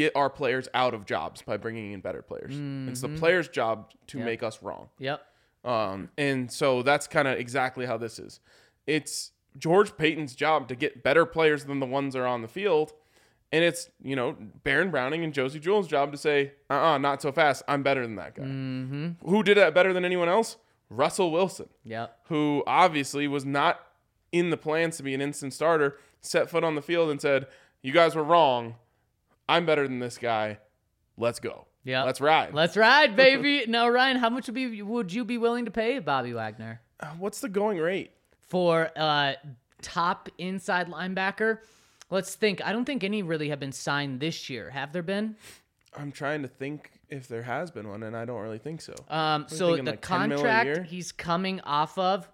get 0.00 0.16
our 0.16 0.30
players 0.30 0.66
out 0.74 0.94
of 0.94 1.04
jobs 1.04 1.42
by 1.42 1.56
bringing 1.56 1.92
in 1.92 2.00
better 2.00 2.22
players. 2.22 2.52
It's 2.90 3.00
the 3.02 3.08
players' 3.08 3.48
job 3.48 3.92
to 4.08 4.18
Yep. 4.18 4.24
make 4.24 4.42
us 4.42 4.62
wrong. 4.62 4.88
Yep. 4.98 5.20
Um, 5.64 6.08
and 6.16 6.50
so 6.50 6.82
that's 6.82 7.06
kind 7.06 7.28
of 7.28 7.38
exactly 7.38 7.84
how 7.86 7.96
this 7.98 8.18
is. 8.18 8.40
It's 8.86 9.32
George 9.58 9.96
Paton's 9.96 10.34
job 10.34 10.68
to 10.68 10.74
get 10.74 11.02
better 11.02 11.26
players 11.26 11.64
than 11.64 11.80
the 11.80 11.86
ones 11.86 12.14
that 12.14 12.20
are 12.20 12.26
on 12.26 12.40
the 12.42 12.48
field. 12.48 12.92
And 13.52 13.64
it's, 13.64 13.90
you 14.02 14.14
know, 14.16 14.36
Baron 14.62 14.90
Browning 14.90 15.24
and 15.24 15.34
Josey 15.34 15.58
Jewell's 15.58 15.88
job 15.88 16.12
to 16.12 16.18
say, 16.18 16.52
uh 16.70 16.74
uh 16.92 16.98
not 16.98 17.20
so 17.20 17.30
fast. 17.32 17.62
I'm 17.68 17.82
better 17.82 18.02
than 18.02 18.16
that 18.16 18.34
guy. 18.36 18.44
Who 19.28 19.42
did 19.42 19.56
that 19.58 19.74
better 19.74 19.92
than 19.92 20.04
anyone 20.04 20.28
else? 20.28 20.56
Russell 20.88 21.30
Wilson 21.30 21.68
Yep. 21.84 22.16
who 22.28 22.62
obviously 22.66 23.26
was 23.28 23.44
not 23.44 23.80
in 24.32 24.50
the 24.50 24.56
plans 24.56 24.96
to 24.98 25.02
be 25.02 25.14
an 25.14 25.20
instant 25.20 25.52
starter, 25.52 25.98
set 26.20 26.48
foot 26.48 26.62
on 26.64 26.74
the 26.76 26.82
field 26.82 27.10
and 27.10 27.20
said, 27.20 27.46
"You 27.82 27.92
guys 27.92 28.14
were 28.14 28.22
wrong. 28.24 28.76
I'm 29.50 29.66
better 29.66 29.86
than 29.86 29.98
this 29.98 30.16
guy. 30.18 30.58
Let's 31.16 31.40
go. 31.40 31.66
Yeah. 31.84 32.04
let's 32.04 32.20
ride." 32.20 32.54
Let's 32.54 32.76
ride, 32.76 33.16
baby. 33.26 33.64
now, 33.66 33.88
Ryan, 33.88 34.16
how 34.18 34.30
much 34.30 34.46
would 34.46 34.54
be 34.54 34.82
would 34.82 35.12
you 35.12 35.24
be 35.24 35.38
willing 35.38 35.64
to 35.64 35.70
pay 35.70 35.98
Bobby 35.98 36.32
Wagner 36.32 36.80
Uh, 37.00 37.06
What's 37.18 37.40
the 37.40 37.48
going 37.48 37.78
rate? 37.78 38.12
for 38.48 38.90
uh 38.96 39.34
top 39.82 40.28
inside 40.38 40.88
linebacker? 40.88 41.58
Let's 42.10 42.34
think. 42.34 42.60
I 42.64 42.72
don't 42.72 42.84
think 42.84 43.04
any 43.04 43.22
really 43.22 43.48
have 43.50 43.60
been 43.60 43.72
signed 43.72 44.20
this 44.20 44.50
year. 44.50 44.70
Have 44.70 44.92
there 44.92 45.02
been? 45.02 45.36
I'm 45.96 46.12
trying 46.12 46.42
to 46.42 46.48
think 46.48 46.90
if 47.08 47.26
there 47.28 47.42
has 47.42 47.70
been 47.70 47.88
one, 47.88 48.02
and 48.04 48.16
I 48.16 48.24
don't 48.24 48.40
really 48.40 48.58
think 48.58 48.80
so. 48.80 48.94
Um, 49.08 49.46
so 49.48 49.76
the 49.76 49.82
like 49.82 50.00
10 50.02 50.28
mil 50.28 50.38
a 50.38 50.42
year? 50.42 50.74
contract 50.74 50.90
he's 50.90 51.10
coming 51.12 51.60
off 51.62 51.98
of, 51.98 52.28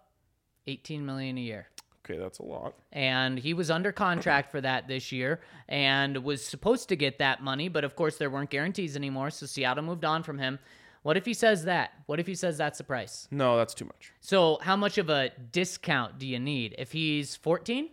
18 0.67 1.05
million 1.07 1.39
a 1.39 1.41
year. 1.41 1.67
Okay, 2.09 2.19
that's 2.19 2.39
a 2.39 2.45
lot. 2.45 2.75
and 2.93 3.39
he 3.39 3.53
was 3.55 3.71
under 3.71 3.91
contract 3.93 4.51
for 4.51 4.61
that 4.61 4.87
this 4.89 5.11
year 5.13 5.41
and 5.69 6.19
was 6.25 6.45
supposed 6.45 6.89
to 6.91 6.97
get 6.97 7.19
that 7.19 7.43
money, 7.43 7.69
but 7.69 7.85
of 7.85 7.97
course 7.97 8.17
there 8.17 8.31
weren't 8.31 8.51
guarantees 8.51 8.97
anymore, 8.97 9.31
so 9.31 9.47
Seattle 9.47 9.83
moved 9.85 10.05
on 10.05 10.23
from 10.23 10.39
him. 10.39 10.59
What 11.03 11.17
if 11.17 11.25
he 11.25 11.35
says 11.35 11.65
that? 11.67 11.93
What 12.07 12.19
if 12.19 12.27
he 12.27 12.35
says 12.35 12.57
that's 12.59 12.79
the 12.79 12.85
price? 12.85 13.29
No, 13.31 13.57
that's 13.57 13.75
too 13.75 13.85
much. 13.85 14.13
So 14.21 14.59
how 14.63 14.75
much 14.77 14.99
of 14.99 15.09
a 15.09 15.31
discount 15.53 16.19
do 16.19 16.27
you 16.27 16.39
need? 16.41 16.75
If 16.79 16.93
he's 16.93 17.37
14? 17.37 17.91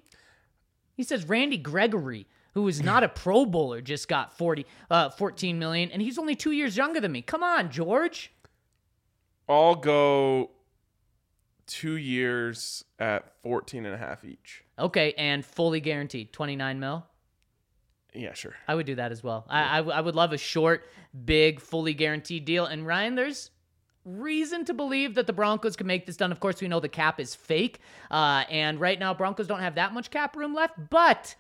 He 0.96 1.04
says 1.04 1.28
Randy 1.30 1.58
Gregory, 1.58 2.26
who 2.56 2.68
is 2.68 2.82
not 2.82 3.04
a 3.04 3.10
Pro 3.10 3.46
Bowler, 3.46 3.82
just 3.82 4.08
got 4.08 4.36
40 4.38 4.66
uh 4.90 5.10
14 5.12 5.60
million 5.60 5.92
and 5.92 6.02
he's 6.02 6.18
only 6.18 6.36
2 6.36 6.52
years 6.52 6.76
younger 6.78 7.00
than 7.00 7.12
me. 7.12 7.22
Come 7.22 7.44
on, 7.44 7.70
George. 7.72 8.32
I'll 9.48 9.76
go 9.76 10.52
two 11.68 11.96
years 11.96 12.84
at 13.00 13.32
14 13.44 13.86
and 13.86 13.96
a 13.96 13.98
half 13.98 14.24
each. 14.26 14.64
Okay, 14.78 15.14
and 15.18 15.46
fully 15.46 15.80
guaranteed 15.80 16.34
29 16.34 16.80
mil. 16.80 17.06
Yeah, 18.14 18.34
sure. 18.34 18.54
I 18.68 18.76
would 18.76 18.86
do 18.86 18.96
that 18.96 19.12
as 19.12 19.24
well. 19.24 19.46
I, 19.50 19.76
I, 19.76 19.78
w- 19.78 19.96
I 19.96 20.02
would 20.02 20.16
love 20.16 20.34
a 20.34 20.38
short, 20.38 20.88
big, 21.26 21.60
fully 21.60 21.94
guaranteed 21.94 22.46
deal. 22.46 22.66
And 22.66 22.86
Ryan, 22.86 23.16
there's 23.16 23.50
reason 24.06 24.66
to 24.66 24.74
believe 24.74 25.16
that 25.16 25.26
the 25.26 25.34
Broncos 25.34 25.76
can 25.76 25.88
make 25.88 26.06
this 26.06 26.18
done. 26.18 26.32
Of 26.32 26.40
course, 26.40 26.62
we 26.62 26.68
know 26.68 26.80
the 26.80 26.90
cap 26.90 27.20
is 27.20 27.34
fake. 27.34 27.80
Uh, 28.12 28.44
and 28.50 28.80
right 28.80 29.00
now, 29.00 29.14
Broncos 29.14 29.48
don't 29.48 29.62
have 29.62 29.76
that 29.76 29.94
much 29.94 30.12
cap 30.12 30.36
room 30.36 30.54
left. 30.54 30.76
But 30.90 31.36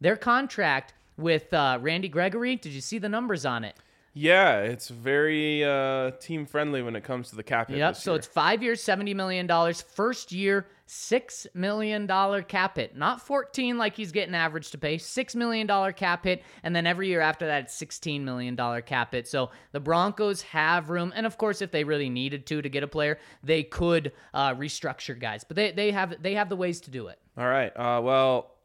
their 0.00 0.16
contract 0.16 0.94
with 1.16 1.52
uh, 1.52 1.78
Randy 1.80 2.08
Gregory, 2.08 2.56
did 2.56 2.72
you 2.72 2.80
see 2.80 2.98
the 2.98 3.08
numbers 3.08 3.44
on 3.44 3.64
it? 3.64 3.76
Yeah, 4.14 4.58
it's 4.58 4.88
very 4.88 5.64
uh, 5.64 6.10
team 6.12 6.44
friendly 6.44 6.82
when 6.82 6.96
it 6.96 7.02
comes 7.02 7.30
to 7.30 7.36
the 7.36 7.42
cap 7.42 7.70
hit. 7.70 7.78
Yep. 7.78 7.96
So 7.96 8.12
year. 8.12 8.18
it's 8.18 8.26
five 8.26 8.62
years, 8.62 8.84
$70 8.84 9.16
million. 9.16 9.48
First 9.94 10.32
year, 10.32 10.66
$6 10.86 11.46
million 11.54 12.06
cap 12.44 12.76
hit. 12.76 12.94
Not 12.94 13.22
14 13.22 13.78
like 13.78 13.96
he's 13.96 14.12
getting 14.12 14.34
average 14.34 14.70
to 14.72 14.78
pay, 14.78 14.98
$6 14.98 15.34
million 15.34 15.66
cap 15.94 16.24
hit. 16.24 16.42
And 16.62 16.76
then 16.76 16.86
every 16.86 17.08
year 17.08 17.22
after 17.22 17.46
that, 17.46 17.64
it's 17.64 17.80
$16 17.80 18.20
million 18.20 18.54
cap 18.82 19.12
hit. 19.12 19.26
So 19.26 19.50
the 19.72 19.80
Broncos 19.80 20.42
have 20.42 20.90
room. 20.90 21.14
And 21.16 21.24
of 21.24 21.38
course, 21.38 21.62
if 21.62 21.70
they 21.70 21.82
really 21.82 22.10
needed 22.10 22.44
to 22.46 22.60
to 22.60 22.68
get 22.68 22.82
a 22.82 22.88
player, 22.88 23.18
they 23.42 23.62
could 23.62 24.12
uh, 24.34 24.54
restructure 24.54 25.18
guys. 25.18 25.42
But 25.42 25.56
they, 25.56 25.72
they 25.72 25.90
have 25.90 26.22
they 26.22 26.34
have 26.34 26.50
the 26.50 26.56
ways 26.56 26.82
to 26.82 26.90
do 26.90 27.06
it. 27.06 27.18
All 27.38 27.48
right. 27.48 27.74
Uh, 27.74 28.02
well, 28.02 28.56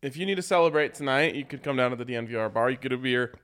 if 0.00 0.16
you 0.16 0.24
need 0.24 0.36
to 0.36 0.42
celebrate 0.42 0.94
tonight, 0.94 1.34
you 1.34 1.44
could 1.44 1.62
come 1.62 1.76
down 1.76 1.90
to 1.90 2.02
the 2.02 2.06
DNVR 2.06 2.50
bar. 2.50 2.70
You 2.70 2.78
could 2.78 2.92
a 2.92 2.96
beer. 2.96 3.34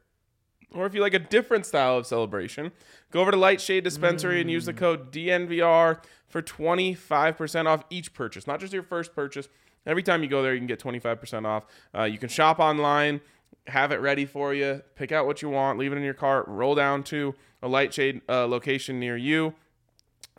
Or 0.75 0.87
if 0.87 0.95
you 0.95 1.01
like 1.01 1.15
a 1.15 1.19
different 1.19 1.65
style 1.65 1.97
of 1.97 2.07
celebration, 2.07 2.73
go 3.11 3.21
over 3.21 3.31
to 3.31 3.37
Lightshade 3.37 3.85
Dispensary 3.85 4.41
and 4.41 4.51
use 4.51 4.67
the 4.67 4.73
code 4.73 5.13
DNVR 5.13 6.03
for 6.29 6.43
25% 6.43 7.67
off 7.67 7.85
each 7.89 8.13
purchase, 8.13 8.47
not 8.47 8.61
just 8.61 8.73
your 8.73 8.83
first 8.83 9.15
purchase. 9.15 9.49
Every 9.87 10.03
time 10.03 10.23
you 10.23 10.29
go 10.29 10.43
there, 10.43 10.53
you 10.53 10.61
can 10.61 10.67
get 10.67 10.81
25% 10.81 11.47
off. 11.47 11.67
Uh, 11.95 12.03
you 12.03 12.19
can 12.19 12.29
shop 12.29 12.59
online, 12.59 13.21
have 13.69 13.93
it 13.93 14.01
ready 14.01 14.27
for 14.27 14.53
you, 14.53 14.83
pick 14.97 15.13
out 15.13 15.27
what 15.27 15.41
you 15.41 15.49
want, 15.49 15.79
leave 15.79 15.93
it 15.93 15.97
in 15.97 16.03
your 16.03 16.15
cart, 16.15 16.47
roll 16.49 16.75
down 16.75 17.05
to 17.05 17.35
a 17.63 17.69
Lightshade 17.69 18.21
uh, 18.29 18.47
location 18.47 18.99
near 18.99 19.17
you 19.17 19.55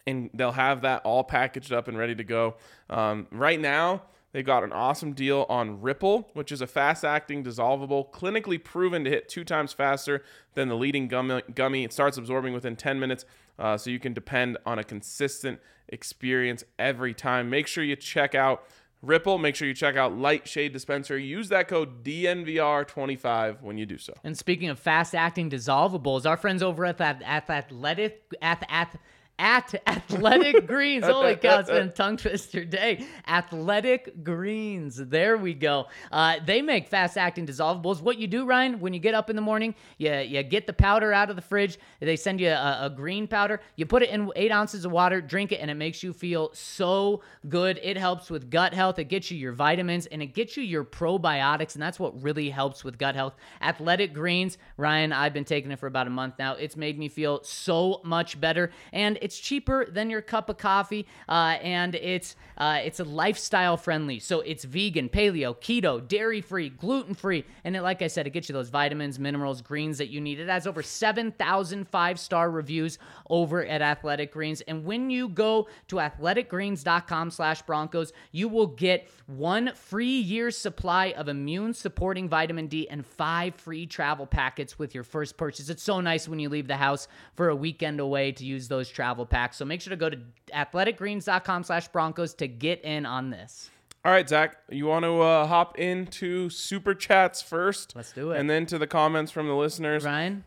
and 0.07 0.29
they'll 0.33 0.53
have 0.53 0.81
that 0.81 1.01
all 1.03 1.23
packaged 1.23 1.71
up 1.71 1.87
and 1.87 1.97
ready 1.97 2.15
to 2.15 2.23
go. 2.23 2.55
Um, 2.89 3.27
right 3.29 3.59
now, 3.59 4.03
they've 4.37 4.45
got 4.45 4.63
an 4.63 4.71
awesome 4.71 5.13
deal 5.13 5.47
on 5.49 5.81
Ripple, 5.81 6.29
which 6.33 6.51
is 6.51 6.61
a 6.61 6.67
fast 6.67 7.03
acting, 7.03 7.43
dissolvable, 7.43 8.11
clinically 8.11 8.63
proven 8.63 9.03
to 9.03 9.09
hit 9.09 9.27
two 9.27 9.43
times 9.43 9.73
faster 9.73 10.23
than 10.53 10.69
the 10.69 10.75
leading 10.75 11.07
gummy. 11.07 11.83
It 11.83 11.91
starts 11.91 12.19
absorbing 12.19 12.53
within 12.53 12.75
10 12.75 12.99
minutes, 12.99 13.25
uh, 13.57 13.77
so 13.77 13.89
you 13.89 13.97
can 13.99 14.13
depend 14.13 14.59
on 14.63 14.77
a 14.77 14.83
consistent 14.83 15.59
experience 15.87 16.63
every 16.77 17.15
time. 17.15 17.49
Make 17.49 17.65
sure 17.65 17.83
you 17.83 17.95
check 17.95 18.35
out 18.35 18.63
Ripple. 19.01 19.39
Make 19.39 19.55
sure 19.55 19.67
you 19.67 19.73
check 19.73 19.95
out 19.95 20.15
Light 20.15 20.47
Shade 20.47 20.71
Dispenser. 20.71 21.17
Use 21.17 21.49
that 21.49 21.67
code 21.67 22.03
DNVR25 22.03 23.63
when 23.63 23.79
you 23.79 23.87
do 23.87 23.97
so. 23.97 24.13
And 24.23 24.37
speaking 24.37 24.69
of 24.69 24.77
fast 24.77 25.15
acting 25.15 25.49
dissolvables, 25.49 26.27
our 26.27 26.37
friends 26.37 26.61
over 26.61 26.85
at 26.85 26.99
that 26.99 27.23
at 27.23 27.49
Athletic 27.49 28.21
at 28.39 28.63
at 28.69 28.99
at 29.39 29.73
Athletic 29.85 30.67
Greens. 30.67 31.05
Holy 31.05 31.35
cow, 31.35 31.59
it's 31.59 31.69
been 31.69 31.87
a 31.87 31.91
tongue 31.91 32.17
twister 32.17 32.65
day. 32.65 33.05
Athletic 33.27 34.23
Greens. 34.23 34.97
There 34.97 35.37
we 35.37 35.53
go. 35.53 35.87
Uh, 36.11 36.37
they 36.45 36.61
make 36.61 36.87
fast 36.87 37.17
acting 37.17 37.45
dissolvables. 37.45 38.01
What 38.01 38.17
you 38.17 38.27
do, 38.27 38.45
Ryan, 38.45 38.79
when 38.79 38.93
you 38.93 38.99
get 38.99 39.13
up 39.13 39.29
in 39.29 39.35
the 39.35 39.41
morning, 39.41 39.75
you, 39.97 40.11
you 40.13 40.41
get 40.43 40.65
the 40.65 40.73
powder 40.73 41.13
out 41.13 41.29
of 41.29 41.35
the 41.35 41.41
fridge. 41.41 41.77
They 41.99 42.15
send 42.15 42.41
you 42.41 42.49
a, 42.49 42.79
a 42.83 42.89
green 42.89 43.27
powder. 43.27 43.61
You 43.75 43.85
put 43.85 44.01
it 44.01 44.09
in 44.09 44.31
eight 44.35 44.51
ounces 44.51 44.85
of 44.85 44.91
water, 44.91 45.21
drink 45.21 45.51
it, 45.51 45.57
and 45.57 45.69
it 45.69 45.75
makes 45.75 46.01
you 46.01 46.13
feel 46.13 46.49
so 46.53 47.21
good. 47.47 47.79
It 47.83 47.97
helps 47.97 48.31
with 48.31 48.49
gut 48.49 48.73
health. 48.73 48.97
It 48.97 49.05
gets 49.05 49.29
you 49.29 49.37
your 49.37 49.53
vitamins 49.53 50.07
and 50.07 50.21
it 50.21 50.33
gets 50.33 50.57
you 50.57 50.63
your 50.63 50.83
probiotics. 50.83 51.75
And 51.75 51.81
that's 51.81 51.99
what 51.99 52.21
really 52.23 52.49
helps 52.49 52.83
with 52.83 52.97
gut 52.97 53.15
health. 53.15 53.35
Athletic 53.61 54.13
Greens, 54.13 54.57
Ryan, 54.77 55.13
I've 55.13 55.33
been 55.33 55.45
taking 55.45 55.71
it 55.71 55.79
for 55.79 55.87
about 55.87 56.07
a 56.07 56.11
month 56.11 56.35
now. 56.39 56.53
It's 56.55 56.75
made 56.75 56.97
me 56.97 57.07
feel 57.07 57.43
so 57.43 58.01
much 58.03 58.39
better. 58.39 58.71
And 58.91 59.19
it's 59.27 59.37
cheaper 59.37 59.85
than 59.85 60.09
your 60.09 60.21
cup 60.21 60.49
of 60.49 60.57
coffee. 60.57 61.05
Uh, 61.27 61.57
and 61.61 61.95
it's 61.95 62.37
uh, 62.57 62.79
it's 62.83 63.01
a 63.01 63.03
lifestyle 63.03 63.75
friendly. 63.75 64.19
So 64.19 64.39
it's 64.39 64.63
vegan, 64.63 65.09
paleo, 65.09 65.53
keto, 65.55 66.05
dairy 66.07 66.39
free, 66.39 66.69
gluten 66.69 67.13
free. 67.13 67.43
And 67.65 67.75
it, 67.75 67.81
like 67.81 68.01
I 68.01 68.07
said, 68.07 68.25
it 68.25 68.29
gets 68.31 68.47
you 68.47 68.53
those 68.53 68.69
vitamins, 68.69 69.19
minerals, 69.19 69.61
greens 69.61 69.97
that 69.97 70.07
you 70.07 70.21
need. 70.21 70.39
It 70.39 70.47
has 70.47 70.65
over 70.65 70.81
7,000 70.81 71.87
five 71.89 72.19
star 72.19 72.49
reviews 72.49 72.97
over 73.29 73.65
at 73.65 73.81
Athletic 73.81 74.31
Greens. 74.31 74.61
And 74.61 74.85
when 74.85 75.09
you 75.09 75.27
go 75.27 75.67
to 75.89 75.97
athleticgreens.com 75.97 77.29
slash 77.29 77.61
Broncos, 77.63 78.13
you 78.31 78.47
will 78.47 78.67
get 78.67 79.09
one 79.27 79.73
free 79.75 80.19
year 80.19 80.51
supply 80.51 81.11
of 81.17 81.27
immune 81.27 81.73
supporting 81.73 82.29
vitamin 82.29 82.67
D 82.67 82.89
and 82.89 83.05
five 83.05 83.55
free 83.55 83.85
travel 83.85 84.25
packets 84.25 84.79
with 84.79 84.95
your 84.95 85.03
first 85.03 85.35
purchase. 85.35 85.69
It's 85.69 85.83
so 85.83 85.99
nice 85.99 86.29
when 86.29 86.39
you 86.39 86.47
leave 86.47 86.67
the 86.67 86.77
house 86.77 87.09
for 87.35 87.49
a 87.49 87.55
weekend 87.55 87.99
away 87.99 88.31
to 88.31 88.45
use 88.45 88.67
those 88.67 88.89
travel 88.89 89.16
packs. 89.25 89.57
So 89.57 89.65
make 89.65 89.81
sure 89.81 89.91
to 89.91 89.97
go 89.97 90.09
to 90.09 90.17
athleticgreens.com 90.53 91.63
slash 91.63 91.87
Broncos 91.89 92.33
to 92.35 92.47
get 92.47 92.83
in 92.83 93.05
on 93.05 93.29
this. 93.29 93.69
All 94.05 94.11
right, 94.11 94.27
Zach, 94.27 94.57
you 94.69 94.85
want 94.85 95.03
to 95.03 95.19
uh, 95.21 95.47
hop 95.47 95.77
into 95.77 96.49
super 96.49 96.93
chats 96.93 97.41
first? 97.41 97.93
Let's 97.95 98.13
do 98.13 98.31
it. 98.31 98.39
And 98.39 98.49
then 98.49 98.65
to 98.67 98.77
the 98.77 98.87
comments 98.87 99.31
from 99.31 99.47
the 99.47 99.55
listeners. 99.55 100.05
Ryan, 100.05 100.45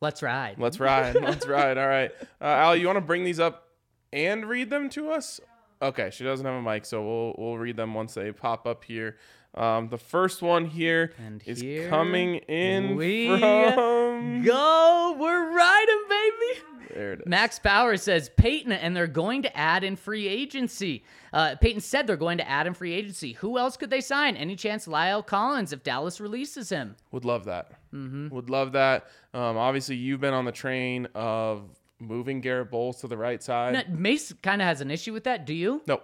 let's 0.00 0.22
ride. 0.22 0.56
Let's 0.58 0.78
ride. 0.78 1.14
Let's 1.20 1.46
ride. 1.46 1.78
All 1.78 1.88
right. 1.88 2.10
Uh, 2.40 2.44
Al, 2.44 2.76
you 2.76 2.86
want 2.86 2.98
to 2.98 3.04
bring 3.04 3.24
these 3.24 3.40
up 3.40 3.68
and 4.12 4.46
read 4.46 4.68
them 4.68 4.90
to 4.90 5.10
us? 5.10 5.40
Okay, 5.80 6.10
she 6.12 6.24
doesn't 6.24 6.44
have 6.44 6.56
a 6.56 6.62
mic, 6.62 6.84
so 6.84 7.02
we'll 7.02 7.34
we'll 7.38 7.56
read 7.56 7.76
them 7.76 7.94
once 7.94 8.14
they 8.14 8.32
pop 8.32 8.66
up 8.66 8.84
here. 8.84 9.16
Um, 9.54 9.88
the 9.88 9.98
first 9.98 10.42
one 10.42 10.66
here 10.66 11.12
And 11.24 11.42
is 11.46 11.60
here 11.60 11.88
coming 11.88 12.36
in 12.36 12.96
we 12.96 13.28
from. 13.28 14.42
Go, 14.42 15.16
we're 15.18 15.56
riding, 15.56 16.02
baby. 16.08 16.77
There 16.92 17.12
it 17.14 17.20
is. 17.20 17.26
Max 17.26 17.58
Power 17.58 17.96
says 17.96 18.30
Paton, 18.36 18.72
and 18.72 18.96
they're 18.96 19.06
going 19.06 19.42
to 19.42 19.56
add 19.56 19.84
in 19.84 19.96
free 19.96 20.28
agency. 20.28 21.04
Uh, 21.32 21.56
Paton 21.60 21.80
said 21.80 22.06
they're 22.06 22.16
going 22.16 22.38
to 22.38 22.48
add 22.48 22.66
in 22.66 22.74
free 22.74 22.92
agency. 22.94 23.32
Who 23.34 23.58
else 23.58 23.76
could 23.76 23.90
they 23.90 24.00
sign? 24.00 24.36
Any 24.36 24.56
chance 24.56 24.86
La'el 24.86 25.24
Collins 25.24 25.72
if 25.72 25.82
Dallas 25.82 26.20
releases 26.20 26.70
him? 26.70 26.96
Would 27.12 27.24
love 27.24 27.44
that. 27.44 27.72
Mm-hmm. 27.92 28.28
Would 28.34 28.50
love 28.50 28.72
that. 28.72 29.08
Um, 29.34 29.56
obviously, 29.56 29.96
you've 29.96 30.20
been 30.20 30.34
on 30.34 30.44
the 30.44 30.52
train 30.52 31.08
of 31.14 31.62
moving 32.00 32.40
Garett 32.40 32.70
Bolles 32.70 33.00
to 33.00 33.08
the 33.08 33.16
right 33.16 33.42
side. 33.42 33.74
Now, 33.74 33.82
Mace 33.88 34.32
kind 34.42 34.62
of 34.62 34.66
has 34.66 34.80
an 34.80 34.90
issue 34.90 35.12
with 35.12 35.24
that. 35.24 35.46
Do 35.46 35.54
you? 35.54 35.82
no, 35.86 36.00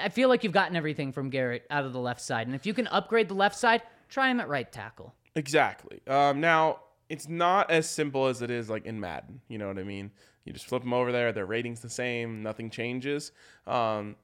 I 0.00 0.08
feel 0.08 0.28
like 0.28 0.42
you've 0.42 0.52
gotten 0.52 0.76
everything 0.76 1.12
from 1.12 1.28
Garett 1.28 1.66
out 1.70 1.84
of 1.84 1.92
the 1.92 2.00
left 2.00 2.20
side, 2.20 2.46
and 2.46 2.56
if 2.56 2.64
you 2.64 2.72
can 2.72 2.86
upgrade 2.86 3.28
the 3.28 3.34
left 3.34 3.56
side, 3.56 3.82
try 4.08 4.30
him 4.30 4.40
at 4.40 4.48
right 4.48 4.70
tackle. 4.70 5.14
Exactly. 5.34 6.00
Um, 6.06 6.40
now 6.40 6.78
it's 7.08 7.28
not 7.28 7.70
as 7.70 7.88
simple 7.88 8.26
as 8.26 8.42
it 8.42 8.50
is 8.50 8.68
like 8.68 8.84
in 8.86 8.98
Madden. 9.00 9.40
You 9.48 9.58
know 9.58 9.68
what 9.68 9.78
I 9.78 9.82
mean? 9.84 10.10
You 10.44 10.52
just 10.52 10.66
flip 10.66 10.82
them 10.82 10.92
over 10.92 11.12
there. 11.12 11.32
Their 11.32 11.46
ratings 11.46 11.80
the 11.80 11.88
same. 11.90 12.42
Nothing 12.42 12.70
changes. 12.70 13.32
Um, 13.66 14.16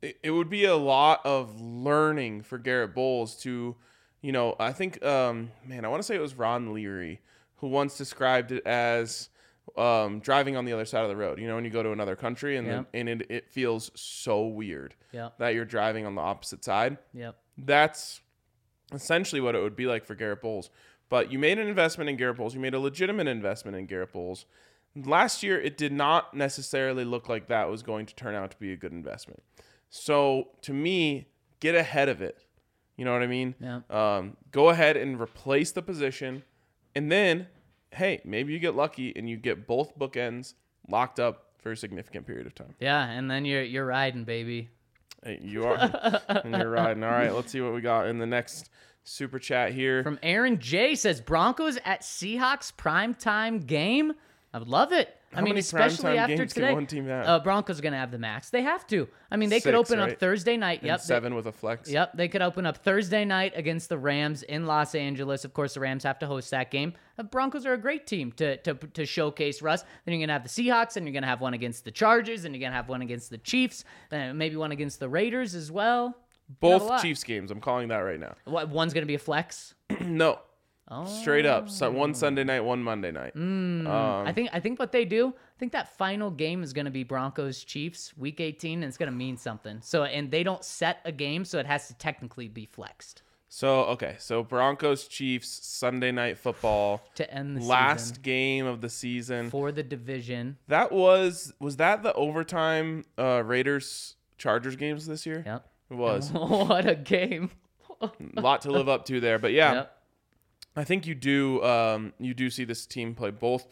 it, 0.00 0.18
it 0.22 0.30
would 0.30 0.50
be 0.50 0.64
a 0.64 0.76
lot 0.76 1.20
of 1.24 1.60
learning 1.60 2.42
for 2.42 2.58
Garett 2.58 2.94
Bolles 2.94 3.36
to, 3.42 3.76
you 4.20 4.32
know, 4.32 4.56
I 4.58 4.72
think, 4.72 5.02
um, 5.04 5.50
man, 5.64 5.84
I 5.84 5.88
want 5.88 6.00
to 6.02 6.06
say 6.06 6.14
it 6.14 6.20
was 6.20 6.34
Ron 6.34 6.72
Leary 6.74 7.20
who 7.56 7.68
once 7.68 7.96
described 7.96 8.50
it 8.52 8.66
as 8.66 9.28
um, 9.78 10.18
driving 10.20 10.56
on 10.56 10.64
the 10.64 10.72
other 10.72 10.84
side 10.84 11.02
of 11.04 11.08
the 11.08 11.16
road. 11.16 11.38
You 11.38 11.46
know, 11.46 11.54
when 11.54 11.64
you 11.64 11.70
go 11.70 11.82
to 11.82 11.92
another 11.92 12.16
country 12.16 12.56
and 12.56 12.66
Yep. 12.66 12.92
the, 12.92 12.98
and 12.98 13.08
it, 13.08 13.26
it 13.30 13.48
feels 13.48 13.90
so 13.94 14.46
weird 14.46 14.94
Yep. 15.12 15.38
that 15.38 15.54
you're 15.54 15.64
driving 15.64 16.04
on 16.04 16.14
the 16.16 16.22
opposite 16.22 16.64
side 16.64 16.98
Yep. 17.14 17.36
that's 17.58 18.20
essentially 18.92 19.40
what 19.40 19.54
it 19.54 19.62
would 19.62 19.76
be 19.76 19.86
like 19.86 20.04
for 20.04 20.14
Garett 20.14 20.42
Bolles. 20.42 20.68
But 21.12 21.30
you 21.30 21.38
made 21.38 21.58
an 21.58 21.68
investment 21.68 22.08
in 22.08 22.16
Garett 22.16 22.38
Bolles. 22.38 22.54
You 22.54 22.60
made 22.60 22.72
a 22.72 22.78
legitimate 22.78 23.28
investment 23.28 23.76
in 23.76 23.84
Garett 23.84 24.14
Bolles. 24.14 24.46
Last 24.96 25.42
year, 25.42 25.60
it 25.60 25.76
did 25.76 25.92
not 25.92 26.32
necessarily 26.32 27.04
look 27.04 27.28
like 27.28 27.48
that 27.48 27.68
was 27.68 27.82
going 27.82 28.06
to 28.06 28.14
turn 28.14 28.34
out 28.34 28.50
to 28.52 28.56
be 28.56 28.72
a 28.72 28.78
good 28.78 28.92
investment. 28.92 29.42
So 29.90 30.48
to 30.62 30.72
me, 30.72 31.26
get 31.60 31.74
ahead 31.74 32.08
of 32.08 32.22
it. 32.22 32.38
You 32.96 33.04
know 33.04 33.12
what 33.12 33.20
I 33.20 33.26
mean? 33.26 33.54
Yeah. 33.60 33.80
Um, 33.90 34.38
go 34.52 34.70
ahead 34.70 34.96
and 34.96 35.20
replace 35.20 35.70
the 35.70 35.82
position, 35.82 36.44
and 36.94 37.12
then, 37.12 37.46
hey, 37.90 38.22
maybe 38.24 38.54
you 38.54 38.58
get 38.58 38.74
lucky 38.74 39.12
and 39.14 39.28
you 39.28 39.36
get 39.36 39.66
both 39.66 39.98
bookends 39.98 40.54
locked 40.88 41.20
up 41.20 41.50
for 41.58 41.72
a 41.72 41.76
significant 41.76 42.26
period 42.26 42.46
of 42.46 42.54
time. 42.54 42.74
Yeah, 42.80 43.04
and 43.04 43.30
then 43.30 43.44
you're 43.44 43.64
you're 43.64 43.84
riding, 43.84 44.24
baby. 44.24 44.70
Hey, 45.22 45.40
you 45.42 45.66
are, 45.66 45.76
and 46.28 46.56
you're 46.56 46.70
riding. 46.70 47.04
All 47.04 47.10
right, 47.10 47.34
let's 47.34 47.52
see 47.52 47.60
what 47.60 47.74
we 47.74 47.82
got 47.82 48.06
in 48.06 48.18
the 48.18 48.26
next 48.26 48.70
super 49.04 49.38
chat 49.38 49.72
here. 49.72 50.02
From 50.02 50.18
Aaron 50.22 50.58
J 50.58 50.94
says 50.94 51.20
Broncos 51.20 51.78
at 51.84 52.02
Seahawks 52.02 52.72
primetime 52.74 53.66
game. 53.66 54.12
I 54.54 54.58
would 54.58 54.68
love 54.68 54.92
it. 54.92 55.16
I 55.32 55.36
How 55.36 55.40
mean, 55.44 55.52
many 55.52 55.60
especially 55.60 56.18
after 56.18 56.44
today. 56.44 56.74
one 56.74 56.86
team 56.86 57.06
have? 57.06 57.26
Uh, 57.26 57.40
Broncos 57.40 57.78
are 57.78 57.82
going 57.82 57.94
to 57.94 57.98
have 57.98 58.10
the 58.10 58.18
max. 58.18 58.50
They 58.50 58.60
have 58.60 58.86
to. 58.88 59.08
I 59.30 59.36
mean, 59.38 59.48
they 59.48 59.60
could 59.60 59.74
open 59.74 59.98
right? 59.98 60.12
up 60.12 60.18
Thursday 60.20 60.58
night. 60.58 60.80
And 60.80 60.88
Yep. 60.88 60.98
they- 61.00 61.04
seven 61.04 61.34
with 61.34 61.46
a 61.46 61.52
flex. 61.52 61.88
Yep, 61.90 62.12
they 62.18 62.28
could 62.28 62.42
open 62.42 62.66
up 62.66 62.76
Thursday 62.76 63.24
night 63.24 63.54
against 63.56 63.88
the 63.88 63.96
Rams 63.96 64.42
in 64.42 64.66
Los 64.66 64.94
Angeles. 64.94 65.46
Of 65.46 65.54
course, 65.54 65.72
the 65.72 65.80
Rams 65.80 66.04
have 66.04 66.18
to 66.18 66.26
host 66.26 66.50
that 66.50 66.70
game. 66.70 66.92
The 67.16 67.24
Broncos 67.24 67.64
are 67.64 67.72
a 67.72 67.78
great 67.78 68.06
team 68.06 68.30
to 68.32 68.58
to, 68.58 68.74
to 68.74 69.06
showcase 69.06 69.62
Russ. 69.62 69.84
Then 70.04 70.12
you're 70.14 70.26
gonna 70.26 70.34
have 70.38 70.42
the 70.42 70.50
Seahawks, 70.50 70.98
and 70.98 71.06
you're 71.06 71.14
gonna 71.14 71.26
have 71.26 71.40
one 71.40 71.54
against 71.54 71.86
the 71.86 71.90
Chargers, 71.90 72.44
and 72.44 72.54
you're 72.54 72.60
gonna 72.62 72.76
have 72.76 72.90
one 72.90 73.00
against 73.00 73.30
the 73.30 73.38
Chiefs, 73.38 73.84
and 74.10 74.36
maybe 74.38 74.56
one 74.56 74.70
against 74.72 75.00
the 75.00 75.08
Raiders 75.08 75.54
as 75.54 75.72
well. 75.72 76.14
You 76.60 76.68
have 76.70 76.82
a 76.82 76.88
Both. 76.88 77.02
Chiefs 77.02 77.24
games. 77.24 77.50
I'm 77.50 77.60
calling 77.60 77.88
that 77.88 77.98
right 77.98 78.20
now. 78.20 78.34
What, 78.44 78.68
one's 78.68 78.92
gonna 78.92 79.06
be 79.06 79.14
a 79.14 79.18
flex. 79.18 79.74
no, 80.00 80.38
Oh. 80.88 81.06
straight 81.06 81.46
up. 81.46 81.70
So 81.70 81.90
one 81.90 82.12
Sunday 82.12 82.44
night, 82.44 82.60
one 82.60 82.82
Monday 82.82 83.12
night. 83.12 83.34
Mm. 83.34 83.86
Um, 83.86 84.26
I 84.26 84.32
think 84.32 84.50
I 84.52 84.60
think 84.60 84.78
what 84.78 84.92
they 84.92 85.04
do. 85.06 85.28
I 85.28 85.58
think 85.58 85.72
that 85.72 85.96
final 85.96 86.30
game 86.30 86.62
is 86.62 86.72
going 86.72 86.84
to 86.84 86.90
be 86.90 87.02
Broncos 87.04 87.62
Chiefs 87.64 88.14
Week 88.16 88.40
18, 88.40 88.82
and 88.82 88.84
it's 88.88 88.98
going 88.98 89.10
to 89.10 89.16
mean 89.16 89.36
something. 89.36 89.78
So 89.80 90.04
and 90.04 90.30
they 90.30 90.42
don't 90.42 90.62
set 90.64 90.98
a 91.04 91.12
game, 91.12 91.44
so 91.44 91.58
it 91.58 91.66
has 91.66 91.88
to 91.88 91.94
technically 91.94 92.48
be 92.48 92.66
flexed 92.66 93.22
So 93.48 93.84
okay, 93.84 94.16
so 94.18 94.42
Broncos 94.42 95.06
Chiefs 95.08 95.48
Sunday 95.66 96.12
night 96.12 96.36
football. 96.36 97.00
to 97.14 97.32
end 97.32 97.56
the 97.56 97.64
Last 97.64 98.08
season 98.08 98.22
game 98.22 98.66
of 98.66 98.80
the 98.82 98.88
season. 98.90 99.48
for 99.50 99.72
the 99.72 99.82
division. 99.84 100.58
That 100.68 100.92
was 100.92 101.54
was 101.58 101.76
that 101.76 102.02
the 102.02 102.12
overtime 102.14 103.04
uh, 103.16 103.42
Raiders 103.46 104.16
Chargers 104.36 104.76
games 104.76 105.06
this 105.06 105.24
year? 105.24 105.42
Yep. 105.46 105.68
It 105.92 105.96
was 105.98 106.30
what 106.32 106.88
a 106.88 106.94
game. 106.94 107.50
a 108.00 108.10
lot 108.40 108.62
to 108.62 108.70
live 108.70 108.88
up 108.88 109.04
to 109.06 109.20
there, 109.20 109.38
but 109.38 109.52
yeah, 109.52 109.72
Yep. 109.74 109.98
I 110.76 110.84
think 110.84 111.06
you 111.06 111.14
do 111.14 111.62
um, 111.62 112.12
you 112.18 112.32
do 112.34 112.48
see 112.50 112.64
this 112.64 112.86
team 112.86 113.14
play 113.14 113.30
both 113.30 113.66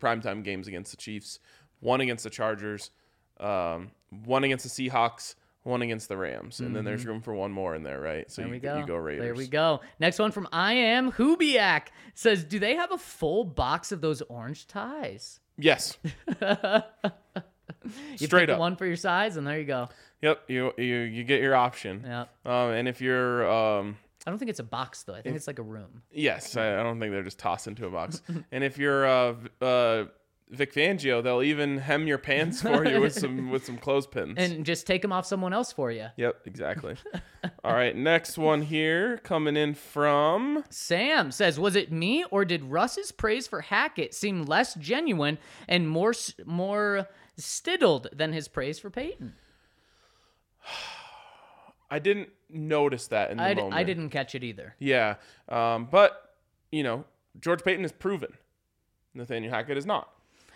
primetime 0.00 0.42
games 0.42 0.66
against 0.66 0.90
the 0.92 0.96
Chiefs, 0.96 1.38
one 1.80 2.00
against 2.00 2.24
the 2.24 2.30
Chargers, 2.30 2.90
um, 3.38 3.90
one 4.24 4.44
against 4.44 4.64
the 4.64 4.88
Seahawks, 4.88 5.34
one 5.64 5.82
against 5.82 6.08
the 6.08 6.16
Rams, 6.16 6.60
and 6.60 6.74
then 6.74 6.84
there's 6.86 7.04
room 7.04 7.20
for 7.20 7.34
one 7.34 7.52
more 7.52 7.74
in 7.74 7.82
there, 7.82 8.00
right? 8.00 8.30
So 8.30 8.42
Mm-hmm. 8.42 8.50
There 8.52 8.54
you, 8.56 8.60
we 8.60 8.60
go. 8.60 8.78
you 8.78 8.86
go 8.86 8.96
Raiders. 8.96 9.24
There 9.24 9.34
we 9.34 9.46
go. 9.48 9.80
Next 10.00 10.18
one 10.18 10.32
from 10.32 10.48
I 10.52 10.72
am 10.72 11.12
Hubiak 11.12 11.88
says, 12.14 12.44
"Do 12.44 12.58
they 12.58 12.76
have 12.76 12.92
a 12.92 12.98
full 12.98 13.44
box 13.44 13.92
of 13.92 14.00
those 14.00 14.22
orange 14.22 14.66
ties?" 14.66 15.40
Yes. 15.58 15.98
You 18.18 18.26
Straight 18.26 18.50
up. 18.50 18.58
one 18.58 18.76
for 18.76 18.84
your 18.84 18.96
size, 18.96 19.36
and 19.38 19.46
there 19.46 19.58
you 19.58 19.64
go. 19.64 19.88
Yep. 20.22 20.44
You 20.48 20.72
you 20.76 20.96
you 20.98 21.24
get 21.24 21.40
your 21.40 21.54
option. 21.54 22.02
Yeah. 22.04 22.22
Um, 22.44 22.70
and 22.70 22.88
if 22.88 23.00
you're 23.00 23.48
um, 23.50 23.96
I 24.26 24.30
don't 24.30 24.38
think 24.38 24.50
it's 24.50 24.60
a 24.60 24.64
box 24.64 25.04
though. 25.04 25.14
I 25.14 25.22
think 25.22 25.36
it's 25.36 25.46
like 25.46 25.58
a 25.58 25.62
room. 25.62 26.02
Yes, 26.12 26.56
I, 26.56 26.80
I 26.80 26.82
don't 26.82 27.00
think 27.00 27.12
they're 27.12 27.22
just 27.22 27.38
tossed 27.38 27.66
into 27.66 27.86
a 27.86 27.90
box. 27.90 28.20
and 28.52 28.62
if 28.64 28.76
you're 28.76 29.06
uh, 29.06 29.34
uh, 29.62 30.04
Vic 30.50 30.74
Fangio, 30.74 31.22
they'll 31.22 31.42
even 31.42 31.78
hem 31.78 32.06
your 32.06 32.18
pants 32.18 32.60
for 32.62 32.86
you 32.86 33.00
with 33.00 33.14
some 33.14 33.50
with 33.50 33.64
some 33.64 33.78
clothespins. 33.78 34.34
And 34.38 34.66
just 34.66 34.86
take 34.86 35.02
them 35.02 35.12
off 35.12 35.24
someone 35.24 35.52
else 35.52 35.72
for 35.72 35.90
you. 35.90 36.08
yep, 36.16 36.40
exactly. 36.46 36.96
All 37.64 37.72
right, 37.72 37.94
next 37.94 38.36
one 38.36 38.62
here 38.62 39.18
coming 39.18 39.56
in 39.56 39.74
from 39.74 40.64
Sam 40.68 41.30
says, 41.30 41.58
"Was 41.58 41.76
it 41.76 41.92
me 41.92 42.24
or 42.30 42.44
did 42.44 42.64
Russ's 42.64 43.12
praise 43.12 43.46
for 43.46 43.60
Hackett 43.60 44.14
seem 44.14 44.42
less 44.42 44.74
genuine 44.74 45.38
and 45.68 45.88
more 45.88 46.12
more 46.44 47.08
stiddled 47.38 48.08
than 48.12 48.32
his 48.32 48.48
praise 48.48 48.78
for 48.78 48.90
Paton?" 48.90 49.34
I 51.90 51.98
didn't 51.98 52.28
notice 52.50 53.06
that 53.08 53.30
in 53.30 53.38
the 53.38 53.42
I, 53.42 53.54
d- 53.54 53.60
moment. 53.62 53.78
I 53.78 53.84
didn't 53.84 54.10
catch 54.10 54.34
it 54.34 54.44
either. 54.44 54.74
Yeah, 54.78 55.16
um, 55.48 55.88
but 55.90 56.36
you 56.70 56.82
know, 56.82 57.04
George 57.40 57.62
Paton 57.64 57.84
is 57.84 57.92
proven. 57.92 58.32
Nathaniel 59.14 59.52
Hackett 59.52 59.78
is 59.78 59.86
not. 59.86 60.10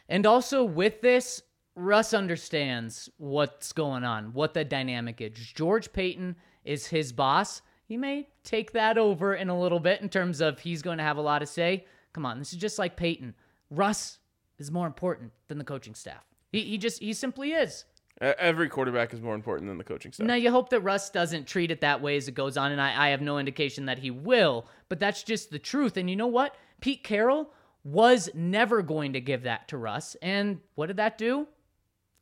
And 0.08 0.26
also 0.26 0.62
with 0.62 1.00
this, 1.00 1.42
Russ 1.74 2.12
understands 2.12 3.08
what's 3.16 3.72
going 3.72 4.04
on, 4.04 4.34
what 4.34 4.54
the 4.54 4.64
dynamic 4.64 5.20
is. 5.20 5.32
George 5.32 5.92
Paton 5.92 6.36
is 6.64 6.86
his 6.86 7.12
boss. 7.12 7.62
He 7.86 7.96
may 7.96 8.28
take 8.44 8.72
that 8.72 8.98
over 8.98 9.34
in 9.34 9.48
a 9.48 9.58
little 9.58 9.80
bit 9.80 10.00
in 10.00 10.08
terms 10.08 10.40
of 10.40 10.60
he's 10.60 10.82
going 10.82 10.98
to 10.98 11.04
have 11.04 11.16
a 11.16 11.22
lot 11.22 11.38
to 11.38 11.46
say. 11.46 11.86
Come 12.12 12.26
on, 12.26 12.38
this 12.38 12.52
is 12.52 12.58
just 12.58 12.78
like 12.78 12.96
Peyton. 12.96 13.34
Russ 13.70 14.18
is 14.58 14.70
more 14.70 14.86
important 14.86 15.32
than 15.48 15.58
the 15.58 15.64
coaching 15.64 15.94
staff. 15.94 16.24
He, 16.50 16.60
he 16.60 16.78
just 16.78 17.00
he 17.00 17.14
simply 17.14 17.52
is. 17.52 17.84
Every 18.22 18.68
quarterback 18.68 19.12
is 19.12 19.20
more 19.20 19.34
important 19.34 19.68
than 19.68 19.78
the 19.78 19.84
coaching 19.84 20.12
staff. 20.12 20.26
Now 20.26 20.34
you 20.34 20.52
hope 20.52 20.70
that 20.70 20.80
Russ 20.80 21.10
doesn't 21.10 21.48
treat 21.48 21.72
it 21.72 21.80
that 21.80 22.00
way 22.00 22.16
as 22.16 22.28
it 22.28 22.36
goes 22.36 22.56
on, 22.56 22.70
and 22.70 22.80
I, 22.80 23.06
I 23.06 23.08
have 23.08 23.20
no 23.20 23.38
indication 23.38 23.86
that 23.86 23.98
he 23.98 24.12
will, 24.12 24.66
but 24.88 25.00
that's 25.00 25.24
just 25.24 25.50
the 25.50 25.58
truth. 25.58 25.96
And 25.96 26.08
you 26.08 26.14
know 26.14 26.28
what? 26.28 26.54
Pete 26.80 27.02
Carroll 27.02 27.52
was 27.82 28.30
never 28.32 28.80
going 28.80 29.14
to 29.14 29.20
give 29.20 29.42
that 29.42 29.66
to 29.68 29.76
Russ. 29.76 30.16
And 30.22 30.60
what 30.76 30.86
did 30.86 30.98
that 30.98 31.18
do? 31.18 31.48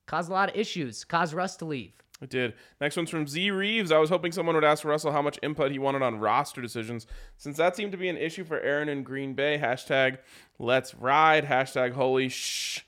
Cause 0.07 0.29
a 0.29 0.33
lot 0.33 0.49
of 0.49 0.57
issues, 0.57 1.05
cause 1.05 1.35
Russ 1.35 1.57
to 1.57 1.67
leave. 1.67 1.93
It 2.23 2.31
did. 2.31 2.55
Next 2.81 2.97
one's 2.97 3.11
from 3.11 3.27
Z 3.27 3.51
Reeves. 3.51 3.93
I 3.93 3.99
was 3.99 4.11
hoping 4.11 4.33
someone 4.33 4.55
would 4.55 4.65
ask 4.65 4.85
Russell 4.85 5.13
how 5.13 5.23
much 5.23 5.39
input 5.43 5.71
he 5.71 5.79
wanted 5.79 6.03
on 6.03 6.19
roster 6.19 6.61
decisions, 6.61 7.07
since 7.37 7.57
that 7.59 7.77
seemed 7.77 7.93
to 7.93 7.99
be 7.99 8.09
an 8.09 8.17
issue 8.17 8.45
for 8.45 8.61
Aaron 8.61 8.89
in 8.89 9.03
Green 9.03 9.35
Bay. 9.35 9.59
Hashtag 9.63 10.19
Let's 10.59 10.95
Ride. 10.95 11.47
Hashtag 11.47 11.93
Holy 11.93 12.29
Shh. 12.29 12.81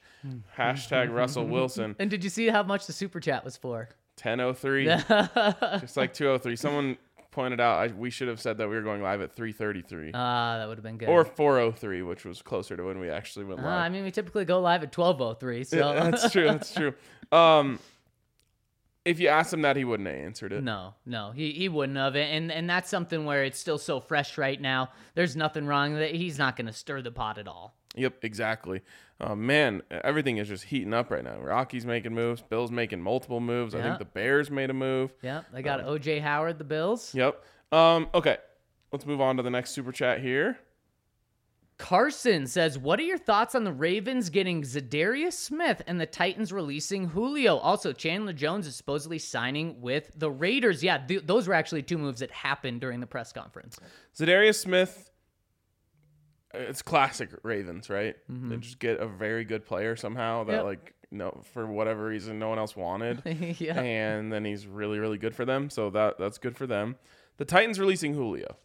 Hashtag 0.57 1.13
Russell 1.13 1.47
Wilson. 1.47 1.97
And 1.99 2.11
did 2.11 2.23
you 2.25 2.31
see 2.31 2.49
how 2.49 2.63
much 2.63 2.87
the 2.87 2.93
super 2.93 3.21
chat 3.21 3.45
was 3.45 3.57
for? 3.57 3.89
10:03. 4.19 5.81
Just 5.81 5.97
like 5.97 6.13
2:03. 6.15 6.59
Someone 6.59 6.97
pointed 7.31 7.61
out 7.61 7.79
I, 7.81 7.87
we 7.95 8.11
should 8.11 8.29
have 8.29 8.39
said 8.41 8.59
that 8.59 8.69
we 8.69 8.75
were 8.77 8.83
going 8.83 9.03
live 9.03 9.23
at 9.23 9.35
3:33 9.35 10.11
Ah, 10.13 10.59
that 10.59 10.69
would 10.69 10.77
have 10.77 10.83
been 10.85 10.99
good. 10.99 11.09
or 11.09 11.25
4:03, 11.25 12.07
which 12.07 12.25
was 12.25 12.43
closer 12.43 12.77
to 12.77 12.83
when 12.85 12.99
we 13.01 13.09
actually 13.09 13.47
went 13.47 13.61
Ah, 13.61 13.65
live. 13.65 13.73
I 13.85 13.89
mean, 13.89 14.05
we 14.05 14.11
typically 14.11 14.45
go 14.45 14.61
live 14.61 14.83
at 14.83 14.93
12:03, 14.93 15.67
so 15.67 15.77
Yeah, 15.79 15.93
that's 16.11 16.31
true. 16.31 16.45
That's 16.45 16.75
true. 16.75 16.93
Um, 17.33 17.79
if 19.05 19.19
you 19.19 19.29
asked 19.29 19.53
him 19.53 19.63
that, 19.63 19.75
he 19.77 19.85
wouldn't 19.85 20.09
have 20.09 20.17
answered 20.19 20.53
it. 20.53 20.63
No, 20.63 20.95
no, 21.07 21.33
he, 21.33 21.51
he 21.53 21.69
wouldn't 21.69 21.99
have. 21.99 22.15
And 22.15 22.53
and 22.53 22.69
that's 22.71 22.89
something 22.91 23.25
where 23.25 23.43
it's 23.45 23.59
still 23.59 23.79
so 23.79 23.99
fresh 23.99 24.37
right 24.39 24.61
now. 24.61 24.91
There's 25.15 25.35
nothing 25.35 25.67
wrong 25.67 25.95
that 25.95 26.15
he's 26.15 26.39
not 26.39 26.57
going 26.57 26.67
to 26.69 26.73
stir 26.73 27.03
the 27.03 27.11
pot 27.11 27.39
at 27.39 27.49
all. 27.49 27.75
Yep, 27.95 28.25
exactly. 28.25 28.81
Uh, 29.21 29.35
man, 29.37 29.83
everything 29.91 30.39
is 30.39 30.49
just 30.49 30.65
heating 30.65 30.95
up 30.95 31.11
right 31.11 31.23
now. 31.23 31.39
Rockies 31.39 31.85
making 31.87 32.15
moves, 32.15 32.43
Bills 32.43 32.71
making 32.71 33.01
multiple 33.03 33.39
moves. 33.41 33.75
I 33.75 33.79
Yeah. 33.79 33.85
think 33.85 33.99
the 33.99 34.05
Bears 34.07 34.51
made 34.51 34.71
a 34.71 34.75
move. 34.75 35.13
Yep, 35.23 35.47
they 35.53 35.63
got 35.63 35.81
OJ 35.85 36.21
Howard, 36.21 36.59
the 36.59 36.65
Bills. 36.65 37.15
Yep. 37.15 37.45
Um, 37.71 38.09
okay, 38.15 38.39
let's 38.93 39.05
move 39.07 39.21
on 39.21 39.37
to 39.37 39.43
the 39.43 39.51
next 39.51 39.71
super 39.73 39.93
chat 39.93 40.21
here. 40.21 40.59
Carson 41.79 42.47
says, 42.47 42.79
"What 42.79 43.01
are 43.01 43.05
your 43.05 43.19
thoughts 43.19 43.55
on 43.57 43.65
the 43.65 43.73
Ravens 43.73 44.31
getting 44.31 44.63
Za'Darius 44.63 45.33
Smith 45.33 45.83
and 45.87 46.01
the 46.01 46.07
Titans 46.07 46.53
releasing 46.53 47.09
Julio? 47.09 47.57
Also, 47.57 47.93
Chandler 47.93 48.33
Jones 48.33 48.67
is 48.69 48.77
supposedly 48.77 49.19
signing 49.19 49.81
with 49.81 50.13
the 50.15 50.31
Raiders. 50.31 50.85
Yeah, 50.85 50.99
th- 50.99 51.27
those 51.27 51.49
were 51.49 51.55
actually 51.55 51.83
two 51.83 51.99
moves 51.99 52.21
that 52.21 52.31
happened 52.31 52.81
during 52.81 53.01
the 53.01 53.07
press 53.07 53.33
conference. 53.33 53.79
Za'Darius 54.15 54.61
Smith. 54.61 55.11
It's 56.55 56.83
classic 56.83 57.31
Ravens, 57.43 57.89
right? 57.89 58.17
Mm-hmm. 58.31 58.49
They 58.51 58.57
just 58.59 58.79
get 58.79 59.01
a 59.01 59.07
very 59.07 59.45
good 59.45 59.65
player 59.65 59.97
somehow 59.97 60.45
that, 60.45 60.53
Yep. 60.53 60.65
like, 60.65 60.95
no, 61.11 61.43
for 61.53 61.67
whatever 61.67 62.07
reason, 62.07 62.39
no 62.39 62.49
one 62.49 62.59
else 62.59 62.75
wanted. 62.77 63.23
yeah, 63.59 63.81
and 63.81 64.33
then 64.33 64.45
he's 64.45 64.67
really 64.67 64.99
really 64.99 65.19
good 65.19 65.35
for 65.35 65.45
them 65.45 65.69
so 65.71 65.91
that 65.91 66.19
that's 66.19 66.39
good 66.39 66.57
for 66.57 66.67
them 66.67 66.97
the 67.39 67.45
titans 67.45 67.79
releasing 67.81 68.15
julio 68.15 68.57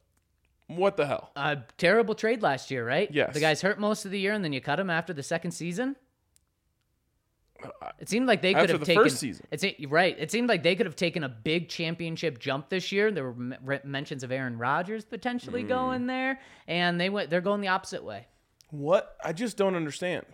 what 0.67 0.97
the 0.97 1.05
hell 1.07 1.31
a 1.38 1.57
terrible 1.77 2.13
trade 2.15 2.41
last 2.41 2.69
year, 2.71 2.85
right? 2.85 3.09
Yes. 3.11 3.33
the 3.33 3.39
guy's 3.39 3.61
hurt 3.61 3.79
most 3.79 4.03
of 4.05 4.11
the 4.11 4.19
year, 4.19 4.33
and 4.33 4.43
then 4.43 4.51
you 4.53 4.59
cut 4.61 4.79
him 4.79 4.89
after 4.89 5.13
the 5.13 5.23
second 5.23 5.51
season." 5.51 5.95
It 7.99 8.10
seemed 8.10 8.28
like 8.28 8.41
they 8.41 8.53
could 8.53 8.62
After 8.64 8.74
have 8.74 8.80
the 8.82 8.86
taken 8.86 9.03
first 9.03 9.18
season. 9.18 9.45
It's 9.51 9.64
right. 9.88 10.16
It 10.20 10.32
seemed 10.32 10.49
like 10.49 10.64
they 10.64 10.76
could 10.76 10.86
have 10.86 10.95
taken 10.95 11.24
a 11.24 11.30
big 11.30 11.70
championship 11.70 12.39
jump 12.39 12.70
this 12.70 12.91
year. 12.91 13.12
There 13.12 13.32
were 13.32 13.80
mentions 13.84 14.24
of 14.24 14.32
Aaron 14.32 14.58
Rodgers 14.58 15.05
potentially 15.05 15.62
Hmm. 15.64 15.68
going 15.68 16.08
there, 16.08 16.39
and 16.68 16.99
they 17.01 17.10
went. 17.10 17.30
They're 17.30 17.41
going 17.41 17.62
the 17.62 17.70
opposite 17.70 18.03
way. 18.03 18.28
what 18.70 19.16
i 19.24 19.32
just 19.32 19.55
don't 19.55 19.76
understand 19.76 20.26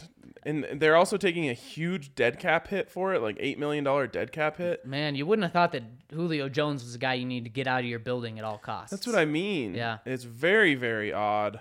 and 0.42 0.66
they're 0.78 0.96
also 0.96 1.18
taking 1.18 1.50
a 1.50 1.54
huge 1.54 2.16
dead 2.16 2.40
cap 2.40 2.68
hit 2.68 2.90
for 2.90 3.14
it 3.14 3.22
like 3.22 3.38
$8 3.38 3.60
million 3.60 3.84
dead 4.10 4.32
cap 4.32 4.58
hit 4.58 4.84
Man, 4.88 5.14
you 5.14 5.28
wouldn't 5.28 5.44
have 5.44 5.54
thought 5.54 5.72
that 5.74 5.84
Julio 6.12 6.50
Jones 6.50 6.84
was 6.84 6.96
a 6.96 6.98
guy 6.98 7.14
you 7.14 7.26
need 7.28 7.44
to 7.44 7.52
get 7.52 7.68
out 7.68 7.82
of 7.82 7.86
your 7.86 8.00
building 8.00 8.40
at 8.40 8.44
all 8.46 8.58
costs. 8.58 8.90
that's 8.90 9.06
what 9.06 9.16
i 9.16 9.26
mean 9.26 9.76
Yeah. 9.76 10.00
it's 10.04 10.24
very 10.24 10.74
very 10.74 11.14
odd 11.14 11.60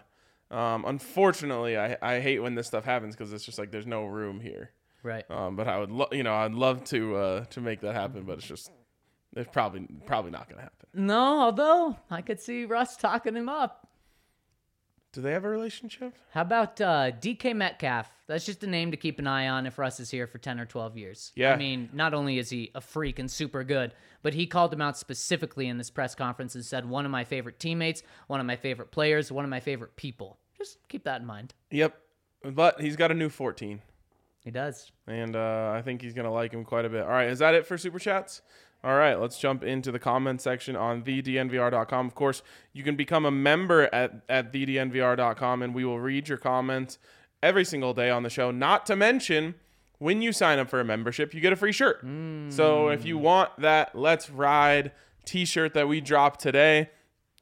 um, 0.50 0.84
unfortunately 0.86 1.76
I, 1.76 1.98
I 2.00 2.20
hate 2.20 2.38
when 2.40 2.54
this 2.54 2.68
stuff 2.68 2.84
happens 2.86 3.14
because 3.14 3.34
it's 3.34 3.44
just 3.44 3.58
like 3.58 3.70
there's 3.70 3.86
no 3.86 4.06
room 4.06 4.40
here 4.40 4.70
right. 5.02 5.28
um, 5.30 5.56
but 5.56 5.66
i 5.68 5.78
would 5.78 5.90
lo- 5.90 6.08
you 6.12 6.22
know 6.22 6.34
i'd 6.34 6.52
love 6.54 6.84
to 6.84 7.16
uh, 7.16 7.44
to 7.46 7.60
make 7.60 7.80
that 7.80 7.94
happen 7.94 8.22
but 8.24 8.38
it's 8.38 8.46
just 8.46 8.70
it's 9.36 9.48
probably 9.52 9.86
probably 10.06 10.30
not 10.30 10.48
gonna 10.48 10.62
happen 10.62 10.86
No, 10.94 11.40
although 11.40 11.96
I 12.10 12.20
could 12.20 12.38
see 12.40 12.66
Russ 12.66 12.96
talking 12.96 13.34
him 13.34 13.48
up. 13.48 13.88
do 15.12 15.22
they 15.22 15.32
have 15.32 15.44
a 15.44 15.48
relationship 15.48 16.14
How 16.32 16.42
about 16.42 16.80
uh, 16.82 17.12
DK 17.12 17.54
Metcalf? 17.56 18.10
That's 18.26 18.44
just 18.46 18.62
a 18.62 18.66
name 18.66 18.90
to 18.90 18.96
keep 18.98 19.18
an 19.18 19.26
eye 19.26 19.48
on 19.48 19.66
if 19.66 19.78
Russ 19.78 20.00
is 20.00 20.10
here 20.10 20.26
for 20.26 20.38
10 20.38 20.58
or 20.60 20.64
12 20.66 20.96
years. 20.98 21.32
Yeah. 21.34 21.52
I 21.52 21.56
mean, 21.56 21.88
not 21.92 22.12
only 22.14 22.38
is 22.38 22.48
he 22.50 22.70
a 22.74 22.80
freak 22.80 23.18
and 23.18 23.30
super 23.30 23.62
good, 23.64 23.92
but 24.22 24.32
he 24.34 24.46
called 24.46 24.72
him 24.72 24.80
out 24.82 24.96
specifically 24.98 25.66
in 25.68 25.76
this 25.78 25.90
press 25.90 26.14
conference 26.14 26.54
and 26.54 26.64
said, 26.64 26.86
one 26.88 27.04
of 27.04 27.10
my 27.10 27.24
favorite 27.24 27.58
teammates, 27.58 28.02
one 28.26 28.40
of 28.40 28.46
my 28.46 28.56
favorite 28.56 28.90
players, 28.90 29.30
one 29.32 29.44
of 29.44 29.50
my 29.50 29.60
favorite 29.60 29.96
people. 29.96 30.38
Just 30.56 30.78
keep 30.88 31.04
that 31.04 31.20
in 31.22 31.26
mind. 31.26 31.52
Yep. 31.70 31.94
But 32.52 32.80
he's 32.80 32.96
got 32.96 33.10
a 33.10 33.14
new 33.14 33.28
14. 33.28 33.80
He 34.44 34.50
does. 34.50 34.90
And 35.06 35.36
uh, 35.36 35.72
I 35.74 35.82
think 35.82 36.02
he's 36.02 36.14
going 36.14 36.24
to 36.24 36.30
like 36.30 36.52
him 36.52 36.64
quite 36.64 36.84
a 36.84 36.88
bit. 36.88 37.02
All 37.02 37.10
right. 37.10 37.28
Is 37.28 37.38
that 37.38 37.54
it 37.54 37.66
for 37.66 37.78
Super 37.78 37.98
Chats? 37.98 38.42
All 38.84 38.96
right. 38.96 39.14
Let's 39.14 39.38
jump 39.38 39.62
into 39.62 39.92
the 39.92 39.98
comment 40.00 40.40
section 40.40 40.74
on 40.74 41.02
thednvr.com. 41.02 42.06
Of 42.06 42.14
course, 42.14 42.42
you 42.72 42.82
can 42.82 42.96
become 42.96 43.24
a 43.24 43.30
member 43.30 43.88
at, 43.94 44.22
at 44.28 44.52
thednvr.com 44.52 45.62
and 45.62 45.74
we 45.74 45.84
will 45.84 46.00
read 46.00 46.28
your 46.28 46.38
comments 46.38 46.98
every 47.42 47.64
single 47.64 47.94
day 47.94 48.10
on 48.10 48.24
the 48.24 48.30
show. 48.30 48.50
Not 48.50 48.84
to 48.86 48.96
mention, 48.96 49.54
when 49.98 50.20
you 50.20 50.32
sign 50.32 50.58
up 50.58 50.68
for 50.68 50.80
a 50.80 50.84
membership, 50.84 51.32
you 51.32 51.40
get 51.40 51.52
a 51.52 51.56
free 51.56 51.72
shirt. 51.72 52.04
So 52.48 52.88
if 52.88 53.04
you 53.04 53.18
want 53.18 53.50
that 53.58 53.94
Let's 53.94 54.28
Ride 54.30 54.90
t 55.24 55.44
shirt 55.44 55.74
that 55.74 55.86
we 55.86 56.00
dropped 56.00 56.40
today, 56.40 56.90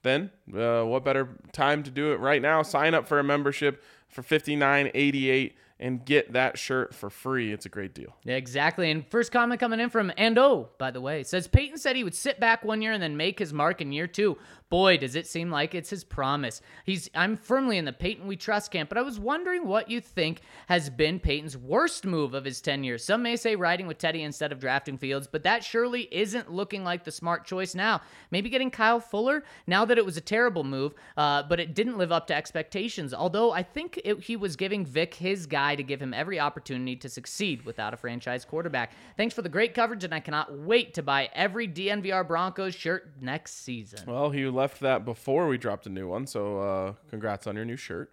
then 0.03 0.31
uh, 0.55 0.83
what 0.83 1.03
better 1.05 1.29
time 1.53 1.83
to 1.85 1.91
do 1.91 2.13
it 2.13 2.21
right 2.21 2.43
now? 2.43 2.61
Sign 2.63 2.93
up 2.93 3.09
for 3.09 3.19
a 3.19 3.25
membership 3.25 3.83
for 4.11 4.23
fifty 4.23 4.57
nine 4.57 4.91
eighty 4.95 5.31
eight 5.31 5.55
and 5.81 6.05
get 6.05 6.35
that 6.35 6.59
shirt 6.59 6.95
for 6.95 7.09
free. 7.09 7.53
It's 7.53 7.65
a 7.67 7.71
great 7.71 7.95
deal. 7.95 8.15
Yeah, 8.23 8.37
exactly. 8.37 8.91
And 8.91 9.05
first 9.09 9.33
comment 9.33 9.59
coming 9.59 9.81
in 9.81 9.89
from 9.89 10.13
Ando, 10.19 10.69
by 10.79 10.91
the 10.91 11.01
way, 11.01 11.23
says 11.23 11.49
Paton 11.49 11.79
said 11.79 11.97
he 11.97 12.05
would 12.05 12.15
sit 12.15 12.39
back 12.39 12.63
one 12.63 12.83
year 12.83 12.93
and 12.93 13.03
then 13.03 13.17
make 13.17 13.39
his 13.39 13.53
mark 13.53 13.81
in 13.81 13.91
year 13.91 14.07
two. 14.07 14.37
Boy, 14.71 14.99
does 14.99 15.17
it 15.17 15.27
seem 15.27 15.51
like 15.51 15.75
it's 15.75 15.91
his 15.91 16.05
promise. 16.05 16.63
He's 16.85 17.11
I'm 17.13 17.37
firmly 17.37 17.77
in 17.77 17.85
the 17.85 17.93
Paton 17.93 18.29
we 18.29 18.37
trust 18.37 18.71
camp, 18.71 18.89
but 18.89 18.99
I 18.99 19.03
was 19.03 19.19
wondering 19.19 19.67
what 19.67 19.91
you 19.91 20.01
think 20.01 20.43
has 20.69 20.89
been 20.89 21.19
Paton's 21.19 21.57
worst 21.57 22.07
move 22.07 22.35
of 22.35 22.45
his 22.45 22.61
tenure. 22.61 22.97
Some 22.97 23.25
may 23.25 23.35
say 23.35 23.57
riding 23.57 23.89
with 23.89 23.99
Teddy 23.99 24.23
instead 24.23 24.53
of 24.53 24.61
drafting 24.61 24.97
Fields, 24.97 25.27
but 25.27 25.43
that 25.43 25.65
surely 25.65 26.07
isn't 26.13 26.53
looking 26.53 26.85
like 26.85 27.03
the 27.03 27.11
smart 27.11 27.45
choice 27.45 27.75
now. 27.75 28.01
Maybe 28.31 28.49
getting 28.49 28.71
Kyle 28.71 29.01
Fuller 29.01 29.43
now 29.67 29.85
that 29.85 29.99
it 29.99 30.05
was 30.05 30.17
a 30.17 30.21
terrible 30.21 30.63
move, 30.63 30.95
uh, 31.17 31.43
but 31.43 31.59
it 31.59 31.75
didn't 31.75 31.99
live 31.99 32.13
up 32.13 32.29
to 32.29 32.35
expectations. 32.37 33.13
Although 33.13 33.51
I 33.51 33.65
think 33.65 34.01
it, 34.05 34.21
he 34.21 34.37
was 34.37 34.55
giving 34.55 34.87
Vic 34.87 35.15
his 35.15 35.47
guy 35.47 35.75
to 35.75 35.83
give 35.83 36.01
him 36.01 36.15
every 36.15 36.39
opportunity 36.39 36.95
to 36.95 37.09
succeed 37.09 37.65
without 37.65 37.93
a 37.93 37.97
franchise 37.97 38.45
quarterback. 38.45 38.93
Thanks 39.17 39.35
for 39.35 39.43
the 39.43 39.49
great 39.49 39.75
coverage, 39.75 40.05
and 40.05 40.15
I 40.15 40.21
cannot 40.21 40.57
wait 40.57 40.95
to 40.95 41.03
buy 41.03 41.29
every 41.35 41.67
DNVR 41.67 42.25
Broncos 42.29 42.77
shirt 42.77 43.15
next 43.21 43.65
season. 43.65 44.05
Well, 44.07 44.31
he 44.31 44.47
left 44.61 44.81
that 44.81 45.05
before 45.05 45.49
we 45.49 45.59
dropped 45.59 45.87
a 45.87 45.91
new 45.91 46.09
one, 46.09 46.27
so 46.27 46.61
uh, 46.61 46.93
congrats 47.09 47.47
on 47.47 47.57
your 47.57 47.65
new 47.65 47.77
shirt. 47.77 48.13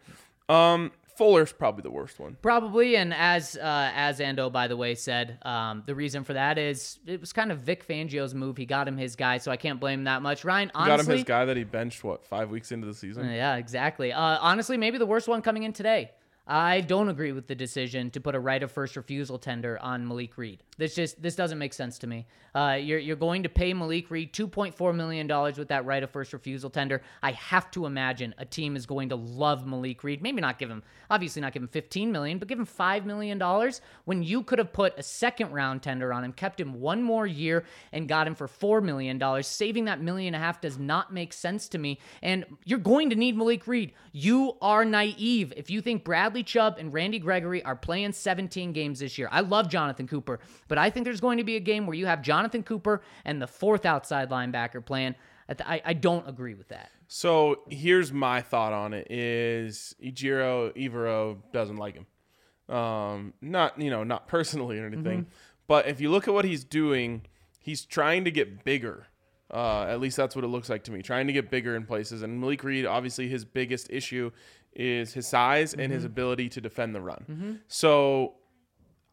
Um, 0.50 0.92
Fuller's 1.18 1.52
probably 1.52 1.82
the 1.82 1.92
worst 1.92 2.20
one. 2.20 2.38
Probably, 2.42 2.96
and 2.96 3.14
as 3.14 3.58
uh, 3.58 3.92
as 3.96 4.20
Ando, 4.20 4.52
by 4.52 4.68
the 4.68 4.78
way, 4.78 4.94
said, 4.94 5.40
um, 5.42 5.84
the 5.86 5.96
reason 5.96 6.24
for 6.24 6.34
that 6.34 6.58
is 6.60 7.00
it 7.08 7.20
was 7.20 7.34
kind 7.34 7.52
of 7.52 7.60
Vic 7.60 7.88
Fangio's 7.88 8.36
move. 8.36 8.56
He 8.56 8.66
got 8.68 8.88
him 8.88 8.98
his 8.98 9.16
guy, 9.16 9.40
so 9.40 9.52
I 9.52 9.58
can't 9.58 9.80
blame 9.80 10.00
him 10.00 10.06
that 10.06 10.22
much. 10.22 10.46
Ryan, 10.46 10.72
Got 10.74 11.00
him 11.00 11.08
his 11.08 11.24
guy 11.24 11.46
that 11.46 11.58
he 11.58 11.64
benched 11.64 12.04
what 12.04 12.24
five 12.26 12.52
weeks 12.52 12.72
into 12.72 12.86
the 12.86 12.94
season. 12.94 13.30
Yeah, 13.30 13.56
exactly. 13.56 14.14
Uh, 14.14 14.38
honestly, 14.40 14.78
maybe 14.78 15.00
the 15.00 15.08
worst 15.08 15.28
one 15.28 15.42
coming 15.42 15.64
in 15.64 15.74
today. 15.74 16.12
I 16.48 16.80
don't 16.80 17.10
agree 17.10 17.34
with 17.34 17.48
the 17.48 17.56
decision 17.56 18.10
to 18.12 18.22
put 18.22 18.34
a 18.34 18.40
right 18.40 18.64
of 18.64 18.72
first 18.72 18.96
refusal 18.96 19.38
tender 19.38 19.78
on 19.82 20.08
Malik 20.08 20.38
Reed. 20.38 20.64
This 20.78 20.96
just 20.96 21.22
this 21.22 21.36
doesn't 21.36 21.58
make 21.58 21.74
sense 21.74 22.00
to 22.00 22.08
me. 22.08 22.26
Uh, 22.56 22.78
you're 22.80 23.00
you're 23.00 23.18
going 23.18 23.44
to 23.44 23.50
pay 23.50 23.74
Malik 23.74 24.10
Reed 24.10 24.34
2.4 24.34 24.96
million 24.96 25.28
dollars 25.28 25.58
with 25.58 25.68
that 25.68 25.86
right 25.86 26.02
of 26.02 26.10
first 26.10 26.32
refusal 26.32 26.70
tender. 26.70 27.02
I 27.22 27.32
have 27.34 27.70
to 27.72 27.86
imagine 27.86 28.34
a 28.38 28.46
team 28.46 28.78
is 28.78 28.86
going 28.86 29.10
to 29.10 29.16
love 29.16 29.68
Malik 29.68 30.04
Reed. 30.06 30.22
Maybe 30.22 30.40
not 30.40 30.58
give 30.58 30.70
him 30.70 30.84
obviously 31.10 31.42
not 31.42 31.52
give 31.52 31.62
him 31.62 31.68
15 31.68 32.12
million, 32.12 32.38
but 32.38 32.48
give 32.48 32.60
him 32.60 32.66
five 32.66 33.06
million 33.06 33.38
dollars 33.38 33.82
when 34.06 34.24
you 34.24 34.44
could 34.44 34.60
have 34.60 34.72
put 34.72 34.98
a 34.98 35.04
second 35.04 35.52
round 35.52 35.84
tender 35.84 36.14
on 36.14 36.24
him, 36.24 36.32
kept 36.32 36.60
him 36.60 36.80
one 36.80 37.04
more 37.04 37.28
year, 37.28 37.66
and 37.92 38.08
got 38.08 38.26
him 38.26 38.36
for 38.36 38.48
four 38.48 38.80
million 38.80 39.18
dollars. 39.18 39.48
Saving 39.48 39.86
that 39.86 40.02
million 40.02 40.34
and 40.34 40.42
a 40.42 40.46
half 40.46 40.62
does 40.62 40.78
not 40.78 41.14
make 41.14 41.34
sense 41.34 41.68
to 41.70 41.78
me. 41.78 42.00
And 42.22 42.46
you're 42.64 42.80
going 42.80 43.10
to 43.10 43.16
need 43.16 43.36
Malik 43.36 43.68
Reed. 43.68 43.94
You 44.14 44.54
are 44.62 44.86
naive 44.86 45.52
if 45.58 45.70
you 45.70 45.82
think 45.82 46.04
Bradley 46.04 46.37
Chubb 46.44 46.78
and 46.80 46.94
Randy 46.94 47.20
Gregory 47.20 47.64
are 47.64 47.76
playing 47.76 48.14
17 48.14 48.74
games 48.74 49.00
this 49.00 49.18
year. 49.18 49.28
I 49.32 49.42
love 49.42 49.70
Jonathan 49.70 50.08
Cooper, 50.08 50.40
but 50.68 50.78
I 50.78 50.90
think 50.90 51.04
there's 51.06 51.22
going 51.22 51.38
to 51.38 51.44
be 51.44 51.56
a 51.56 51.60
game 51.60 51.86
where 51.86 51.96
you 51.96 52.06
have 52.06 52.22
Jonathan 52.22 52.64
Cooper 52.64 53.02
and 53.26 53.42
the 53.42 53.48
fourth 53.48 53.86
outside 53.86 54.30
linebacker 54.30 54.86
playing. 54.86 55.16
I, 55.50 55.82
I, 55.86 55.94
don't 55.94 56.28
agree 56.28 56.56
with 56.56 56.68
that. 56.70 56.92
So 57.08 57.62
here's 57.70 58.12
my 58.12 58.42
thought 58.42 58.74
on 58.74 58.94
it: 58.94 59.08
is 59.10 59.96
Ejiro 60.04 60.76
Evero 60.76 61.38
doesn't 61.54 61.78
like 61.78 61.96
him. 61.96 62.76
Um, 62.76 63.34
not 63.42 63.80
you 63.80 63.90
know 63.90 64.04
not 64.04 64.28
personally 64.28 64.78
or 64.78 64.86
anything, 64.86 65.28
but 65.68 65.88
if 65.88 66.02
you 66.02 66.12
look 66.12 66.28
at 66.28 66.34
what 66.34 66.44
he's 66.46 66.66
doing, 66.66 67.22
he's 67.60 67.86
trying 67.86 68.26
to 68.26 68.32
get 68.32 68.66
bigger. 68.66 69.08
Uh, 69.50 69.86
at 69.88 70.02
least 70.02 70.18
that's 70.18 70.36
what 70.36 70.44
it 70.44 70.50
looks 70.50 70.70
like 70.70 70.84
to 70.84 70.92
me. 70.92 71.02
Trying 71.02 71.28
to 71.28 71.34
get 71.34 71.50
bigger 71.50 71.78
in 71.78 71.86
places, 71.86 72.22
and 72.22 72.42
Malik 72.42 72.66
Reed, 72.66 72.86
obviously, 72.86 73.30
his 73.30 73.46
biggest 73.46 73.90
issue 73.90 74.32
is 74.78 75.14
his 75.14 75.28
size 75.28 75.74
and 75.74 75.92
his 75.92 76.04
mm-hmm. 76.04 76.12
ability 76.12 76.50
to 76.50 76.62
defend 76.62 76.94
the 76.96 77.02
run. 77.02 77.26
Mm-hmm. 77.30 77.54
So 77.68 78.36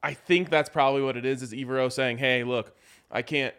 I 0.02 0.12
think 0.12 0.50
that's 0.50 0.68
probably 0.68 1.02
what 1.02 1.16
it 1.16 1.24
is. 1.24 1.42
Is 1.42 1.52
Evero 1.52 1.90
saying, 1.90 2.18
"Hey, 2.18 2.44
look, 2.44 2.76
I 3.10 3.22
can't, 3.22 3.54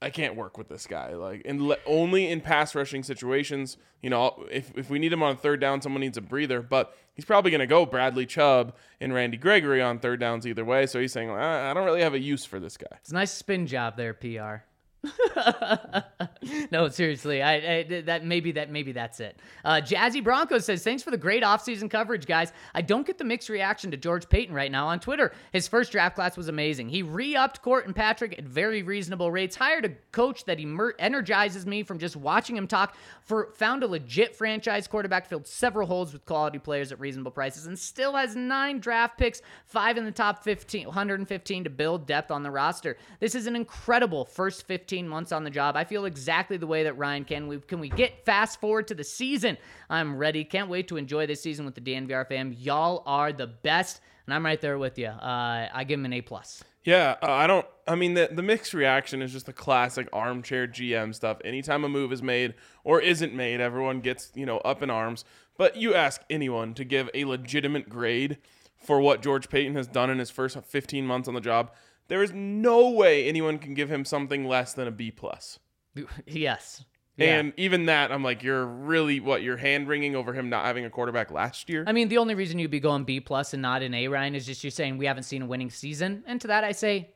I 0.00 0.10
can't 0.10 0.36
work 0.36 0.56
with 0.56 0.68
this 0.68 0.86
guy. 0.86 1.14
Like, 1.14 1.42
and 1.44 1.60
le- 1.60 1.76
only 1.86 2.30
in 2.30 2.40
pass 2.40 2.74
rushing 2.74 3.02
situations. 3.02 3.76
You 4.00 4.10
know, 4.10 4.46
if 4.50 4.70
if 4.76 4.88
we 4.88 5.00
need 5.00 5.12
him 5.12 5.22
on 5.22 5.36
third 5.36 5.60
down, 5.60 5.82
someone 5.82 6.00
needs 6.00 6.16
a 6.16 6.22
breather. 6.22 6.62
But 6.62 6.96
he's 7.14 7.24
probably 7.24 7.50
going 7.50 7.60
to 7.60 7.66
go 7.66 7.84
Bradley 7.84 8.26
Chubb 8.26 8.76
and 9.00 9.12
Randy 9.12 9.36
Gregory 9.36 9.82
on 9.82 9.98
third 9.98 10.20
downs 10.20 10.46
either 10.46 10.64
way. 10.64 10.86
So 10.86 11.00
he's 11.00 11.12
saying, 11.12 11.30
I, 11.30 11.70
I 11.70 11.74
don't 11.74 11.84
really 11.84 12.02
have 12.02 12.14
a 12.14 12.20
use 12.20 12.44
for 12.44 12.60
this 12.60 12.76
guy. 12.76 12.96
It's 13.00 13.10
a 13.10 13.14
nice 13.14 13.32
spin 13.32 13.66
job 13.66 13.96
there, 13.96 14.14
PR. 14.14 14.64
no, 16.70 16.88
seriously, 16.88 17.42
I, 17.42 17.54
I 17.54 18.02
that 18.02 18.24
maybe 18.24 18.52
that 18.52 18.70
maybe 18.70 18.92
that's 18.92 19.18
it. 19.20 19.38
Uh, 19.64 19.80
Jazzy 19.82 20.22
Broncos 20.22 20.66
says, 20.66 20.84
"Thanks 20.84 21.02
for 21.02 21.10
the 21.10 21.16
great 21.16 21.42
offseason 21.42 21.90
coverage, 21.90 22.26
guys. 22.26 22.52
I 22.74 22.82
don't 22.82 23.06
get 23.06 23.16
the 23.16 23.24
mixed 23.24 23.48
reaction 23.48 23.90
to 23.92 23.96
George 23.96 24.28
Paton 24.28 24.54
right 24.54 24.70
now 24.70 24.88
on 24.88 25.00
Twitter. 25.00 25.32
His 25.52 25.66
first 25.66 25.90
draft 25.90 26.16
class 26.16 26.36
was 26.36 26.48
amazing. 26.48 26.90
He 26.90 27.02
re-upped 27.02 27.62
Court 27.62 27.86
and 27.86 27.96
Patrick 27.96 28.38
at 28.38 28.44
very 28.44 28.82
reasonable 28.82 29.32
rates. 29.32 29.56
Hired 29.56 29.86
a 29.86 29.90
coach 30.12 30.44
that 30.44 30.60
emer- 30.60 30.94
energizes 30.98 31.64
me 31.64 31.82
from 31.82 31.98
just 31.98 32.16
watching 32.16 32.56
him 32.56 32.66
talk. 32.66 32.94
For 33.22 33.52
found 33.54 33.82
a 33.82 33.86
legit 33.86 34.36
franchise 34.36 34.86
quarterback, 34.86 35.28
filled 35.28 35.46
several 35.46 35.86
holes 35.86 36.12
with 36.12 36.26
quality 36.26 36.58
players 36.58 36.92
at 36.92 37.00
reasonable 37.00 37.30
prices, 37.30 37.66
and 37.66 37.78
still 37.78 38.16
has 38.16 38.36
nine 38.36 38.80
draft 38.80 39.16
picks, 39.16 39.40
five 39.64 39.96
in 39.96 40.04
the 40.04 40.10
top 40.10 40.44
15, 40.44 40.86
115 40.86 41.64
to 41.64 41.70
build 41.70 42.06
depth 42.06 42.30
on 42.30 42.42
the 42.42 42.50
roster. 42.50 42.98
This 43.18 43.34
is 43.34 43.46
an 43.46 43.56
incredible 43.56 44.26
first 44.26 44.66
15 44.66 44.89
months 45.08 45.32
on 45.32 45.44
the 45.44 45.50
job. 45.50 45.76
I 45.76 45.84
feel 45.84 46.04
exactly 46.04 46.56
the 46.56 46.66
way 46.66 46.84
that 46.84 46.98
Ryan 46.98 47.24
can. 47.24 47.48
We 47.48 47.58
can 47.60 47.80
we 47.80 47.88
get 47.88 48.24
fast 48.24 48.60
forward 48.60 48.88
to 48.88 48.94
the 48.94 49.04
season? 49.04 49.56
I'm 49.88 50.16
ready. 50.16 50.44
Can't 50.44 50.68
wait 50.68 50.88
to 50.88 50.96
enjoy 50.96 51.26
this 51.26 51.40
season 51.40 51.64
with 51.64 51.74
the 51.74 51.80
DNVR 51.80 52.26
fam. 52.28 52.52
Y'all 52.52 53.02
are 53.06 53.32
the 53.32 53.46
best, 53.46 54.00
and 54.26 54.34
I'm 54.34 54.44
right 54.44 54.60
there 54.60 54.78
with 54.78 54.98
you. 54.98 55.08
Uh, 55.08 55.68
I 55.72 55.84
give 55.84 55.98
him 55.98 56.06
an 56.06 56.12
A 56.12 56.20
plus. 56.20 56.62
Yeah, 56.84 57.16
uh, 57.22 57.30
I 57.30 57.46
don't. 57.46 57.66
I 57.86 57.94
mean, 57.94 58.14
the 58.14 58.30
the 58.32 58.42
mixed 58.42 58.74
reaction 58.74 59.22
is 59.22 59.32
just 59.32 59.46
the 59.46 59.52
classic 59.52 60.08
armchair 60.12 60.66
GM 60.66 61.14
stuff. 61.14 61.38
Anytime 61.44 61.84
a 61.84 61.88
move 61.88 62.12
is 62.12 62.22
made 62.22 62.54
or 62.84 63.00
isn't 63.00 63.34
made, 63.34 63.60
everyone 63.60 64.00
gets 64.00 64.32
you 64.34 64.46
know 64.46 64.58
up 64.58 64.82
in 64.82 64.90
arms. 64.90 65.24
But 65.56 65.76
you 65.76 65.94
ask 65.94 66.22
anyone 66.30 66.72
to 66.74 66.84
give 66.84 67.10
a 67.12 67.26
legitimate 67.26 67.90
grade 67.90 68.38
for 68.78 69.00
what 69.00 69.20
George 69.20 69.50
Paton 69.50 69.74
has 69.74 69.86
done 69.86 70.08
in 70.08 70.18
his 70.18 70.30
first 70.30 70.56
15 70.58 71.06
months 71.06 71.28
on 71.28 71.34
the 71.34 71.40
job, 71.40 71.70
there 72.10 72.22
is 72.22 72.32
no 72.34 72.90
way 72.90 73.26
anyone 73.28 73.58
can 73.58 73.72
give 73.72 73.90
him 73.90 74.04
something 74.04 74.44
less 74.44 74.74
than 74.74 74.86
a 74.86 74.90
B 74.90 75.10
plus. 75.10 75.58
Yes. 76.26 76.84
Yeah. 77.16 77.38
And 77.38 77.52
even 77.58 77.86
that, 77.86 78.10
I'm 78.12 78.22
like, 78.22 78.42
you're 78.42 78.64
really 78.64 79.20
what 79.20 79.42
you're 79.42 79.58
hand 79.58 79.88
wringing 79.88 80.16
over 80.16 80.32
him 80.32 80.48
not 80.48 80.64
having 80.64 80.84
a 80.86 80.90
quarterback 80.90 81.30
last 81.30 81.68
year. 81.68 81.84
I 81.86 81.92
mean, 81.92 82.08
the 82.08 82.16
only 82.18 82.34
reason 82.34 82.58
you'd 82.58 82.70
be 82.70 82.80
going 82.80 83.04
B 83.04 83.20
plus 83.20 83.52
and 83.52 83.60
not 83.60 83.82
an 83.82 83.92
A, 83.92 84.08
Ryan, 84.08 84.34
is 84.34 84.46
just 84.46 84.64
you're 84.64 84.70
saying 84.70 84.96
we 84.96 85.06
haven't 85.06 85.24
seen 85.24 85.42
a 85.42 85.46
winning 85.46 85.68
season. 85.70 86.24
And 86.26 86.40
to 86.40 86.46
that, 86.46 86.64
I 86.64 86.72
say, 86.72 87.10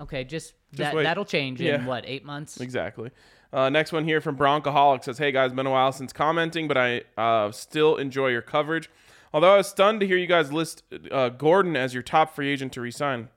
okay, 0.00 0.24
just, 0.24 0.54
that 0.74 0.94
that'll 0.94 1.26
change 1.26 1.60
Yeah. 1.60 1.74
in 1.76 1.84
what 1.86 2.04
eight 2.06 2.24
months. 2.24 2.60
Exactly. 2.60 3.10
Uh, 3.52 3.68
next 3.68 3.92
one 3.92 4.04
here 4.04 4.22
from 4.22 4.36
Broncaholic 4.36 5.04
says, 5.04 5.18
"Hey 5.18 5.30
guys, 5.32 5.52
been 5.52 5.66
a 5.66 5.70
while 5.70 5.92
since 5.92 6.12
commenting, 6.12 6.66
but 6.66 6.78
I 6.78 7.02
uh, 7.18 7.52
still 7.52 7.96
enjoy 7.96 8.28
your 8.28 8.40
coverage. 8.42 8.88
Although 9.34 9.52
I 9.54 9.56
was 9.58 9.68
stunned 9.68 10.00
to 10.00 10.06
hear 10.06 10.16
you 10.16 10.26
guys 10.26 10.50
list 10.52 10.82
uh, 11.10 11.28
Gordon 11.28 11.76
as 11.76 11.92
your 11.92 12.02
top 12.02 12.34
free 12.34 12.48
agent 12.50 12.72
to 12.72 12.80
resign. 12.80 13.28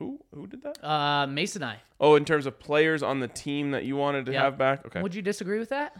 Who 0.00 0.18
who 0.34 0.46
did 0.48 0.62
that? 0.62 0.82
Uh, 0.84 1.26
Mason, 1.28 1.62
I 1.62 1.76
Oh, 2.00 2.16
in 2.16 2.24
terms 2.24 2.46
of 2.46 2.58
players 2.58 3.02
on 3.02 3.20
the 3.20 3.28
team 3.28 3.70
that 3.70 3.84
you 3.84 3.94
wanted 3.96 4.26
to 4.26 4.32
Yep. 4.32 4.42
have 4.42 4.58
back. 4.58 4.86
Okay, 4.86 5.00
would 5.02 5.14
you 5.14 5.22
disagree 5.22 5.58
with 5.60 5.68
that? 5.68 5.94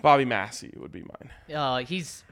Bobby 0.00 0.24
Massie 0.24 0.72
would 0.78 0.92
be 0.92 1.02
mine. 1.02 1.30
Uh, 1.54 1.78
he's 1.78 2.24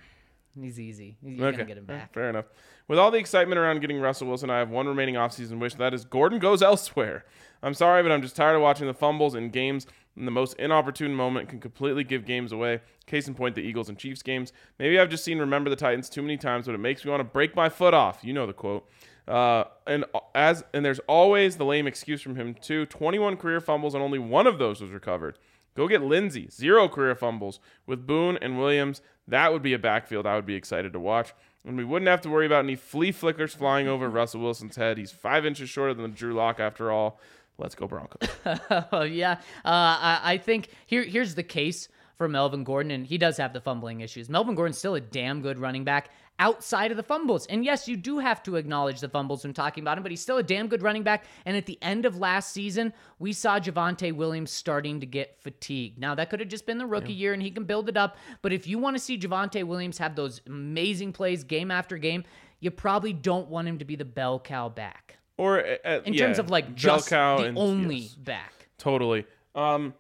he's 0.58 0.80
easy. 0.80 1.18
You're 1.22 1.48
okay, 1.48 1.56
gonna 1.58 1.68
get 1.68 1.76
him 1.78 1.84
back. 1.84 2.14
fair 2.14 2.30
enough. 2.30 2.46
With 2.88 2.98
all 2.98 3.10
the 3.10 3.18
excitement 3.18 3.58
around 3.58 3.80
getting 3.80 4.00
Russell 4.00 4.28
Wilson, 4.28 4.48
I 4.50 4.58
have 4.58 4.70
one 4.70 4.86
remaining 4.86 5.14
offseason 5.16 5.58
wish. 5.58 5.74
That 5.74 5.92
is 5.94 6.04
Gordon 6.04 6.38
goes 6.38 6.62
elsewhere. 6.62 7.24
I'm 7.62 7.74
sorry, 7.74 8.02
but 8.02 8.10
I'm 8.12 8.22
just 8.22 8.34
tired 8.36 8.56
of 8.56 8.62
watching 8.62 8.86
the 8.86 8.94
fumbles 8.94 9.34
in 9.34 9.50
games. 9.50 9.86
In 10.16 10.24
the 10.26 10.30
most 10.30 10.54
inopportune 10.58 11.14
moment 11.14 11.48
can 11.48 11.58
completely 11.58 12.04
give 12.04 12.26
games 12.26 12.52
away. 12.52 12.80
Case 13.06 13.26
in 13.28 13.34
point, 13.34 13.54
the 13.54 13.62
Eagles 13.62 13.88
and 13.88 13.96
Chiefs 13.98 14.22
games. 14.22 14.52
Maybe 14.78 14.98
I've 14.98 15.08
just 15.08 15.24
seen 15.24 15.38
Remember 15.38 15.70
the 15.70 15.76
Titans 15.76 16.08
too 16.10 16.20
many 16.22 16.36
times, 16.36 16.66
but 16.66 16.74
it 16.74 16.78
makes 16.78 17.04
me 17.04 17.10
want 17.10 17.20
to 17.20 17.24
break 17.24 17.56
my 17.56 17.68
foot 17.70 17.94
off. 17.94 18.22
You 18.22 18.32
know 18.34 18.46
the 18.46 18.52
quote. 18.52 18.88
Uh, 19.28 19.64
and 19.86 20.04
as 20.34 20.64
and 20.74 20.84
there's 20.84 20.98
always 21.00 21.56
the 21.56 21.64
lame 21.64 21.86
excuse 21.86 22.20
from 22.22 22.36
him 22.36 22.54
too. 22.54 22.86
21 22.86 23.36
career 23.36 23.60
fumbles 23.60 23.94
and 23.94 24.02
only 24.02 24.18
one 24.18 24.46
of 24.46 24.58
those 24.58 24.80
was 24.80 24.90
recovered. 24.90 25.38
Go 25.74 25.88
get 25.88 26.02
Lindsay. 26.02 26.48
Zero 26.50 26.88
career 26.88 27.14
fumbles 27.14 27.60
with 27.86 28.06
Boone 28.06 28.36
and 28.42 28.58
Williams. 28.58 29.00
That 29.26 29.52
would 29.52 29.62
be 29.62 29.72
a 29.72 29.78
backfield 29.78 30.26
I 30.26 30.34
would 30.34 30.46
be 30.46 30.54
excited 30.54 30.92
to 30.92 31.00
watch. 31.00 31.32
And 31.64 31.76
we 31.76 31.84
wouldn't 31.84 32.08
have 32.08 32.20
to 32.22 32.28
worry 32.28 32.46
about 32.46 32.64
any 32.64 32.74
flea 32.74 33.12
flickers 33.12 33.54
flying 33.54 33.86
over 33.88 34.08
Russell 34.10 34.40
Wilson's 34.40 34.76
head. 34.76 34.98
He's 34.98 35.12
five 35.12 35.46
inches 35.46 35.70
shorter 35.70 35.94
than 35.94 36.12
Drew 36.12 36.34
Lock 36.34 36.58
after 36.60 36.90
all. 36.90 37.20
Let's 37.58 37.74
go 37.74 37.86
Broncos. 37.86 38.28
Oh 38.92 39.02
yeah, 39.02 39.32
uh, 39.64 39.68
I, 39.68 40.20
I 40.24 40.38
think 40.38 40.68
here 40.86 41.04
here's 41.04 41.34
the 41.34 41.42
case 41.42 41.88
for 42.22 42.28
Melvin 42.28 42.62
Gordon, 42.62 42.92
and 42.92 43.04
he 43.04 43.18
does 43.18 43.36
have 43.38 43.52
the 43.52 43.60
fumbling 43.60 44.00
issues. 44.00 44.28
Melvin 44.28 44.54
Gordon's 44.54 44.78
still 44.78 44.94
a 44.94 45.00
damn 45.00 45.42
good 45.42 45.58
running 45.58 45.82
back 45.82 46.10
outside 46.38 46.92
of 46.92 46.96
the 46.96 47.02
fumbles, 47.02 47.46
and 47.46 47.64
yes, 47.64 47.88
you 47.88 47.96
do 47.96 48.20
have 48.20 48.44
to 48.44 48.54
acknowledge 48.54 49.00
the 49.00 49.08
fumbles 49.08 49.42
when 49.42 49.52
talking 49.52 49.82
about 49.82 49.96
him, 49.98 50.04
but 50.04 50.12
he's 50.12 50.20
still 50.20 50.38
a 50.38 50.42
damn 50.42 50.68
good 50.68 50.82
running 50.82 51.02
back. 51.02 51.24
And 51.46 51.56
at 51.56 51.66
the 51.66 51.76
end 51.82 52.06
of 52.06 52.16
last 52.16 52.52
season, 52.52 52.92
we 53.18 53.32
saw 53.32 53.58
Javonte 53.58 54.14
Williams 54.14 54.52
starting 54.52 55.00
to 55.00 55.06
get 55.06 55.36
fatigued. 55.40 55.98
Now 55.98 56.14
that 56.14 56.30
could 56.30 56.38
have 56.38 56.48
just 56.48 56.64
been 56.64 56.78
the 56.78 56.86
rookie 56.86 57.12
year, 57.12 57.32
and 57.32 57.42
he 57.42 57.50
can 57.50 57.64
build 57.64 57.88
it 57.88 57.96
up. 57.96 58.16
But 58.40 58.52
if 58.52 58.68
you 58.68 58.78
want 58.78 58.94
to 58.94 59.02
see 59.02 59.18
Javonte 59.18 59.64
Williams 59.64 59.98
have 59.98 60.14
those 60.14 60.42
amazing 60.46 61.12
plays 61.12 61.42
game 61.42 61.72
after 61.72 61.98
game, 61.98 62.22
you 62.60 62.70
probably 62.70 63.12
don't 63.12 63.48
want 63.48 63.66
him 63.66 63.78
to 63.78 63.84
be 63.84 63.96
the 63.96 64.04
bell 64.04 64.38
cow 64.38 64.68
back. 64.68 65.18
Or 65.38 65.58
uh, 65.84 66.02
In 66.04 66.14
yeah, 66.14 66.26
terms 66.26 66.38
of 66.38 66.50
like 66.50 66.76
just 66.76 67.08
cow 67.08 67.38
the 67.38 67.46
and- 67.46 67.58
only 67.58 67.96
yes. 67.96 68.14
back. 68.14 68.68
Totally. 68.78 69.26
Um, 69.56 69.94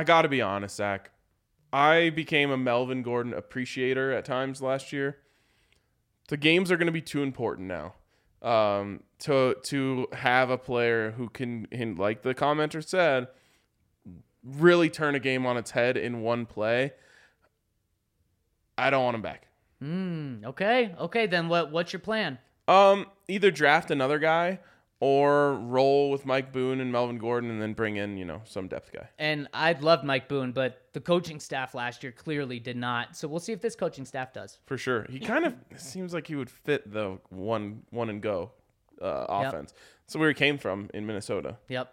I 0.00 0.04
got 0.04 0.22
to 0.22 0.30
be 0.30 0.40
honest, 0.40 0.76
Zach. 0.76 1.10
I 1.74 2.08
became 2.08 2.50
a 2.50 2.56
Melvin 2.56 3.02
Gordon 3.02 3.34
appreciator 3.34 4.12
at 4.12 4.24
times 4.24 4.62
last 4.62 4.94
year. 4.94 5.18
The 6.28 6.38
games 6.38 6.72
are 6.72 6.78
going 6.78 6.86
to 6.86 6.92
be 6.92 7.02
too 7.02 7.22
important 7.22 7.68
now 7.68 7.92
um, 8.40 9.02
to 9.18 9.56
to 9.64 10.08
have 10.14 10.48
a 10.48 10.56
player 10.56 11.10
who 11.10 11.28
can, 11.28 11.66
like 11.98 12.22
the 12.22 12.34
commenter 12.34 12.82
said, 12.82 13.28
really 14.42 14.88
turn 14.88 15.16
a 15.16 15.20
game 15.20 15.44
on 15.44 15.58
its 15.58 15.72
head 15.72 15.98
in 15.98 16.22
one 16.22 16.46
play. 16.46 16.94
I 18.78 18.88
don't 18.88 19.04
want 19.04 19.16
him 19.16 19.22
back. 19.22 19.48
Mm, 19.84 20.46
okay, 20.46 20.94
okay. 20.98 21.26
Then 21.26 21.50
what? 21.50 21.72
What's 21.72 21.92
your 21.92 22.00
plan? 22.00 22.38
Um, 22.66 23.04
either 23.28 23.50
draft 23.50 23.90
another 23.90 24.18
guy 24.18 24.60
or 25.00 25.54
roll 25.54 26.10
with 26.10 26.26
Mike 26.26 26.52
Boone 26.52 26.80
and 26.80 26.92
Melvin 26.92 27.16
Gordon, 27.18 27.50
and 27.50 27.60
then 27.60 27.72
bring 27.72 27.96
in 27.96 28.16
you 28.16 28.24
know 28.24 28.42
some 28.44 28.68
depth 28.68 28.92
guy. 28.92 29.08
And 29.18 29.48
I 29.52 29.72
loved 29.72 30.04
Mike 30.04 30.28
Boone, 30.28 30.52
but 30.52 30.82
the 30.92 31.00
coaching 31.00 31.40
staff 31.40 31.74
last 31.74 32.02
year 32.02 32.12
clearly 32.12 32.60
did 32.60 32.76
not. 32.76 33.16
So 33.16 33.26
we'll 33.26 33.40
see 33.40 33.52
if 33.52 33.60
this 33.60 33.74
coaching 33.74 34.04
staff 34.04 34.32
does. 34.32 34.58
For 34.66 34.76
sure. 34.76 35.06
He 35.08 35.18
kind 35.18 35.44
of 35.46 35.54
seems 35.76 36.12
like 36.12 36.26
he 36.26 36.36
would 36.36 36.50
fit 36.50 36.92
the 36.92 37.18
one 37.30 37.82
one 37.90 38.10
and 38.10 38.20
go 38.22 38.52
uh, 39.00 39.26
offense. 39.28 39.74
That's 40.06 40.16
where 40.16 40.28
he 40.28 40.34
came 40.34 40.58
from 40.58 40.90
in 40.92 41.06
Minnesota. 41.06 41.56
Yep. 41.68 41.92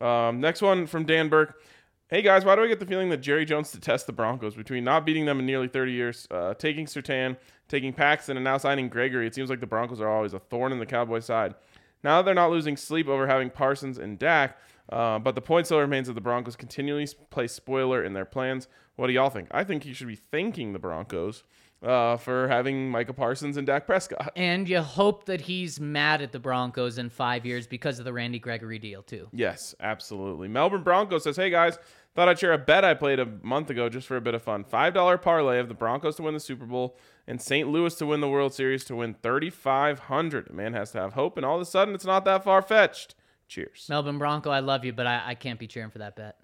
Um, 0.00 0.40
next 0.40 0.62
one 0.62 0.86
from 0.86 1.04
Dan 1.04 1.28
Burke. 1.28 1.60
Hey 2.08 2.22
guys, 2.22 2.42
why 2.42 2.56
do 2.56 2.62
I 2.62 2.68
get 2.68 2.80
the 2.80 2.86
feeling 2.86 3.10
that 3.10 3.18
Jerry 3.18 3.44
Jones 3.44 3.70
detests 3.70 4.04
the 4.04 4.12
Broncos 4.12 4.54
between 4.54 4.82
not 4.82 5.04
beating 5.04 5.26
them 5.26 5.40
in 5.40 5.44
nearly 5.44 5.68
30 5.68 5.92
years, 5.92 6.26
uh, 6.30 6.54
taking 6.54 6.86
Sertan, 6.86 7.36
taking 7.68 7.92
Paxton, 7.92 8.38
and 8.38 8.44
now 8.44 8.56
signing 8.56 8.88
Gregory? 8.88 9.26
It 9.26 9.34
seems 9.34 9.50
like 9.50 9.60
the 9.60 9.66
Broncos 9.66 10.00
are 10.00 10.08
always 10.08 10.32
a 10.32 10.38
thorn 10.38 10.72
in 10.72 10.78
the 10.78 10.86
Cowboys' 10.86 11.26
side. 11.26 11.54
Now 12.02 12.18
that 12.18 12.26
they're 12.26 12.34
not 12.34 12.50
losing 12.50 12.76
sleep 12.76 13.08
over 13.08 13.26
having 13.26 13.50
Parsons 13.50 13.98
and 13.98 14.18
Dak, 14.18 14.56
uh, 14.90 15.18
but 15.18 15.34
the 15.34 15.40
point 15.40 15.66
still 15.66 15.80
remains 15.80 16.06
that 16.06 16.14
the 16.14 16.20
Broncos 16.20 16.56
continually 16.56 17.06
play 17.30 17.46
spoiler 17.46 18.02
in 18.02 18.12
their 18.12 18.24
plans. 18.24 18.68
What 18.96 19.08
do 19.08 19.12
y'all 19.12 19.30
think? 19.30 19.48
I 19.50 19.64
think 19.64 19.84
you 19.84 19.94
should 19.94 20.08
be 20.08 20.16
thanking 20.16 20.72
the 20.72 20.78
Broncos 20.78 21.44
uh, 21.82 22.16
for 22.16 22.48
having 22.48 22.90
Micah 22.90 23.12
Parsons 23.12 23.56
and 23.56 23.66
Dak 23.66 23.86
Prescott. 23.86 24.32
And 24.34 24.68
you 24.68 24.80
hope 24.80 25.26
that 25.26 25.40
he's 25.42 25.78
mad 25.78 26.22
at 26.22 26.32
the 26.32 26.38
Broncos 26.40 26.98
in 26.98 27.08
five 27.08 27.46
years 27.46 27.66
because 27.66 27.98
of 27.98 28.04
the 28.04 28.12
Randy 28.12 28.38
Gregory 28.38 28.78
deal 28.78 29.02
too. 29.02 29.28
Yes, 29.32 29.74
absolutely. 29.80 30.48
Melbourne 30.48 30.82
Broncos 30.82 31.24
says, 31.24 31.36
"Hey 31.36 31.50
guys, 31.50 31.78
thought 32.14 32.28
I'd 32.28 32.38
share 32.38 32.52
a 32.52 32.58
bet 32.58 32.84
I 32.84 32.94
played 32.94 33.20
a 33.20 33.26
month 33.42 33.70
ago 33.70 33.88
just 33.88 34.06
for 34.06 34.16
a 34.16 34.20
bit 34.20 34.34
of 34.34 34.42
fun. 34.42 34.64
Five 34.64 34.94
dollar 34.94 35.18
parlay 35.18 35.58
of 35.58 35.68
the 35.68 35.74
Broncos 35.74 36.16
to 36.16 36.22
win 36.22 36.34
the 36.34 36.40
Super 36.40 36.66
Bowl 36.66 36.96
and 37.26 37.40
St. 37.40 37.68
Louis 37.68 37.94
to 37.96 38.06
win 38.06 38.20
the 38.20 38.28
World 38.28 38.54
Series 38.54 38.84
to 38.86 38.96
win 38.96 39.14
3500 39.22 40.50
A 40.50 40.52
Man 40.52 40.72
has 40.72 40.90
to 40.92 41.00
have 41.00 41.12
hope, 41.14 41.36
and 41.36 41.44
all 41.46 41.56
of 41.56 41.62
a 41.62 41.66
sudden, 41.66 41.94
it's 41.94 42.04
not 42.04 42.24
that 42.24 42.44
far 42.44 42.62
fetched. 42.62 43.14
Cheers. 43.46 43.86
Melvin 43.88 44.18
Bronco, 44.18 44.50
I 44.50 44.60
love 44.60 44.84
you, 44.84 44.92
but 44.92 45.06
I, 45.06 45.22
I 45.28 45.34
can't 45.34 45.58
be 45.58 45.66
cheering 45.66 45.90
for 45.90 45.98
that 45.98 46.16
bet. 46.16 46.36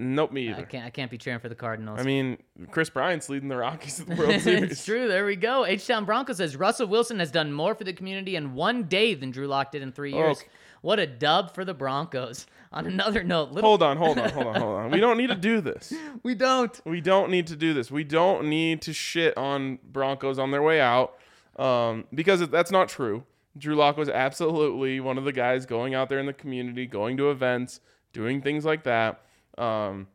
Nope, 0.00 0.32
me 0.32 0.52
I 0.52 0.62
can't. 0.62 0.86
I 0.86 0.90
can't 0.90 1.10
be 1.10 1.18
cheering 1.18 1.40
for 1.40 1.48
the 1.50 1.54
Cardinals. 1.54 2.00
I 2.00 2.04
mean, 2.04 2.38
Kris 2.70 2.88
Bryant's 2.88 3.28
leading 3.28 3.48
the 3.48 3.56
Rockies 3.56 3.96
to 3.96 4.04
the 4.04 4.14
World 4.16 4.40
Series. 4.40 4.72
it's 4.72 4.84
true. 4.84 5.08
There 5.08 5.26
we 5.26 5.36
go. 5.36 5.66
H 5.66 5.86
Town 5.86 6.06
Bronco 6.06 6.32
says 6.32 6.56
Russell 6.56 6.86
Wilson 6.86 7.18
has 7.18 7.30
done 7.30 7.52
more 7.52 7.74
for 7.74 7.84
the 7.84 7.92
community 7.92 8.34
in 8.34 8.54
one 8.54 8.84
day 8.84 9.14
than 9.14 9.30
Drew 9.30 9.46
Lock 9.46 9.72
did 9.72 9.82
in 9.82 9.92
three 9.92 10.12
years. 10.14 10.38
Okay. 10.38 10.48
What 10.80 10.98
a 10.98 11.06
dub 11.06 11.54
for 11.54 11.64
the 11.64 11.74
Broncos. 11.74 12.46
On 12.72 12.86
another 12.86 13.24
note, 13.24 13.50
little 13.50 13.68
Hold 13.68 13.82
on, 13.82 13.96
hold 13.96 14.16
on, 14.16 14.30
hold 14.32 14.46
on, 14.46 14.54
hold 14.54 14.76
on. 14.76 14.90
We 14.92 15.00
don't 15.00 15.18
need 15.18 15.26
to 15.30 15.34
do 15.34 15.60
this. 15.60 15.92
we 16.22 16.36
don't. 16.36 16.80
We 16.86 17.00
don't 17.00 17.28
need 17.28 17.48
to 17.48 17.56
do 17.56 17.74
this. 17.74 17.90
We 17.90 18.04
don't 18.04 18.48
need 18.48 18.80
to 18.82 18.92
shit 18.92 19.36
on 19.36 19.80
Broncos 19.82 20.38
on 20.38 20.52
their 20.52 20.62
way 20.62 20.80
out 20.80 21.16
um, 21.58 22.04
because 22.14 22.48
that's 22.48 22.70
not 22.70 22.88
true. 22.88 23.24
Drew 23.58 23.74
Lock 23.74 23.96
was 23.96 24.08
absolutely 24.08 25.00
one 25.00 25.18
of 25.18 25.24
the 25.24 25.32
guys 25.32 25.66
going 25.66 25.96
out 25.96 26.08
there 26.08 26.20
in 26.20 26.26
the 26.26 26.32
community, 26.32 26.86
going 26.86 27.16
to 27.16 27.32
events, 27.32 27.80
doing 28.12 28.40
things 28.40 28.64
like 28.64 28.84
that. 28.84 29.20
Um, 29.58 30.08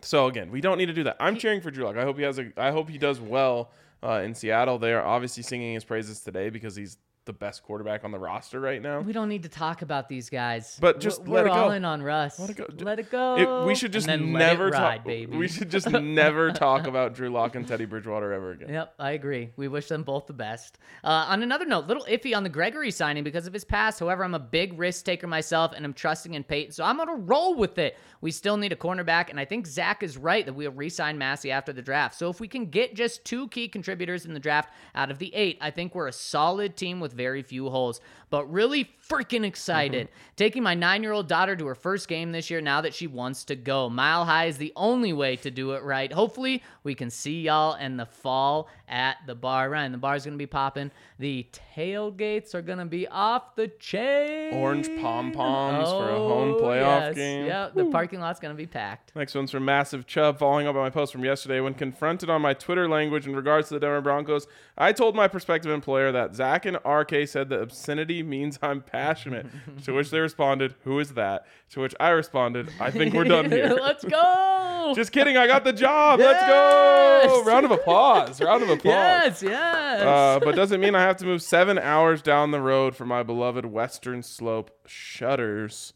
so 0.00 0.26
again, 0.26 0.50
we 0.50 0.60
don't 0.60 0.78
need 0.78 0.86
to 0.86 0.92
do 0.92 1.04
that. 1.04 1.16
I'm 1.20 1.36
cheering 1.36 1.60
for 1.60 1.70
Drew 1.70 1.84
Lock. 1.84 1.96
I 1.96 2.02
hope 2.02 2.16
he 2.16 2.22
has 2.24 2.38
a. 2.38 2.52
I 2.56 2.70
hope 2.70 2.88
he 2.88 2.98
does 2.98 3.20
well 3.20 3.70
uh, 4.02 4.22
in 4.24 4.34
Seattle. 4.34 4.78
They 4.78 4.92
are 4.92 5.04
obviously 5.04 5.42
singing 5.42 5.74
his 5.74 5.84
praises 5.84 6.20
today 6.20 6.50
because 6.50 6.76
he's 6.76 6.98
the 7.24 7.32
best 7.32 7.62
quarterback 7.62 8.04
on 8.04 8.10
the 8.10 8.18
roster 8.18 8.58
right 8.58 8.82
now. 8.82 9.00
We 9.00 9.12
don't 9.12 9.28
need 9.28 9.44
to 9.44 9.48
talk 9.48 9.82
about 9.82 10.08
these 10.08 10.28
guys. 10.28 10.76
But 10.80 10.98
just 11.00 11.22
we're, 11.22 11.36
let 11.36 11.46
it 11.46 11.50
we're 11.50 11.56
all 11.56 11.68
go. 11.68 11.74
in 11.74 11.84
on 11.84 12.02
Russ. 12.02 12.38
Let 12.40 12.50
it 12.50 12.56
go. 12.56 12.66
Let 12.80 12.98
it 12.98 13.10
go. 13.10 13.36
It- 13.62 13.66
we 13.66 13.74
should 13.74 13.92
just 13.92 14.08
never 14.08 14.68
ride, 14.70 14.96
talk. 14.98 15.04
baby. 15.06 15.36
We 15.36 15.46
should 15.48 15.70
just 15.70 15.88
never 15.90 16.50
talk 16.52 16.86
about 16.86 17.14
Drew 17.14 17.30
Lock 17.30 17.54
and 17.54 17.66
Teddy 17.66 17.84
Bridgewater 17.84 18.32
ever 18.32 18.50
again. 18.52 18.70
Yep, 18.70 18.94
I 18.98 19.12
agree. 19.12 19.50
We 19.56 19.68
wish 19.68 19.86
them 19.88 20.02
both 20.02 20.26
the 20.26 20.32
best. 20.32 20.78
Uh, 21.04 21.26
on 21.28 21.42
another 21.42 21.64
note, 21.64 21.86
little 21.86 22.04
iffy 22.10 22.36
on 22.36 22.42
the 22.42 22.48
Gregory 22.48 22.90
signing 22.90 23.22
because 23.24 23.46
of 23.46 23.52
his 23.52 23.64
past. 23.64 24.00
However, 24.00 24.24
I'm 24.24 24.34
a 24.34 24.38
big 24.40 24.78
risk 24.78 25.04
taker 25.04 25.26
myself, 25.26 25.72
and 25.76 25.84
I'm 25.84 25.94
trusting 25.94 26.34
in 26.34 26.42
Paton, 26.44 26.72
so 26.72 26.84
I'm 26.84 26.96
gonna 26.96 27.14
roll 27.14 27.54
with 27.54 27.78
it. 27.78 27.96
We 28.20 28.30
still 28.30 28.56
need 28.56 28.72
a 28.72 28.76
cornerback, 28.76 29.30
and 29.30 29.38
I 29.38 29.44
think 29.44 29.66
Zach 29.66 30.02
is 30.02 30.16
right 30.16 30.44
that 30.46 30.52
we'll 30.52 30.70
re-sign 30.72 31.18
Massie 31.18 31.50
after 31.50 31.72
the 31.72 31.82
draft. 31.82 32.16
So 32.16 32.30
if 32.30 32.40
we 32.40 32.48
can 32.48 32.66
get 32.66 32.94
just 32.94 33.24
two 33.24 33.48
key 33.48 33.68
contributors 33.68 34.26
in 34.26 34.34
the 34.34 34.40
draft 34.40 34.70
out 34.94 35.10
of 35.10 35.18
the 35.18 35.34
eight, 35.34 35.58
I 35.60 35.70
think 35.70 35.94
we're 35.94 36.08
a 36.08 36.12
solid 36.12 36.76
team 36.76 37.00
with 37.00 37.11
very 37.12 37.42
few 37.42 37.70
holes. 37.70 38.00
But 38.32 38.50
really 38.50 38.88
freaking 39.06 39.44
excited. 39.44 40.06
Mm-hmm. 40.06 40.16
Taking 40.36 40.62
my 40.62 40.74
nine-year-old 40.74 41.28
daughter 41.28 41.54
to 41.54 41.66
her 41.66 41.74
first 41.74 42.08
game 42.08 42.32
this 42.32 42.48
year 42.48 42.62
now 42.62 42.80
that 42.80 42.94
she 42.94 43.06
wants 43.06 43.44
to 43.44 43.56
go. 43.56 43.90
Mile 43.90 44.24
high 44.24 44.46
is 44.46 44.56
the 44.56 44.72
only 44.74 45.12
way 45.12 45.36
to 45.36 45.50
do 45.50 45.72
it 45.72 45.82
right. 45.82 46.10
Hopefully, 46.10 46.62
we 46.82 46.94
can 46.94 47.10
see 47.10 47.42
y'all 47.42 47.74
in 47.74 47.98
the 47.98 48.06
fall 48.06 48.70
at 48.88 49.18
the 49.26 49.34
bar. 49.34 49.68
Ryan, 49.68 49.92
the 49.92 49.98
bar's 49.98 50.24
gonna 50.24 50.38
be 50.38 50.46
popping. 50.46 50.90
The 51.18 51.46
tailgates 51.76 52.54
are 52.54 52.62
gonna 52.62 52.86
be 52.86 53.06
off 53.06 53.54
the 53.54 53.68
chain. 53.68 54.54
Orange 54.54 54.88
pom 55.00 55.32
poms 55.32 55.90
for 55.90 56.08
a 56.08 56.16
home 56.16 56.54
oh, 56.54 56.62
playoff 56.62 57.08
yes. 57.08 57.14
game. 57.14 57.46
Yeah, 57.46 57.68
the 57.74 57.84
parking 57.86 58.20
lot's 58.20 58.40
gonna 58.40 58.54
be 58.54 58.66
packed. 58.66 59.14
Next 59.14 59.34
one's 59.34 59.50
from 59.50 59.66
Massive 59.66 60.06
Chubb, 60.06 60.38
following 60.38 60.66
up 60.66 60.74
on 60.74 60.80
my 60.80 60.90
post 60.90 61.12
from 61.12 61.22
yesterday. 61.22 61.60
When 61.60 61.74
confronted 61.74 62.30
on 62.30 62.40
my 62.40 62.54
Twitter 62.54 62.88
language 62.88 63.26
in 63.26 63.36
regards 63.36 63.68
to 63.68 63.74
the 63.74 63.80
Denver 63.80 64.00
Broncos, 64.00 64.46
I 64.78 64.92
told 64.92 65.14
my 65.14 65.28
prospective 65.28 65.70
employer 65.70 66.12
that 66.12 66.34
Zach 66.34 66.64
and 66.64 66.78
RK 66.86 67.28
said 67.28 67.50
the 67.50 67.60
obscenity 67.60 68.21
means 68.22 68.58
I'm 68.62 68.80
passionate. 68.82 69.46
to 69.84 69.92
which 69.92 70.10
they 70.10 70.20
responded, 70.20 70.74
Who 70.84 70.98
is 70.98 71.14
that? 71.14 71.46
To 71.70 71.80
which 71.80 71.94
I 72.00 72.10
responded, 72.10 72.70
I 72.80 72.90
think 72.90 73.14
we're 73.14 73.24
done 73.24 73.50
here. 73.50 73.68
Let's 73.80 74.04
go. 74.04 74.92
Just 74.94 75.12
kidding, 75.12 75.36
I 75.36 75.46
got 75.46 75.64
the 75.64 75.72
job. 75.72 76.20
Let's 76.20 76.46
go. 76.46 77.20
Yes! 77.38 77.46
Round 77.46 77.64
of 77.64 77.70
applause. 77.70 78.40
Round 78.40 78.62
of 78.62 78.68
applause. 78.78 78.84
yes, 78.84 79.42
yes. 79.42 80.02
Uh, 80.02 80.40
but 80.42 80.54
doesn't 80.54 80.80
mean 80.80 80.94
I 80.94 81.00
have 81.02 81.16
to 81.18 81.24
move 81.24 81.42
seven 81.42 81.78
hours 81.78 82.20
down 82.22 82.50
the 82.50 82.60
road 82.60 82.96
for 82.96 83.06
my 83.06 83.22
beloved 83.22 83.64
Western 83.66 84.22
Slope 84.22 84.70
shutters 84.86 85.92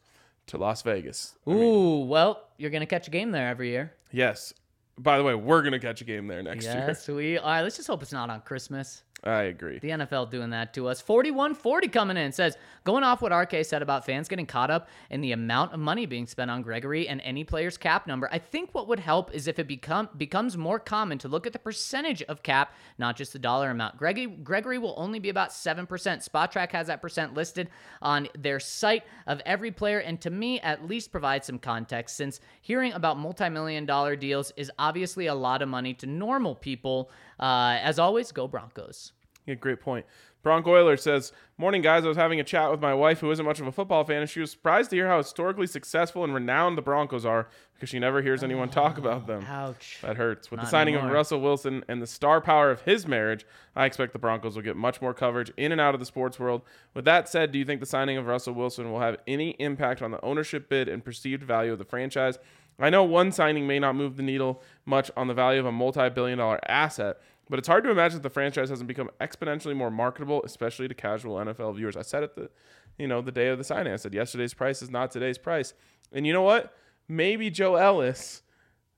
to 0.47 0.57
Las 0.57 0.83
Vegas. 0.83 1.37
Ooh, 1.49 2.05
well, 2.07 2.49
you're 2.59 2.70
gonna 2.70 2.87
catch 2.87 3.09
a 3.09 3.11
game 3.11 3.33
there 3.33 3.49
every 3.49 3.70
year. 3.70 3.93
Yes. 4.12 4.55
By 4.99 5.18
the 5.18 5.24
way, 5.24 5.35
we're 5.35 5.62
gonna 5.62 5.81
catch 5.81 6.01
a 6.01 6.05
game 6.05 6.27
there 6.29 6.43
next 6.43 6.64
year. 6.64 6.85
Yes, 6.87 7.07
we 7.09 7.39
are. 7.39 7.62
Let's 7.62 7.77
just 7.77 7.89
hope 7.89 8.03
it's 8.03 8.12
not 8.12 8.31
on 8.31 8.41
Christmas. 8.43 9.03
I 9.27 9.43
agree. 9.45 9.81
The 9.81 9.91
NFL 9.91 10.31
doing 10.31 10.51
that 10.51 10.72
to 10.74 10.87
us. 10.87 11.01
4140 11.01 11.89
coming 11.89 12.16
in 12.16 12.31
says, 12.31 12.57
going 12.85 13.03
off 13.03 13.20
what 13.20 13.33
RK 13.33 13.64
said 13.64 13.83
about 13.83 14.07
fans 14.07 14.29
getting 14.29 14.47
caught 14.47 14.70
up 14.70 14.89
in 15.11 15.20
the 15.20 15.33
amount 15.33 15.72
of 15.72 15.81
money 15.81 16.07
being 16.07 16.27
spent 16.27 16.51
on 16.51 16.62
Gregory 16.62 17.09
and 17.09 17.20
any 17.22 17.43
player's 17.43 17.77
cap 17.77 18.07
number, 18.07 18.29
I 18.31 18.39
think 18.39 18.72
what 18.72 18.87
would 18.87 19.01
help 19.01 19.35
is 19.35 19.49
if 19.49 19.59
it 19.59 19.66
become 19.66 20.09
becomes 20.16 20.57
more 20.57 20.79
common 20.79 21.18
to 21.18 21.29
look 21.29 21.47
at 21.47 21.53
the 21.53 21.59
percentage 21.59 22.22
of 22.22 22.45
cap, 22.45 22.74
not 22.99 23.16
just 23.16 23.33
the 23.33 23.39
dollar 23.41 23.70
amount. 23.70 23.97
Gregory 23.97 24.27
Gregory 24.27 24.79
will 24.79 24.95
only 24.97 25.18
be 25.18 25.29
about 25.29 25.51
7%. 25.51 25.87
Spotrac 25.89 26.70
has 26.70 26.87
that 26.87 27.03
percent 27.03 27.35
listed 27.35 27.68
on 28.01 28.29
their 28.39 28.61
site 28.61 29.03
of 29.27 29.43
every 29.45 29.72
player, 29.72 29.99
and 29.99 30.20
to 30.20 30.31
me, 30.31 30.61
at 30.61 30.87
least 30.87 31.11
provides 31.11 31.47
some 31.47 31.59
context 31.59 32.16
since 32.16 32.41
hearing 32.61 32.93
about 32.93 33.18
multi-million 33.18 33.87
dollar 33.87 34.14
deals 34.14 34.53
is 34.57 34.70
obviously 34.79 35.27
a 35.27 35.35
lot 35.35 35.62
of 35.62 35.68
money 35.68 35.95
to 35.95 36.07
normal 36.07 36.55
people. 36.55 37.11
Uh, 37.41 37.79
as 37.83 37.99
always, 37.99 38.31
go 38.31 38.47
Broncos. 38.47 39.12
Yeah, 39.47 39.55
great 39.55 39.81
point. 39.81 40.07
Bronco 40.43 40.73
Oiler 40.73 40.97
says, 40.97 41.33
Morning, 41.59 41.83
guys. 41.83 42.05
I 42.05 42.09
was 42.09 42.17
having 42.17 42.39
a 42.39 42.45
chat 42.45 42.71
with 42.71 42.81
my 42.81 42.95
wife, 42.95 43.21
who 43.21 43.31
isn't 43.31 43.45
much 43.45 43.61
of 43.61 43.67
a 43.67 43.73
football 43.73 44.05
fan, 44.05 44.21
and 44.21 44.31
she 44.31 44.41
was 44.41 44.51
surprised 44.51 44.91
to 44.91 44.97
hear 44.97 45.09
how 45.09 45.17
historically 45.17 45.67
successful 45.67 46.23
and 46.23 46.35
renowned 46.35 46.79
the 46.79 46.83
Broncos 46.83 47.25
are 47.25 47.49
because 47.75 47.89
she 47.89 47.99
never 47.99 48.23
hears 48.23 48.45
anyone 48.45 48.69
talk 48.69 48.95
oh, 48.97 49.01
about 49.01 49.27
them. 49.27 49.45
Ouch. 49.49 49.99
That 50.03 50.17
hurts. 50.17 50.51
With 50.51 50.61
the 50.61 50.65
Not 50.65 50.71
signing 50.71 50.95
of. 50.95 51.05
Russell 51.05 51.41
Wilson 51.41 51.83
and 51.89 52.01
the 52.01 52.07
star 52.07 52.41
power 52.41 52.71
of 52.71 52.83
his 52.83 53.07
marriage, 53.07 53.45
I 53.75 53.87
expect 53.87 54.13
the 54.13 54.19
Broncos 54.19 54.55
will 54.55 54.63
get 54.63 54.77
much 54.77 55.01
more 55.01 55.15
coverage 55.15 55.51
in 55.57 55.73
and 55.73 55.81
out 55.81 55.95
of 55.95 56.01
the 56.01 56.07
sports 56.07 56.39
world. 56.39 56.63
With 56.95 57.05
that 57.07 57.29
said, 57.29 57.53
do 57.53 57.59
you 57.59 57.65
think 57.65 57.81
the 57.81 57.87
signing 57.87 58.17
of 58.17 58.27
Russell 58.27 58.55
Wilson 58.55 58.93
will 58.93 59.01
have 59.01 59.17
any 59.27 59.51
impact 59.59 60.03
on 60.03 60.11
the 60.11 60.25
ownership 60.25 60.69
bid 60.69 60.89
and 60.89 61.05
perceived 61.05 61.43
value 61.43 61.73
of 61.73 61.79
the 61.79 61.85
franchise? 61.85 62.39
I 62.79 62.91
know 62.91 63.05
one 63.05 63.33
signing 63.33 63.67
may 63.67 63.79
not 63.79 63.97
move 63.97 64.17
the 64.17 64.23
needle 64.23 64.63
much 64.85 65.11
on 65.17 65.29
the 65.29 65.35
value 65.35 65.61
of 65.61 65.67
a 65.67 65.73
multi 65.73 66.09
billion 66.11 66.39
dollar 66.39 66.61
asset, 66.69 67.19
but 67.49 67.59
it's 67.59 67.69
hard 67.69 67.85
to 67.85 67.91
imagine 67.91 68.19
that 68.19 68.23
the 68.23 68.31
franchise 68.31 68.71
hasn't 68.71 68.89
become 68.89 69.11
exponentially 69.21 69.77
more 69.77 69.91
marketable, 69.91 70.43
especially 70.45 70.89
to 70.89 70.95
casual 70.95 71.37
NFL 71.37 71.77
viewers. 71.77 71.97
I 71.97 72.03
said 72.03 72.23
it 72.23 72.35
the 72.35 72.51
you 72.99 73.07
know, 73.07 73.21
the 73.21 73.33
day 73.33 73.49
of 73.49 73.59
the 73.59 73.65
signing. 73.65 73.93
I 73.93 73.97
said 73.97 74.15
yesterday's 74.15 74.55
price 74.55 74.83
is 74.83 74.91
not 74.91 75.11
today's 75.11 75.39
price. 75.39 75.75
And 76.13 76.27
you 76.27 76.33
know 76.33 76.43
what? 76.43 76.75
Maybe 77.09 77.51
Joe 77.51 77.77
Ellis 77.77 78.43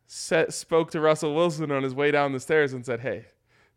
set, 0.06 0.52
spoke 0.54 0.90
to 0.92 1.00
Russell 1.00 1.34
Wilson 1.34 1.70
on 1.70 1.82
his 1.82 1.94
way 1.94 2.10
down 2.10 2.32
the 2.32 2.40
stairs 2.40 2.72
and 2.72 2.84
said, 2.84 3.00
"Hey, 3.00 3.26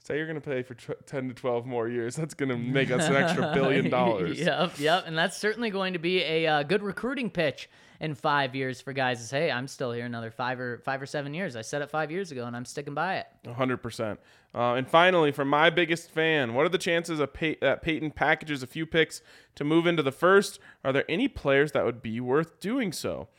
say 0.04 0.18
you're 0.18 0.28
going 0.28 0.40
to 0.40 0.48
pay 0.48 0.62
for 0.62 0.76
tw- 0.76 1.06
10 1.06 1.30
to 1.30 1.34
12 1.34 1.66
more 1.66 1.88
years. 1.88 2.16
That's 2.16 2.34
going 2.34 2.50
to 2.50 2.58
make 2.58 2.92
us 2.92 3.08
an 3.08 3.16
extra 3.16 3.52
billion 3.54 3.90
dollars." 3.90 4.40
yep, 4.40 4.78
yep. 4.80 5.04
And 5.06 5.18
that's 5.18 5.38
certainly 5.38 5.70
going 5.70 5.94
to 5.94 6.00
be 6.00 6.22
a 6.22 6.48
uh, 6.48 6.64
good 6.64 6.84
recruiting 6.84 7.30
pitch 7.30 7.70
in 8.02 8.16
five 8.16 8.56
years 8.56 8.82
for 8.82 8.92
guys. 8.92 9.22
Is 9.22 9.32
hey, 9.32 9.50
I'm 9.50 9.68
still 9.68 9.94
here 9.94 10.06
another 10.06 10.32
five 10.32 10.60
or 10.60 10.80
five 10.80 11.02
or 11.02 11.06
seven 11.06 11.34
years. 11.34 11.56
I 11.56 11.62
said 11.62 11.82
it 11.82 11.90
five 11.90 12.12
years 12.12 12.32
ago, 12.32 12.46
and 12.46 12.56
I'm 12.56 12.66
sticking 12.66 12.96
by 12.96 13.18
it. 13.18 13.28
100%. 13.46 14.18
Uh, 14.54 14.74
and 14.74 14.90
finally, 14.90 15.32
from 15.32 15.48
my 15.48 15.70
biggest 15.70 16.10
fan, 16.10 16.54
what 16.54 16.66
are 16.66 16.70
the 16.70 16.78
chances 16.78 17.20
of 17.20 17.32
Pey- 17.32 17.58
that 17.62 17.82
Paton 17.82 18.12
packages 18.12 18.64
a 18.64 18.68
few 18.68 18.86
picks 18.86 19.22
to 19.56 19.64
move 19.64 19.86
into 19.88 20.04
the 20.04 20.12
first? 20.12 20.60
Are 20.84 20.92
there 20.92 21.06
any 21.08 21.28
players 21.30 21.72
that 21.72 21.86
would 21.86 22.02
be 22.02 22.20
worth 22.20 22.60
doing 22.60 22.92
so? 22.92 23.30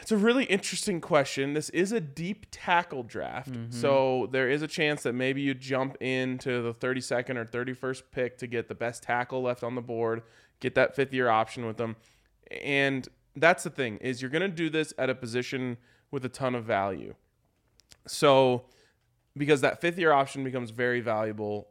It's 0.00 0.12
a 0.12 0.16
really 0.16 0.44
interesting 0.44 1.02
question. 1.02 1.52
This 1.52 1.68
is 1.70 1.92
a 1.92 2.00
deep 2.00 2.46
tackle 2.50 3.02
draft. 3.02 3.54
So 3.68 4.28
there 4.32 4.48
is 4.48 4.62
a 4.62 4.66
chance 4.66 5.02
that 5.02 5.12
maybe 5.12 5.42
you 5.42 5.52
jump 5.52 5.96
into 6.00 6.62
the 6.62 6.72
32nd 6.72 7.36
or 7.36 7.44
31st 7.44 8.02
pick 8.10 8.38
to 8.38 8.46
get 8.46 8.68
the 8.68 8.74
best 8.74 9.02
tackle 9.02 9.42
left 9.42 9.62
on 9.62 9.74
the 9.74 9.82
board, 9.82 10.22
get 10.60 10.74
that 10.76 10.96
fifth 10.96 11.12
year 11.12 11.28
option 11.28 11.66
with 11.66 11.76
them. 11.76 11.96
And 12.62 13.06
that's 13.36 13.64
the 13.64 13.70
thing 13.70 13.98
is 13.98 14.20
you're 14.20 14.30
going 14.30 14.42
to 14.42 14.48
do 14.48 14.70
this 14.70 14.92
at 14.98 15.10
a 15.10 15.14
position 15.14 15.76
with 16.10 16.24
a 16.24 16.28
ton 16.28 16.54
of 16.54 16.64
value. 16.64 17.14
So 18.06 18.64
because 19.36 19.60
that 19.60 19.80
fifth 19.80 19.98
year 19.98 20.12
option 20.12 20.44
becomes 20.44 20.70
very 20.70 21.00
valuable 21.00 21.68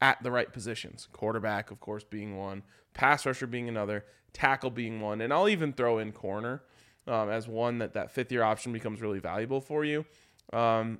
at 0.00 0.22
the 0.22 0.30
right 0.30 0.52
positions. 0.52 1.08
Quarterback, 1.12 1.70
of 1.70 1.80
course, 1.80 2.04
being 2.04 2.36
one, 2.36 2.62
pass 2.94 3.26
rusher 3.26 3.46
being 3.46 3.68
another, 3.68 4.04
tackle 4.32 4.70
being 4.70 5.00
one, 5.00 5.20
and 5.20 5.32
I'll 5.32 5.48
even 5.48 5.72
throw 5.72 5.98
in 5.98 6.12
corner 6.12 6.62
um, 7.06 7.30
as 7.30 7.48
one 7.48 7.78
that 7.78 7.94
that 7.94 8.10
fifth 8.10 8.30
year 8.30 8.42
option 8.42 8.72
becomes 8.72 9.00
really 9.00 9.18
valuable 9.18 9.60
for 9.60 9.84
you. 9.84 10.04
Um, 10.52 10.98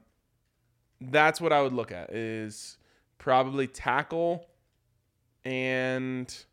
that's 1.01 1.41
what 1.41 1.53
I 1.53 1.63
would 1.63 1.73
look 1.73 1.93
at 1.93 2.13
is 2.13 2.77
probably 3.19 3.67
tackle 3.67 4.47
and 5.45 6.45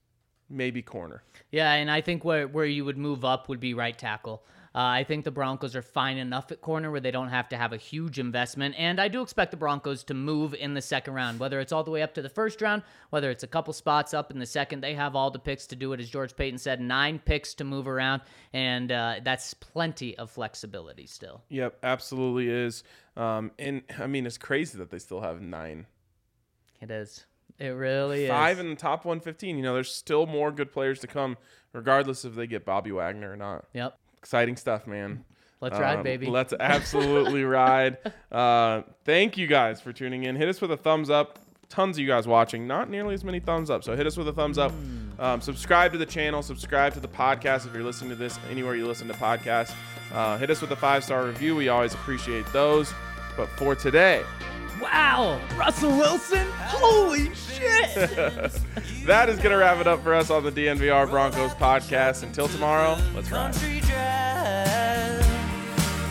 maybe 0.49 0.81
corner. 0.81 1.23
Yeah, 1.51 1.73
and 1.73 1.89
I 1.89 2.01
think 2.01 2.23
where 2.23 2.47
where 2.47 2.65
you 2.65 2.85
would 2.85 2.97
move 2.97 3.25
up 3.25 3.49
would 3.49 3.59
be 3.59 3.73
right 3.73 3.97
tackle. 3.97 4.43
Uh, 4.75 4.79
I 4.79 5.05
think 5.05 5.23
the 5.23 5.31
Broncos 5.31 5.73
are 5.73 5.81
fine 5.81 6.17
enough 6.17 6.51
at 6.51 6.59
corner 6.59 6.91
where 6.91 6.99
they 6.99 7.09
don't 7.09 7.29
have 7.29 7.47
to 7.49 7.57
have 7.57 7.71
a 7.71 7.77
huge 7.77 8.19
investment. 8.19 8.75
And 8.77 8.99
I 8.99 9.07
do 9.07 9.21
expect 9.21 9.51
the 9.51 9.57
Broncos 9.57 10.03
to 10.03 10.13
move 10.13 10.53
in 10.53 10.73
the 10.73 10.81
second 10.81 11.13
round, 11.13 11.39
whether 11.39 11.61
it's 11.61 11.71
all 11.71 11.85
the 11.85 11.91
way 11.91 12.01
up 12.01 12.13
to 12.15 12.21
the 12.21 12.27
first 12.27 12.61
round, 12.61 12.83
whether 13.09 13.31
it's 13.31 13.43
a 13.43 13.47
couple 13.47 13.71
spots 13.71 14.13
up 14.13 14.31
in 14.31 14.39
the 14.39 14.45
second. 14.45 14.81
They 14.81 14.93
have 14.93 15.15
all 15.15 15.31
the 15.31 15.39
picks 15.39 15.65
to 15.67 15.77
do 15.77 15.93
it. 15.93 16.01
As 16.01 16.09
George 16.09 16.35
Paton 16.35 16.57
said, 16.57 16.81
nine 16.81 17.19
picks 17.19 17.53
to 17.53 17.63
move 17.63 17.87
around. 17.87 18.21
And 18.51 18.91
uh, 18.91 19.21
that's 19.23 19.53
plenty 19.53 20.17
of 20.17 20.29
flexibility 20.29 21.07
still. 21.07 21.41
Yep, 21.47 21.77
absolutely 21.81 22.49
is. 22.49 22.83
Um, 23.15 23.51
and 23.57 23.81
I 23.97 24.07
mean, 24.07 24.25
it's 24.25 24.37
crazy 24.37 24.77
that 24.77 24.89
they 24.89 24.99
still 24.99 25.21
have 25.21 25.41
nine 25.41 25.85
It 26.81 26.91
is. 26.91 27.25
It 27.59 27.67
really 27.69 28.27
five 28.27 28.57
is. 28.57 28.63
in 28.63 28.69
the 28.69 28.75
top 28.75 29.05
115. 29.05 29.55
You 29.57 29.63
know, 29.63 29.73
there's 29.73 29.91
still 29.91 30.25
more 30.25 30.51
good 30.51 30.71
players 30.71 30.99
to 30.99 31.07
come, 31.07 31.37
regardless 31.73 32.25
if 32.25 32.35
they 32.35 32.47
get 32.47 32.65
Bobby 32.65 32.91
Wagner 32.91 33.31
or 33.31 33.37
not. 33.37 33.65
Yep. 33.73 33.97
Exciting 34.17 34.57
stuff, 34.57 34.87
man. 34.87 35.23
Let's 35.61 35.79
ride, 35.79 35.97
Um, 35.97 36.03
baby. 36.03 36.27
Let's 36.27 36.53
absolutely 36.59 37.43
ride. 37.43 37.97
Uh, 38.31 38.81
thank 39.05 39.37
you 39.37 39.47
guys 39.47 39.79
for 39.81 39.93
tuning 39.93 40.23
in. 40.23 40.35
Hit 40.35 40.49
us 40.49 40.59
with 40.59 40.71
a 40.71 40.77
thumbs 40.77 41.09
up. 41.09 41.39
Tons 41.69 41.95
of 41.97 42.01
you 42.01 42.07
guys 42.07 42.27
watching. 42.27 42.67
Not 42.67 42.89
nearly 42.89 43.13
as 43.13 43.23
many 43.23 43.39
thumbs 43.39 43.69
up. 43.69 43.83
So 43.83 43.95
hit 43.95 44.05
us 44.05 44.17
with 44.17 44.27
a 44.27 44.33
thumbs 44.33 44.57
up. 44.57 44.71
Um, 45.17 45.39
subscribe 45.41 45.93
to 45.93 45.97
the 45.97 46.05
channel. 46.05 46.43
Subscribe 46.43 46.93
to 46.93 46.99
the 46.99 47.07
podcast 47.07 47.65
if 47.65 47.73
you're 47.73 47.83
listening 47.83 48.09
to 48.11 48.15
this 48.15 48.37
anywhere 48.51 48.75
you 48.75 48.85
listen 48.85 49.07
to 49.07 49.13
podcasts. 49.13 49.73
Uh, 50.13 50.37
hit 50.37 50.49
us 50.49 50.61
with 50.61 50.71
a 50.71 50.75
five 50.75 51.03
star 51.03 51.25
review. 51.25 51.55
We 51.55 51.69
always 51.69 51.93
appreciate 51.93 52.45
those. 52.53 52.93
But 53.35 53.47
for 53.49 53.75
today, 53.75 54.23
Wow, 54.81 55.39
Russell 55.57 55.97
Wilson? 55.97 56.45
Holy 56.57 57.33
shit! 57.33 57.95
that 59.05 59.29
is 59.29 59.37
going 59.37 59.51
to 59.51 59.57
wrap 59.57 59.79
it 59.79 59.87
up 59.87 60.03
for 60.03 60.13
us 60.13 60.29
on 60.29 60.43
the 60.43 60.51
DNVR 60.51 61.09
Broncos 61.09 61.53
podcast. 61.53 62.23
Until 62.23 62.47
tomorrow, 62.47 62.97
let's. 63.13 63.29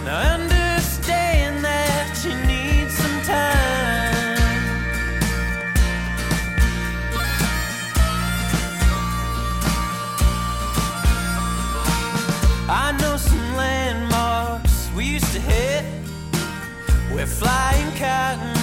Now 0.04 0.34
understand 0.34 1.64
that 1.64 2.22
you 2.24 2.34
need 2.46 2.90
some 2.90 3.22
time. 3.22 4.24
I 12.68 12.96
know 13.00 13.16
some 13.16 13.56
landmarks 13.56 14.90
we 14.96 15.04
used 15.04 15.32
to 15.32 15.40
hit. 15.40 15.84
We're 17.12 17.26
flying 17.26 17.96
cotton. 17.96 18.53